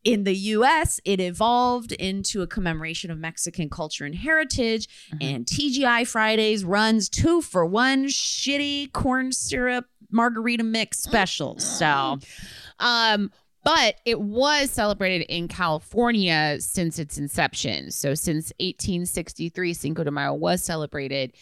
In 0.04 0.24
the 0.24 0.36
US, 0.36 1.00
it 1.04 1.20
evolved 1.20 1.92
into 1.92 2.42
a 2.42 2.48
commemoration 2.48 3.12
of 3.12 3.18
Mexican 3.18 3.70
culture 3.70 4.06
and 4.06 4.16
heritage. 4.16 4.88
And 5.20 5.46
TGI 5.46 6.08
Fridays 6.08 6.64
runs 6.64 7.10
two 7.10 7.42
for 7.42 7.66
one 7.66 8.06
shitty 8.06 8.92
corn 8.94 9.32
syrup 9.32 9.86
margarita 10.12 10.64
mix 10.64 11.00
specials. 11.04 11.64
So, 11.64 12.20
Um, 12.80 13.32
but 13.66 13.96
it 14.06 14.22
was 14.22 14.72
celebrated 14.72 15.26
in 15.26 15.50
California 15.50 16.58
since 16.62 16.98
its 16.98 17.18
inception. 17.18 17.92
So 17.92 18.16
since 18.16 18.54
1863, 18.62 19.74
Cinco 19.74 20.06
de 20.06 20.12
Mayo 20.12 20.34
was 20.34 20.64
celebrated 20.64 21.34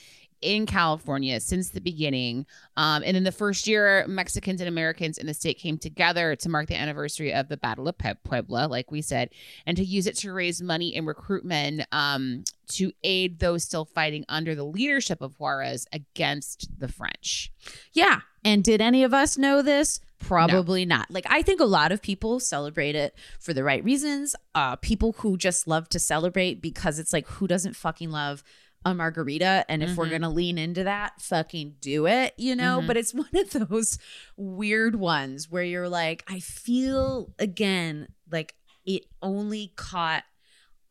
in 0.42 0.66
California 0.66 1.40
since 1.40 1.70
the 1.70 1.82
beginning. 1.82 2.46
Um, 2.76 3.04
and 3.06 3.18
in 3.18 3.24
the 3.24 3.32
first 3.32 3.68
year, 3.68 4.06
Mexicans 4.08 4.62
and 4.62 4.68
Americans 4.68 5.18
in 5.18 5.28
the 5.28 5.34
state 5.34 5.58
came 5.58 5.78
together 5.78 6.36
to 6.36 6.50
mark 6.50 6.68
the 6.68 6.76
anniversary 6.76 7.34
of 7.34 7.50
the 7.50 7.58
Battle 7.58 7.88
of 7.88 7.96
Puebla, 8.24 8.68
like 8.68 8.92
we 8.92 9.02
said, 9.02 9.30
and 9.66 9.78
to 9.78 9.84
use 9.84 10.08
it 10.08 10.16
to 10.18 10.34
raise 10.34 10.62
money 10.62 10.96
and 10.96 11.08
recruit 11.08 11.46
men 11.46 11.86
um, 11.92 12.44
to 12.70 12.92
aid 13.04 13.40
those 13.40 13.64
still 13.64 13.86
fighting 13.86 14.26
under 14.30 14.56
the 14.56 14.64
leadership 14.64 15.22
of 15.22 15.40
Juarez 15.40 15.88
against 15.92 16.70
the 16.80 16.88
French. 16.88 17.52
Yeah. 17.94 18.22
And 18.44 18.64
did 18.64 18.82
any 18.82 19.04
of 19.04 19.14
us 19.14 19.38
know 19.38 19.62
this? 19.62 20.00
Probably 20.20 20.86
not. 20.86 21.12
Like 21.12 21.26
I 21.30 21.42
think 21.42 21.60
a 21.60 21.66
lot 21.66 21.92
of 21.92 22.02
people 22.02 22.40
celebrate 22.40 22.96
it 22.96 23.14
for 23.40 23.54
the 23.54 23.64
right 23.64 23.84
reasons. 23.84 24.36
Uh 24.56 24.76
people 24.78 25.14
who 25.20 25.38
just 25.38 25.68
love 25.68 25.90
to 25.90 26.00
celebrate 26.00 26.62
because 26.62 26.98
it's 26.98 27.14
like 27.14 27.28
who 27.28 27.48
doesn't 27.48 27.76
fucking 27.76 28.10
love 28.10 28.44
a 28.86 28.94
margarita 28.94 29.66
and 29.70 29.84
if 29.84 29.96
we're 29.98 30.06
Mhm. 30.06 30.10
going 30.10 30.22
to 30.22 30.30
lean 30.30 30.58
into 30.58 30.84
that, 30.86 31.22
fucking 31.22 31.76
do 31.82 32.08
it, 32.08 32.34
you 32.38 32.56
know? 32.56 32.80
Mhm. 32.82 32.88
But 32.88 32.98
it's 32.98 33.14
one 33.14 33.30
of 33.34 33.50
those 33.70 33.98
weird 34.38 34.96
ones 34.96 35.50
where 35.50 35.64
you're 35.64 35.90
like 35.90 36.24
I 36.28 36.40
feel 36.40 37.34
again 37.40 38.08
like 38.32 38.56
it 38.86 39.04
only 39.22 39.74
caught 39.76 40.24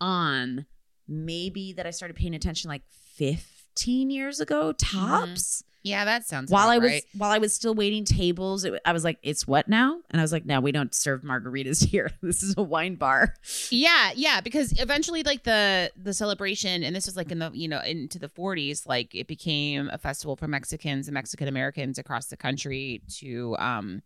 on 0.00 0.66
maybe 1.08 1.72
that 1.72 1.86
I 1.86 1.90
started 1.90 2.14
paying 2.16 2.34
attention 2.34 2.68
like 2.68 2.82
15 2.90 4.10
years 4.10 4.40
ago 4.40 4.72
tops 4.72 5.62
Yeah, 5.86 6.04
that 6.04 6.26
sounds 6.26 6.50
while 6.50 6.68
I 6.68 6.78
was 6.78 6.90
right. 6.90 7.04
while 7.16 7.30
I 7.30 7.38
was 7.38 7.54
still 7.54 7.72
waiting 7.72 8.04
tables, 8.04 8.64
it, 8.64 8.74
I 8.84 8.92
was 8.92 9.04
like, 9.04 9.18
"It's 9.22 9.46
what 9.46 9.68
now?" 9.68 10.00
And 10.10 10.20
I 10.20 10.24
was 10.24 10.32
like, 10.32 10.44
"No, 10.44 10.60
we 10.60 10.72
don't 10.72 10.92
serve 10.92 11.22
margaritas 11.22 11.84
here. 11.88 12.10
This 12.22 12.42
is 12.42 12.54
a 12.56 12.62
wine 12.62 12.96
bar." 12.96 13.34
Yeah, 13.70 14.10
yeah, 14.16 14.40
because 14.40 14.78
eventually 14.80 15.22
like 15.22 15.44
the 15.44 15.92
the 15.96 16.12
celebration 16.12 16.82
and 16.82 16.96
this 16.96 17.06
was 17.06 17.16
like 17.16 17.30
in 17.30 17.38
the 17.38 17.52
you 17.54 17.68
know 17.68 17.80
into 17.80 18.18
the 18.18 18.28
40s 18.28 18.84
like 18.88 19.14
it 19.14 19.28
became 19.28 19.88
a 19.92 19.98
festival 19.98 20.34
for 20.34 20.48
Mexicans 20.48 21.06
and 21.06 21.14
Mexican 21.14 21.46
Americans 21.46 21.98
across 21.98 22.26
the 22.26 22.36
country 22.36 23.00
to 23.18 23.56
um 23.60 24.02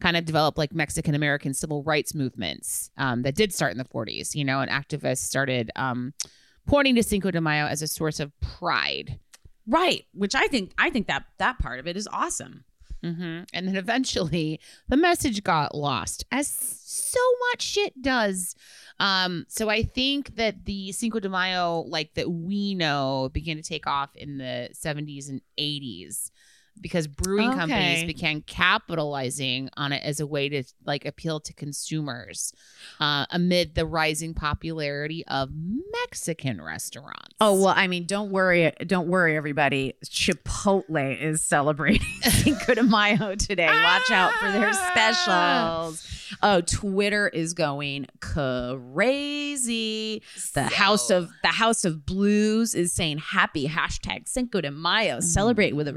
kind 0.00 0.16
of 0.16 0.24
develop 0.24 0.56
like 0.56 0.72
Mexican 0.72 1.16
American 1.16 1.52
civil 1.52 1.82
rights 1.82 2.14
movements 2.14 2.90
um 2.96 3.22
that 3.22 3.34
did 3.34 3.52
start 3.52 3.72
in 3.72 3.78
the 3.78 3.84
40s, 3.84 4.36
you 4.36 4.44
know, 4.44 4.60
and 4.60 4.70
activists 4.70 5.18
started 5.18 5.72
um 5.74 6.14
pointing 6.66 6.94
to 6.94 7.02
Cinco 7.02 7.32
de 7.32 7.40
Mayo 7.40 7.66
as 7.66 7.82
a 7.82 7.88
source 7.88 8.20
of 8.20 8.32
pride. 8.40 9.18
Right, 9.66 10.04
which 10.12 10.34
I 10.34 10.46
think 10.46 10.72
I 10.78 10.90
think 10.90 11.06
that 11.06 11.24
that 11.38 11.58
part 11.58 11.78
of 11.78 11.86
it 11.86 11.96
is 11.96 12.08
awesome. 12.12 12.64
hmm 13.02 13.40
And 13.52 13.68
then 13.68 13.76
eventually 13.76 14.60
the 14.88 14.96
message 14.96 15.42
got 15.42 15.74
lost, 15.74 16.24
as 16.30 16.48
so 16.48 17.20
much 17.50 17.62
shit 17.62 18.00
does. 18.02 18.54
Um, 19.00 19.46
so 19.48 19.68
I 19.68 19.82
think 19.82 20.36
that 20.36 20.64
the 20.66 20.92
Cinco 20.92 21.18
de 21.18 21.28
Mayo, 21.28 21.80
like 21.88 22.14
that 22.14 22.30
we 22.30 22.74
know, 22.74 23.30
began 23.32 23.56
to 23.56 23.62
take 23.62 23.86
off 23.86 24.14
in 24.14 24.38
the 24.38 24.68
70s 24.72 25.28
and 25.28 25.40
80s. 25.58 26.30
Because 26.80 27.06
brewing 27.06 27.50
Okay. 27.50 27.58
companies 27.58 28.04
began 28.04 28.42
capitalizing 28.42 29.70
on 29.76 29.92
it 29.92 30.02
as 30.04 30.20
a 30.20 30.26
way 30.26 30.48
to 30.48 30.62
like 30.84 31.04
appeal 31.04 31.40
to 31.40 31.52
consumers 31.54 32.52
uh, 33.00 33.26
amid 33.30 33.74
the 33.74 33.86
rising 33.86 34.34
popularity 34.34 35.24
of 35.26 35.50
Mexican 36.02 36.60
restaurants. 36.60 37.34
Oh 37.40 37.54
well, 37.54 37.74
I 37.76 37.86
mean, 37.86 38.06
don't 38.06 38.30
worry, 38.30 38.72
don't 38.86 39.08
worry, 39.08 39.36
everybody. 39.36 39.94
Chipotle 40.04 41.20
is 41.20 41.42
celebrating 41.42 42.06
Cinco 42.22 42.74
de 42.74 42.82
Mayo 42.82 43.34
today. 43.34 43.66
Watch 43.66 44.10
out 44.10 44.32
for 44.34 44.50
their 44.52 44.72
specials. 44.72 46.06
Oh, 46.42 46.60
Twitter 46.62 47.28
is 47.28 47.54
going 47.54 48.06
crazy. 48.20 50.22
The 50.54 50.64
House 50.64 51.10
of 51.10 51.30
the 51.42 51.48
House 51.48 51.84
of 51.84 52.04
Blues 52.06 52.74
is 52.74 52.92
saying 52.92 53.18
happy 53.18 53.68
hashtag 53.68 54.28
Cinco 54.28 54.60
de 54.60 54.70
Mayo. 54.70 55.20
Celebrate 55.20 55.74
with 55.76 55.88
a 55.88 55.92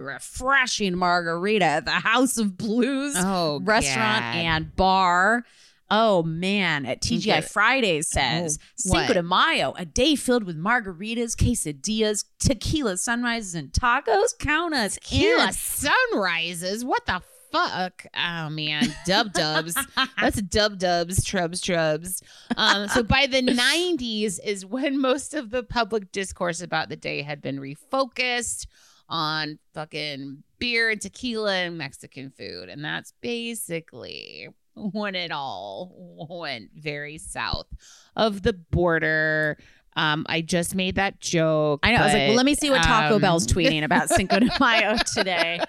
margarita 0.96 1.82
the 1.86 1.92
House 1.92 2.38
of 2.38 2.58
Blues 2.58 3.16
Oh, 3.18 3.60
restaurant 3.64 4.22
God. 4.24 4.36
and 4.36 4.76
bar. 4.76 5.46
Oh 5.90 6.22
man, 6.24 6.86
at 6.86 7.02
TGI. 7.02 7.44
Fridays 7.50 8.10
says 8.10 8.60
Oh, 8.62 8.66
Cinco 8.76 9.14
de 9.14 9.24
Mayo, 9.24 9.74
a 9.78 9.86
day 9.86 10.16
filled 10.16 10.44
with 10.44 10.58
margaritas, 10.58 11.34
quesadillas, 11.36 12.26
tequila 12.40 12.98
sunrises, 12.98 13.56
and 13.56 13.72
tacos. 13.72 14.38
Count 14.38 14.74
us 14.74 14.96
Tequila 14.96 15.48
in. 15.48 15.54
sunrises. 15.54 16.84
What 16.84 17.06
the 17.06 17.22
fuck? 17.54 18.06
Oh 18.14 18.50
man, 18.50 18.94
dub 19.06 19.32
dubs. 19.32 19.76
That's 20.22 20.42
dub 20.42 20.78
dubs, 20.78 21.24
trubs, 21.24 21.62
trubs. 21.62 22.22
Um, 22.58 22.90
so 22.90 23.02
by 23.02 23.26
the 23.26 23.42
90s 23.42 24.40
is 24.44 24.66
when 24.66 25.00
most 25.00 25.34
of 25.34 25.52
the 25.52 25.64
public 25.64 26.12
discourse 26.12 26.62
about 26.62 26.90
the 26.90 26.98
day 26.98 27.22
had 27.22 27.42
been 27.42 27.60
refocused 27.62 28.68
on 29.10 29.60
fucking 29.74 30.44
beer 30.60 30.90
and 30.90 31.00
tequila 31.02 31.54
and 31.56 31.78
Mexican 31.78 32.32
food. 32.32 32.70
And 32.70 32.84
that's 32.84 33.14
basically 33.22 34.50
when 34.76 35.16
it 35.16 35.32
all 35.32 36.28
went 36.30 36.70
very 36.76 37.18
south 37.18 37.68
of 38.16 38.44
the 38.44 38.54
border. 38.54 39.58
Um, 39.96 40.26
I 40.30 40.42
just 40.42 40.76
made 40.76 40.96
that 40.96 41.20
joke. 41.20 41.80
I 41.84 41.92
know. 41.92 42.00
I 42.02 42.04
was 42.04 42.14
like, 42.14 42.28
well, 42.28 42.36
let 42.36 42.46
me 42.46 42.54
see 42.54 42.70
what 42.70 42.84
Taco 42.84 43.16
um, 43.16 43.22
Bell's 43.22 43.48
tweeting 43.48 43.84
about 43.84 44.10
Cinco 44.12 44.40
de 44.40 44.50
Mayo 44.60 44.96
today. 45.16 45.60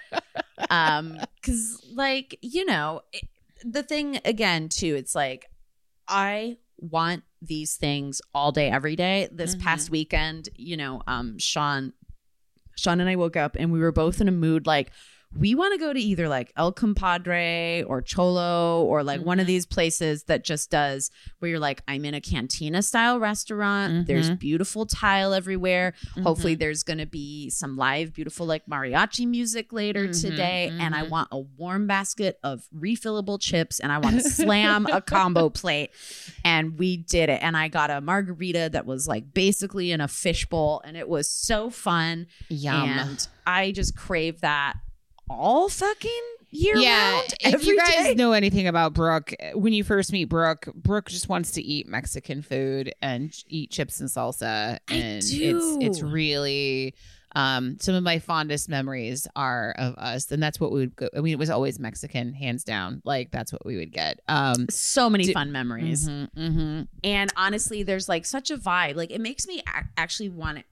Um, 0.69 1.17
because 1.41 1.81
like 1.93 2.37
you 2.41 2.65
know, 2.65 3.01
it- 3.13 3.27
the 3.63 3.83
thing 3.83 4.19
again 4.23 4.69
too, 4.69 4.95
it's 4.95 5.13
like 5.15 5.47
I 6.07 6.57
want 6.77 7.23
these 7.41 7.75
things 7.75 8.21
all 8.33 8.51
day, 8.51 8.69
every 8.69 8.95
day. 8.95 9.27
This 9.31 9.55
Mhm. 9.55 9.61
past 9.61 9.89
weekend, 9.89 10.47
you 10.55 10.77
know, 10.77 11.01
um, 11.07 11.37
Sean, 11.39 11.91
Sean 12.79 12.99
and 12.99 13.09
I 13.09 13.15
woke 13.15 13.35
up 13.35 13.55
and 13.59 13.71
we 13.71 13.79
were 13.79 13.91
both 13.91 14.21
in 14.21 14.27
a 14.27 14.31
mood 14.31 14.65
like 14.65 14.91
we 15.37 15.53
want 15.53 15.73
to 15.73 15.79
go 15.79 15.93
to 15.93 15.99
either 15.99 16.27
like 16.27 16.51
El 16.57 16.71
Compadre 16.71 17.83
or 17.83 18.01
Cholo 18.01 18.83
or 18.83 19.03
like 19.03 19.21
one 19.21 19.39
of 19.39 19.43
Mhm. 19.45 19.47
these 19.47 19.65
places 19.67 20.23
that 20.23 20.43
just 20.43 20.71
does 20.71 21.11
where 21.37 21.51
you're 21.51 21.59
like, 21.59 21.83
I'm 21.87 22.03
in 22.03 22.15
a 22.15 22.21
cantina 22.21 22.81
style 22.81 23.19
restaurant. 23.19 24.07
There's 24.07 24.31
Mhm. 24.31 24.39
beautiful 24.39 24.87
tile 24.87 25.33
everywhere. 25.33 25.93
Hopefully, 26.23 26.55
Mhm. 26.55 26.59
there's 26.59 26.81
going 26.81 26.97
to 26.97 27.05
be 27.05 27.49
some 27.51 27.77
live, 27.77 28.11
beautiful 28.13 28.47
like 28.47 28.65
mariachi 28.65 29.27
music 29.27 29.71
later 29.71 30.07
Mhm, 30.07 30.19
today. 30.21 30.73
And 30.79 30.95
I 30.95 31.03
mhm. 31.03 31.09
want 31.09 31.27
a 31.31 31.39
warm 31.39 31.85
basket 31.85 32.39
of 32.43 32.67
refillable 32.75 33.39
chips 33.39 33.79
and 33.79 33.91
I 33.91 33.99
want 33.99 34.15
to 34.21 34.27
slam 34.29 34.87
a 34.87 34.99
combo 35.01 35.49
plate. 35.51 35.91
And 36.43 36.79
we 36.79 36.97
did 36.97 37.29
it. 37.29 37.39
And 37.43 37.55
I 37.55 37.67
got 37.67 37.91
a 37.91 38.01
margarita 38.01 38.69
that 38.73 38.87
was 38.87 39.07
like 39.07 39.31
basically 39.33 39.91
in 39.91 40.01
a 40.01 40.07
fishbowl. 40.07 40.81
And 40.83 40.97
it 40.97 41.07
was 41.07 41.29
so 41.29 41.69
fun. 41.69 42.25
Yum. 42.49 42.89
And 42.89 43.27
I 43.45 43.71
just 43.71 43.95
crave 43.95 44.41
that 44.41 44.73
all 45.29 45.69
fucking 45.69 46.21
year 46.51 46.77
yeah, 46.77 47.13
round. 47.13 47.33
if 47.41 47.65
you 47.65 47.77
guys 47.77 48.05
day. 48.05 48.13
know 48.15 48.31
anything 48.31 48.67
about 48.67 48.93
Brooke, 48.93 49.33
when 49.53 49.71
you 49.73 49.83
first 49.83 50.11
meet 50.11 50.25
Brooke, 50.25 50.67
Brooke 50.73 51.07
just 51.09 51.29
wants 51.29 51.51
to 51.51 51.61
eat 51.61 51.87
Mexican 51.87 52.41
food 52.41 52.93
and 53.01 53.31
eat 53.47 53.71
chips 53.71 53.99
and 53.99 54.09
salsa, 54.09 54.79
and 54.89 55.17
it's 55.19 55.31
it's 55.31 56.01
really 56.01 56.95
um 57.35 57.77
some 57.79 57.93
of 57.93 58.01
my 58.01 58.17
fondest 58.17 58.67
memories 58.69 59.27
are 59.35 59.75
of 59.77 59.93
us, 59.95 60.31
and 60.31 60.41
that's 60.41 60.59
what 60.59 60.71
we 60.71 60.79
would 60.79 60.95
go. 60.95 61.09
I 61.15 61.21
mean, 61.21 61.33
it 61.33 61.39
was 61.39 61.51
always 61.51 61.79
Mexican, 61.79 62.33
hands 62.33 62.63
down. 62.63 63.01
Like 63.05 63.29
that's 63.31 63.53
what 63.53 63.63
we 63.65 63.77
would 63.77 63.91
get. 63.91 64.19
Um, 64.27 64.65
so 64.69 65.09
many 65.09 65.25
Do- 65.25 65.33
fun 65.33 65.51
memories. 65.51 66.09
mhm, 66.09 66.29
mhm. 66.35 66.87
And 67.03 67.31
honestly, 67.37 67.83
there's 67.83 68.09
like 68.09 68.25
such 68.25 68.49
a 68.49 68.57
vibe. 68.57 68.95
Like 68.95 69.11
it 69.11 69.21
makes 69.21 69.45
me 69.47 69.61
ac- 69.67 69.87
actually 69.95 70.29
want 70.29 70.57
to 70.57 70.63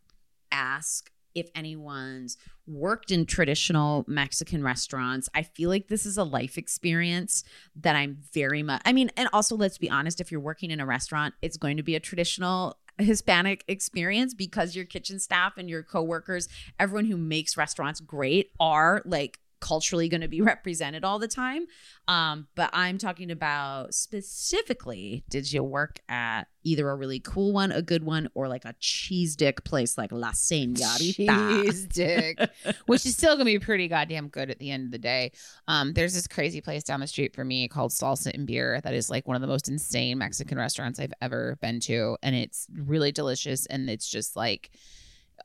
ask 0.51 1.11
if 1.39 1.49
anyone's 1.55 2.37
worked 2.65 3.11
in 3.11 3.25
traditional 3.25 4.03
Mexican 4.07 4.63
restaurants. 4.63 5.29
I 5.33 5.43
feel 5.43 5.69
like 5.69 5.87
this 5.87 6.05
is 6.05 6.17
a 6.17 6.23
life 6.23 6.57
experience 6.57 7.43
that 7.75 7.95
I'm 7.95 8.17
very 8.33 8.63
much 8.63 8.81
I 8.85 8.93
mean, 8.93 9.11
and 9.17 9.29
also 9.33 9.55
let's 9.55 9.77
be 9.77 9.89
honest, 9.89 10.21
if 10.21 10.31
you're 10.31 10.41
working 10.41 10.71
in 10.71 10.79
a 10.79 10.85
restaurant, 10.85 11.33
it's 11.41 11.57
going 11.57 11.77
to 11.77 11.83
be 11.83 11.95
a 11.95 11.99
traditional 11.99 12.77
Hispanic 12.99 13.63
experience 13.67 14.33
because 14.33 14.75
your 14.75 14.85
kitchen 14.85 15.19
staff 15.19 15.57
and 15.57 15.69
your 15.69 15.83
coworkers, 15.83 16.47
everyone 16.79 17.05
who 17.05 17.17
makes 17.17 17.55
restaurants 17.55 17.99
great 17.99 18.51
are 18.59 19.01
like 19.05 19.39
culturally 19.67 20.07
going 20.07 20.21
to 20.21 20.27
be 20.27 20.41
represented 20.53 21.03
all 21.03 21.19
the 21.19 21.27
time. 21.27 21.65
Um, 22.07 22.47
but 22.55 22.69
I'm 22.71 22.97
talking 22.97 23.31
about 23.31 23.93
specifically, 23.93 25.25
did 25.29 25.51
you 25.51 25.61
work 25.61 25.99
at 26.07 26.45
either 26.63 26.89
a 26.89 26.95
really 26.95 27.19
cool 27.19 27.51
one, 27.51 27.71
a 27.71 27.81
good 27.81 28.03
one, 28.03 28.29
or 28.33 28.47
like 28.47 28.63
a 28.63 28.73
cheese 28.79 29.35
dick 29.35 29.63
place 29.65 29.97
like 29.97 30.11
La 30.11 30.31
Señorita? 30.31 31.63
Cheese 31.63 31.85
dick, 31.87 32.39
which 32.85 33.05
is 33.05 33.15
still 33.15 33.35
gonna 33.35 33.45
be 33.45 33.59
pretty 33.59 33.87
goddamn 33.87 34.29
good 34.29 34.49
at 34.49 34.59
the 34.59 34.71
end 34.71 34.85
of 34.85 34.91
the 34.91 34.97
day. 34.97 35.31
Um, 35.67 35.93
there's 35.93 36.13
this 36.13 36.27
crazy 36.27 36.61
place 36.61 36.83
down 36.83 37.01
the 37.01 37.07
street 37.07 37.35
from 37.35 37.49
me 37.49 37.67
called 37.67 37.91
Salsa 37.91 38.33
and 38.33 38.47
Beer 38.47 38.79
that 38.81 38.93
is 38.93 39.09
like 39.09 39.27
one 39.27 39.35
of 39.35 39.41
the 39.41 39.47
most 39.47 39.67
insane 39.67 40.17
Mexican 40.17 40.57
restaurants 40.57 40.99
I've 40.99 41.13
ever 41.21 41.57
been 41.61 41.81
to, 41.81 42.17
and 42.23 42.35
it's 42.35 42.67
really 42.73 43.11
delicious. 43.11 43.65
And 43.65 43.89
it's 43.89 44.07
just 44.07 44.35
like 44.35 44.71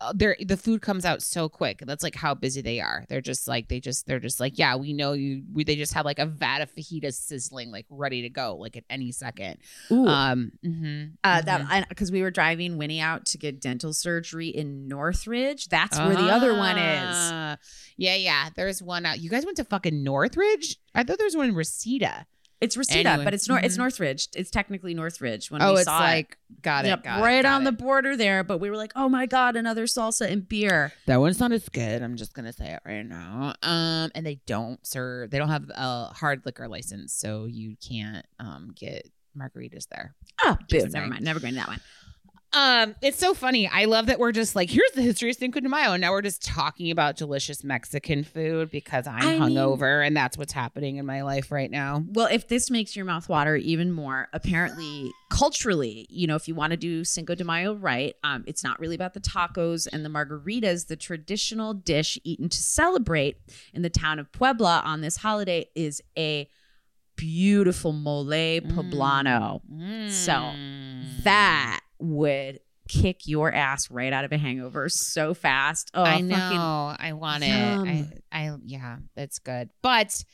uh, 0.01 0.13
they're 0.15 0.37
the 0.41 0.57
food 0.57 0.83
comes 0.83 1.05
out 1.05 1.23
so 1.23 1.49
quick. 1.49 1.83
That's 1.87 2.03
like 2.03 2.15
how 2.15 2.35
busy 2.35 2.63
they 2.63 2.81
are. 2.81 3.05
They're 3.09 3.21
just 3.21 3.47
like 3.47 3.69
they 3.69 3.81
just 3.81 4.07
they're 4.07 4.19
just 4.21 4.41
like 4.41 4.59
yeah, 4.59 4.77
we 4.77 4.93
know 4.93 5.13
you. 5.13 5.43
We, 5.53 5.65
they 5.65 5.77
just 5.77 5.95
have 5.95 6.05
like 6.05 6.19
a 6.19 6.27
vat 6.27 6.61
of 6.61 6.73
fajitas 6.75 7.15
sizzling 7.15 7.71
like 7.71 7.87
ready 7.91 8.23
to 8.23 8.29
go 8.31 8.57
like 8.57 8.77
at 8.77 8.85
any 8.91 9.13
second. 9.13 9.59
Ooh. 9.91 10.07
Um, 10.07 10.53
mhm, 10.65 11.13
Uh, 11.23 11.41
mhm. 11.41 11.45
that 11.45 11.89
because 11.89 12.11
we 12.11 12.23
were 12.23 12.31
driving 12.31 12.79
Winnie 12.79 13.01
out 13.01 13.27
to 13.27 13.39
get 13.39 13.61
dental 13.61 13.93
surgery 13.93 14.49
in 14.49 14.89
Northridge. 14.89 15.69
That's 15.69 15.99
where 15.99 16.15
the 16.17 16.29
other 16.31 16.55
one 16.57 16.79
is. 16.79 17.17
Ah. 17.33 17.57
Yeah, 17.97 18.17
yeah. 18.17 18.49
There's 18.55 18.83
one 18.83 19.05
out. 19.07 19.21
You 19.21 19.31
guys 19.31 19.45
went 19.45 19.57
to 19.59 19.65
fucking 19.65 20.03
Northridge? 20.03 20.77
I 20.95 21.03
thought 21.05 21.19
there 21.19 21.27
was 21.27 21.37
one 21.37 21.49
in 21.51 21.55
Reseda. 21.55 22.27
It's 22.63 22.77
Reseda, 22.77 23.09
Anyway. 23.11 23.25
but 23.25 23.35
it's 23.35 23.49
Nor- 23.49 23.59
it's 23.59 23.75
Mhm. 23.75 23.79
Northridge. 23.79 24.29
It's 24.35 24.51
technically 24.51 24.95
Northridge. 24.95 25.51
When 25.51 25.61
oh, 25.61 25.73
we 25.73 25.81
it's 25.81 25.85
saw 25.85 25.99
like 25.99 26.39
it. 26.51 26.63
got 26.63 26.85
it. 26.85 26.89
Yep, 26.89 27.03
got 27.05 27.19
it, 27.19 27.23
right 27.23 27.43
got 27.43 27.55
on 27.57 27.65
the 27.65 27.73
border 27.73 28.17
there. 28.17 28.45
But 28.45 28.59
we 28.59 28.71
were 28.71 28.77
like, 28.77 28.93
oh 28.97 29.09
my 29.09 29.27
god, 29.27 29.57
another 29.57 29.85
salsa 29.87 30.31
and 30.31 30.49
beer. 30.49 30.93
That 31.07 31.21
one's 31.21 31.41
not 31.41 31.53
as 31.53 31.69
good. 31.69 32.03
I'm 32.03 32.17
just 32.17 32.35
gonna 32.35 32.53
say 32.53 32.73
it 32.73 32.81
right 32.87 33.05
now. 33.05 33.55
Um, 33.63 34.11
and 34.15 34.25
they 34.25 34.41
don't 34.47 34.85
serve. 34.87 35.31
They 35.31 35.39
don't 35.39 35.49
have 35.51 35.71
a 35.75 36.07
hard 36.15 36.43
liquor 36.47 36.69
license, 36.69 37.13
so 37.13 37.47
you 37.47 37.77
can't 37.87 38.25
um 38.39 38.73
get 38.75 39.11
margaritas 39.37 39.89
there. 39.89 40.15
Oh, 40.45 40.57
boo! 40.69 40.87
Never 40.89 41.07
mind. 41.07 41.25
Never 41.25 41.41
going 41.41 41.55
to 41.55 41.61
that 41.61 41.69
one. 41.69 41.81
Um, 42.55 42.95
it's 43.01 43.19
so 43.19 43.33
funny. 43.33 43.67
I 43.67 43.87
love 43.87 44.07
that 44.07 44.19
we're 44.19 44.33
just 44.33 44.55
like, 44.55 44.69
here's 44.69 44.91
the 44.95 45.01
history 45.01 45.31
of 45.31 45.37
Cinco 45.37 45.61
de 45.61 45.69
Mayo, 45.71 45.93
and 45.93 46.01
now 46.03 46.11
we're 46.13 46.21
just 46.21 46.45
talking 46.45 46.91
about 46.91 47.17
delicious 47.17 47.65
Mexican 47.65 48.25
food 48.25 48.71
because 48.71 49.07
I'm 49.07 49.23
I 49.23 49.39
mean- 49.39 49.57
hungover, 49.57 50.07
and 50.07 50.15
that's 50.17 50.37
what's 50.37 50.53
happening 50.53 50.97
in 50.97 51.07
my 51.07 51.23
life 51.23 51.51
right 51.51 51.71
now. 51.71 52.05
Well, 52.09 52.29
if 52.31 52.49
this 52.49 52.71
makes 52.71 52.95
your 52.95 53.07
mouth 53.07 53.29
water 53.29 53.57
even 53.57 53.91
more, 53.91 54.29
apparently 54.35 55.11
culturally, 55.31 56.07
you 56.11 56.27
know, 56.27 56.37
if 56.37 56.47
you 56.47 56.55
want 56.55 56.73
to 56.73 56.77
do 56.77 57.05
Cinco 57.05 57.35
de 57.35 57.43
Mayo 57.45 57.75
right, 57.75 58.15
um, 58.23 58.45
it's 58.47 58.63
not 58.63 58.79
really 58.79 58.97
about 58.97 59.15
the 59.15 59.21
tacos 59.21 59.89
and 59.91 60.05
the 60.05 60.11
margaritas. 60.11 60.89
The 60.89 60.97
traditional 60.97 61.73
dish 61.73 62.19
eaten 62.23 62.51
to 62.51 62.59
celebrate 62.63 63.39
in 63.73 63.81
the 63.81 63.89
town 63.91 64.19
of 64.19 64.31
Puebla 64.31 64.83
on 64.85 65.01
this 65.01 65.17
holiday 65.17 65.69
is 65.75 66.03
a 66.19 66.47
beautiful 67.17 67.93
mole 67.93 68.27
poblano. 68.27 69.61
So, 70.11 70.33
Mm. 70.33 71.23
That 71.25 71.81
would 72.03 72.61
kick 72.89 73.27
your 73.27 73.53
ass 73.53 73.91
right 73.91 74.13
out 74.13 74.25
of 74.25 74.33
a 74.33 74.39
hangover 74.39 74.89
so 74.89 75.35
fast. 75.35 75.91
Oh, 75.95 76.03
I 76.03 76.13
fucking- 76.13 76.29
know. 76.29 76.97
I 76.99 77.13
want 77.15 77.45
Yum. 77.45 77.87
it. 77.87 78.23
I, 78.33 78.49
I, 78.51 78.57
yeah, 78.65 78.97
that's 79.15 79.39
good. 79.39 79.71
But, 79.83 80.25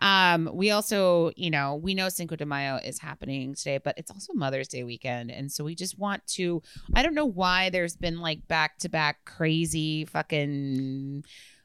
um, 0.00 0.50
we 0.52 0.70
also, 0.72 1.30
you 1.36 1.50
know, 1.50 1.76
we 1.76 1.94
know 1.94 2.08
Cinco 2.08 2.34
de 2.36 2.44
Mayo 2.44 2.76
is 2.84 2.98
happening 3.00 3.54
today, 3.54 3.78
but 3.78 3.94
it's 3.96 4.10
also 4.10 4.32
Mother's 4.34 4.66
Day 4.66 4.82
weekend, 4.82 5.30
and 5.30 5.50
so 5.50 5.62
we 5.62 5.76
just 5.76 5.96
want 5.98 6.26
to. 6.34 6.62
I 6.94 7.04
don't 7.04 7.14
know 7.14 7.24
why 7.26 7.70
there's 7.70 7.96
been 7.96 8.18
like 8.20 8.46
back 8.48 8.78
to 8.78 8.88
back 8.88 9.24
crazy 9.24 10.04
fucking 10.04 11.24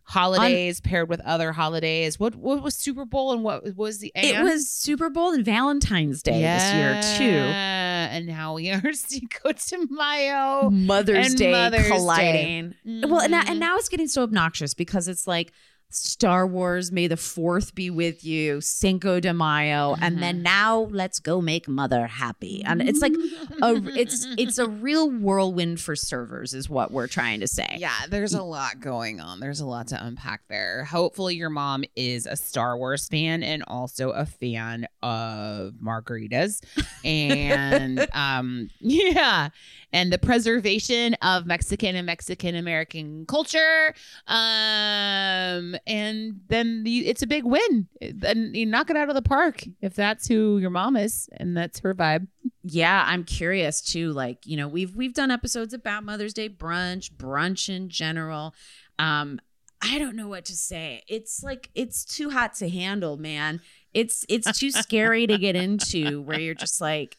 holidays 0.09 0.81
paired 0.81 1.07
with 1.07 1.21
other 1.21 1.51
holidays. 1.51 2.19
What 2.19 2.35
what 2.35 2.63
was 2.63 2.75
Super 2.75 3.05
Bowl 3.05 3.31
and 3.31 3.43
what 3.43 3.75
was 3.75 3.99
the 3.99 4.11
It 4.15 4.43
was 4.43 4.67
Super 4.67 5.09
Bowl 5.11 5.31
and 5.31 5.45
Valentine's 5.45 6.23
Day 6.23 6.41
this 6.41 6.73
year 6.73 7.01
too. 7.17 7.37
And 7.37 8.25
now 8.25 8.55
we 8.55 8.71
are 8.71 8.91
Cinco 8.93 9.51
de 9.51 9.87
Mayo. 9.89 10.71
Mother's 10.71 11.35
Day 11.35 11.51
Mother's 11.51 11.83
Day. 11.83 11.89
colliding. 11.89 12.75
Well, 12.85 13.19
and 13.19 13.35
and 13.35 13.47
mm-hmm. 13.47 13.59
now 13.59 13.77
it's 13.77 13.87
getting 13.87 14.07
so 14.07 14.23
obnoxious 14.23 14.73
because 14.73 15.07
it's 15.07 15.27
like 15.27 15.51
Star 15.91 16.45
Wars, 16.45 16.91
May 16.91 17.07
the 17.07 17.17
Fourth 17.17 17.73
be 17.73 17.89
with 17.89 18.23
you, 18.23 18.61
Cinco 18.61 19.19
de 19.19 19.33
Mayo, 19.33 19.95
and 19.99 20.21
then 20.21 20.43
now 20.43 20.87
let's 20.91 21.19
go 21.19 21.41
make 21.41 21.67
mother 21.67 22.05
happy. 22.05 22.63
And 22.63 22.81
it's 22.81 23.01
like 23.01 23.13
a 23.61 23.75
it's 23.99 24.27
it's 24.37 24.59
a 24.59 24.67
real 24.69 25.09
whirlwind 25.09 25.81
for 25.81 25.95
servers, 25.95 26.53
is 26.53 26.69
what 26.69 26.91
we're 26.91 27.07
trying 27.07 27.39
to 27.39 27.47
say. 27.47 27.77
Yeah, 27.79 27.95
there's 28.07 28.35
a 28.35 28.43
lot 28.43 28.79
going 28.79 29.19
on. 29.19 29.39
There's 29.39 29.61
a 29.61 29.65
lot 29.65 29.87
to 29.87 30.05
unpack 30.05 30.41
there. 30.47 30.83
Hopefully, 30.83 31.35
your 31.35 31.49
mom 31.49 31.83
is 31.95 32.27
a 32.27 32.35
Star 32.35 32.77
Wars 32.77 33.07
fan 33.07 33.41
and 33.41 33.63
also 33.67 34.11
a 34.11 34.25
fan 34.25 34.87
of 35.01 35.73
margaritas. 35.83 36.61
And 37.05 38.05
um, 38.11 38.69
yeah, 38.79 39.49
and 39.91 40.13
the 40.13 40.17
preservation 40.17 41.15
of 41.21 41.45
Mexican 41.45 41.95
and 41.95 42.05
Mexican 42.05 42.55
American 42.55 43.25
culture. 43.25 43.93
Um, 44.27 45.75
and 45.87 46.41
then 46.47 46.83
the, 46.83 47.07
it's 47.07 47.21
a 47.21 47.27
big 47.27 47.43
win. 47.43 47.87
And 48.01 48.55
you 48.55 48.65
knock 48.65 48.89
it 48.89 48.95
out 48.95 49.09
of 49.09 49.15
the 49.15 49.21
park 49.21 49.63
if 49.81 49.95
that's 49.95 50.27
who 50.27 50.57
your 50.59 50.69
mom 50.69 50.95
is 50.95 51.29
and 51.37 51.55
that's 51.55 51.79
her 51.79 51.93
vibe. 51.93 52.27
yeah 52.63 53.03
i'm 53.07 53.23
curious 53.23 53.81
too 53.81 54.11
like 54.11 54.45
you 54.45 54.57
know 54.57 54.67
we've 54.67 54.95
we've 54.95 55.13
done 55.13 55.31
episodes 55.31 55.73
about 55.73 56.03
mother's 56.03 56.33
day 56.33 56.49
brunch 56.49 57.11
brunch 57.11 57.69
in 57.69 57.89
general 57.89 58.53
um 58.97 59.39
i 59.81 59.97
don't 59.97 60.15
know 60.15 60.27
what 60.27 60.45
to 60.45 60.55
say 60.55 61.03
it's 61.07 61.43
like 61.43 61.69
it's 61.75 62.03
too 62.03 62.29
hot 62.29 62.53
to 62.53 62.69
handle 62.69 63.17
man 63.17 63.61
it's 63.93 64.25
it's 64.29 64.57
too 64.59 64.71
scary 64.71 65.25
to 65.27 65.37
get 65.37 65.55
into 65.55 66.21
where 66.21 66.39
you're 66.39 66.53
just 66.53 66.81
like 66.81 67.17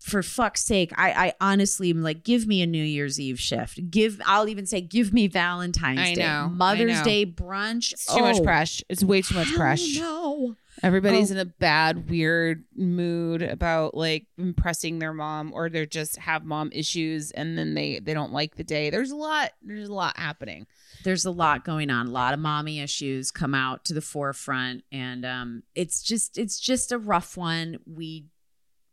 for 0.00 0.22
fuck's 0.22 0.62
sake 0.64 0.92
i 0.96 1.10
i 1.12 1.32
honestly 1.40 1.90
am 1.90 2.02
like 2.02 2.24
give 2.24 2.46
me 2.46 2.62
a 2.62 2.66
new 2.66 2.82
year's 2.82 3.20
eve 3.20 3.38
shift 3.38 3.90
give 3.90 4.20
i'll 4.24 4.48
even 4.48 4.64
say 4.66 4.80
give 4.80 5.12
me 5.12 5.28
valentine's 5.28 5.98
I 6.00 6.14
day 6.14 6.22
know, 6.22 6.48
mother's 6.52 6.98
know. 6.98 7.04
day 7.04 7.26
brunch 7.26 7.92
It's 7.92 8.06
too 8.06 8.20
much 8.20 8.36
Oh, 8.38 8.42
pressure. 8.42 8.84
It's 8.88 9.04
way 9.04 9.20
too 9.22 9.34
much 9.34 9.52
pressure. 9.54 10.00
no 10.00 10.56
Everybody's 10.82 11.30
Oh. 11.30 11.34
in 11.34 11.40
a 11.40 11.44
bad, 11.44 12.08
weird 12.08 12.64
mood 12.74 13.42
about 13.42 13.94
like 13.94 14.24
impressing 14.38 14.98
their 14.98 15.12
mom, 15.12 15.52
or 15.52 15.68
they're 15.68 15.84
just 15.84 16.16
have 16.16 16.42
mom 16.46 16.70
issues, 16.72 17.32
and 17.32 17.58
then 17.58 17.74
they 17.74 17.98
they 17.98 18.14
don't 18.14 18.32
like 18.32 18.54
the 18.56 18.64
day. 18.64 18.88
There's 18.88 19.10
a 19.10 19.16
lot. 19.16 19.50
There's 19.62 19.90
a 19.90 19.92
lot 19.92 20.16
happening. 20.16 20.66
there's 21.04 21.26
a 21.26 21.30
lot 21.30 21.66
going 21.66 21.90
on 21.90 22.06
a 22.06 22.10
lot 22.10 22.32
of 22.32 22.40
mommy 22.40 22.80
issues 22.80 23.30
come 23.30 23.54
out 23.54 23.84
to 23.86 23.92
the 23.94 24.00
forefront 24.00 24.84
and 24.92 25.24
um 25.26 25.62
it's 25.74 26.02
just 26.02 26.36
it's 26.38 26.58
just 26.60 26.92
a 26.92 26.98
rough 26.98 27.36
one 27.36 27.78
we 27.86 28.24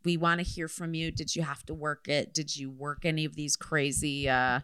we 0.07 0.15
want 0.17 0.39
to 0.39 0.45
hear 0.55 0.67
from 0.67 0.93
you 0.93 1.11
did 1.11 1.35
you 1.35 1.41
have 1.43 1.63
to 1.65 1.73
work 1.73 2.07
it 2.07 2.33
did 2.33 2.49
you 2.55 2.69
work 2.69 3.03
any 3.05 3.25
of 3.25 3.35
these 3.35 3.55
crazy 3.55 4.27
uh 4.29 4.59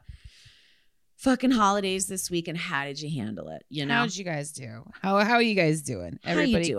fucking 1.17 1.51
holidays 1.51 2.07
this 2.07 2.29
week 2.31 2.47
and 2.47 2.57
how 2.57 2.83
did 2.85 2.99
you 3.01 3.09
handle 3.21 3.47
it 3.49 3.63
you 3.69 3.85
know 3.85 3.93
How 3.95 4.03
did 4.05 4.17
you 4.17 4.25
guys 4.25 4.51
do? 4.51 4.83
How 5.01 5.17
how 5.19 5.35
are 5.35 5.41
you 5.41 5.55
guys 5.55 5.81
doing? 5.81 6.19
Everybody 6.25 6.65
doing? 6.73 6.77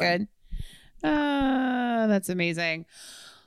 good? 1.03 1.09
Uh, 1.09 2.07
that's 2.07 2.29
amazing. 2.29 2.87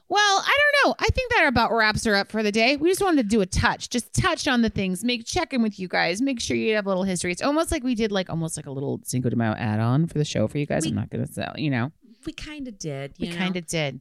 Well, 0.09 0.39
I 0.45 0.57
don't 0.61 0.89
know. 0.89 0.95
I 0.99 1.07
think 1.09 1.32
that 1.34 1.47
about 1.47 1.72
wraps 1.74 2.05
her 2.05 2.15
up 2.15 2.32
for 2.32 2.41
the 2.41 2.51
day. 2.51 2.78
We 2.78 2.88
just 2.89 3.01
wanted 3.01 3.24
to 3.24 3.28
do 3.28 3.41
a 3.41 3.45
touch, 3.45 3.89
just 3.89 4.13
touch 4.13 4.47
on 4.47 4.61
the 4.61 4.70
things, 4.70 5.03
make 5.03 5.26
check 5.26 5.53
in 5.53 5.61
with 5.61 5.78
you 5.80 5.88
guys, 5.89 6.22
make 6.22 6.39
sure 6.39 6.55
you 6.55 6.76
have 6.76 6.86
a 6.86 6.89
little 6.89 7.03
history. 7.03 7.32
It's 7.32 7.41
almost 7.41 7.72
like 7.72 7.84
we 7.84 7.93
did 7.93 8.11
like 8.11 8.30
almost 8.30 8.55
like 8.57 8.68
a 8.68 8.72
little 8.72 9.01
Cinco 9.03 9.30
de 9.30 9.36
Mayo 9.36 9.51
add 9.53 9.80
on 9.82 10.07
for 10.07 10.18
the 10.18 10.24
show 10.26 10.47
for 10.47 10.57
you 10.59 10.65
guys. 10.65 10.84
We- 10.84 10.89
I'm 10.91 10.95
not 10.95 11.09
gonna 11.09 11.28
sell, 11.28 11.53
you 11.57 11.70
know. 11.70 11.91
we 12.26 12.32
kind 12.34 12.68
of 12.68 12.78
did 12.80 13.13
We 13.20 13.28
kind 13.32 13.57
of 13.57 13.68
did. 13.68 13.99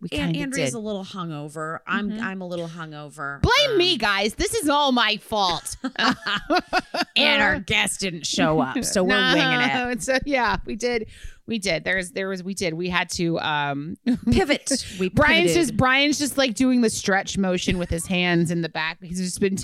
We 0.00 0.08
and 0.18 0.36
andrea's 0.36 0.70
did. 0.70 0.76
a 0.76 0.80
little 0.80 1.04
hungover 1.04 1.78
i'm 1.86 2.10
Mhm. 2.10 2.20
i'm 2.22 2.40
a 2.40 2.46
little 2.46 2.68
hungover 2.68 3.40
Blame 3.40 3.70
Um, 3.72 3.78
me, 3.78 3.96
guys. 3.96 4.34
This 4.34 4.54
is 4.54 4.68
all 4.68 4.92
my 4.92 5.16
fault. 5.18 5.76
and 7.16 7.42
our 7.42 7.58
guest 7.60 8.00
didn't 8.00 8.26
show 8.26 8.60
up 8.60 8.82
so 8.84 9.02
we're 9.02 9.16
No, 9.18 9.34
winging 9.34 9.60
it 9.70 9.92
It's 9.92 10.08
a, 10.08 10.20
yeah, 10.24 10.56
we 10.64 10.76
did. 10.76 11.08
We 11.46 11.58
did. 11.58 11.84
There's 11.84 12.10
there 12.10 12.28
was 12.28 12.42
we 12.42 12.54
did. 12.54 12.74
We 12.74 12.88
had 12.90 13.08
to 13.12 13.38
um 13.40 13.96
pivot 14.30 14.84
we 15.00 15.08
Brian's 15.08 15.48
pivoted. 15.52 15.54
just 15.68 15.76
Brian's 15.76 16.18
just 16.18 16.36
like 16.38 16.54
doing 16.54 16.82
the 16.82 16.90
stretch 16.90 17.38
motion 17.38 17.78
with 17.78 17.88
his 17.90 18.06
hands 18.06 18.50
in 18.50 18.60
the 18.62 18.68
back. 18.68 18.98
He's 19.02 19.18
just 19.20 19.40
been 19.40 19.56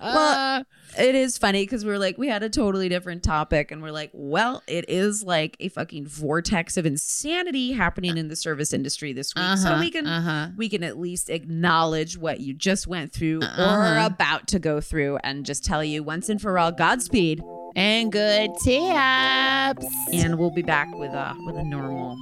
Well, 0.00 0.64
it 0.98 1.14
is 1.14 1.38
funny 1.38 1.62
because 1.64 1.84
we're 1.84 1.98
like, 1.98 2.18
we 2.18 2.28
had 2.28 2.42
a 2.42 2.48
totally 2.50 2.88
different 2.88 3.22
topic, 3.22 3.70
and 3.70 3.82
we're 3.82 3.90
like, 3.92 4.10
well, 4.12 4.62
it 4.66 4.84
is 4.88 5.22
like 5.22 5.56
a 5.60 5.68
fucking 5.68 6.06
vortex 6.06 6.76
of 6.76 6.86
insanity 6.86 7.72
happening 7.72 8.16
in 8.16 8.28
the 8.28 8.36
service 8.36 8.72
industry 8.72 9.12
this 9.12 9.34
week. 9.34 9.44
So 9.58 9.78
we 9.78 9.90
can 9.90 10.06
uh-huh. 10.06 10.48
we 10.56 10.68
can 10.68 10.82
at 10.82 10.98
least 10.98 11.30
acknowledge 11.30 12.16
what 12.18 12.40
you 12.40 12.54
just 12.54 12.86
went 12.86 13.12
through 13.12 13.40
or 13.42 13.44
Uh-huh. 13.46 14.06
about 14.06 14.48
to 14.48 14.58
go 14.58 14.80
through, 14.80 15.18
and 15.24 15.44
just 15.46 15.64
tell 15.64 15.82
you 15.84 16.02
once 16.02 16.28
and 16.28 16.40
for 16.40 16.58
all, 16.58 16.72
Godspeed. 16.72 17.42
and 17.76 18.12
good 18.12 18.50
tips. 18.62 19.86
And 20.12 20.38
we'll 20.38 20.50
be 20.54 20.62
back 20.62 20.88
with 20.94 21.12
a 21.12 21.34
with 21.46 21.56
a 21.56 21.64
normal, 21.64 22.16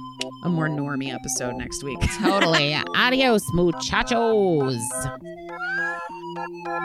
a 0.45 0.49
more 0.49 0.69
normie 0.69 1.13
episode 1.13 1.55
next 1.55 1.83
week. 1.83 1.99
totally. 2.21 2.73
Adios, 2.95 3.43
muchachos. 3.53 4.77
Thank 6.33 6.65
you. 6.65 6.81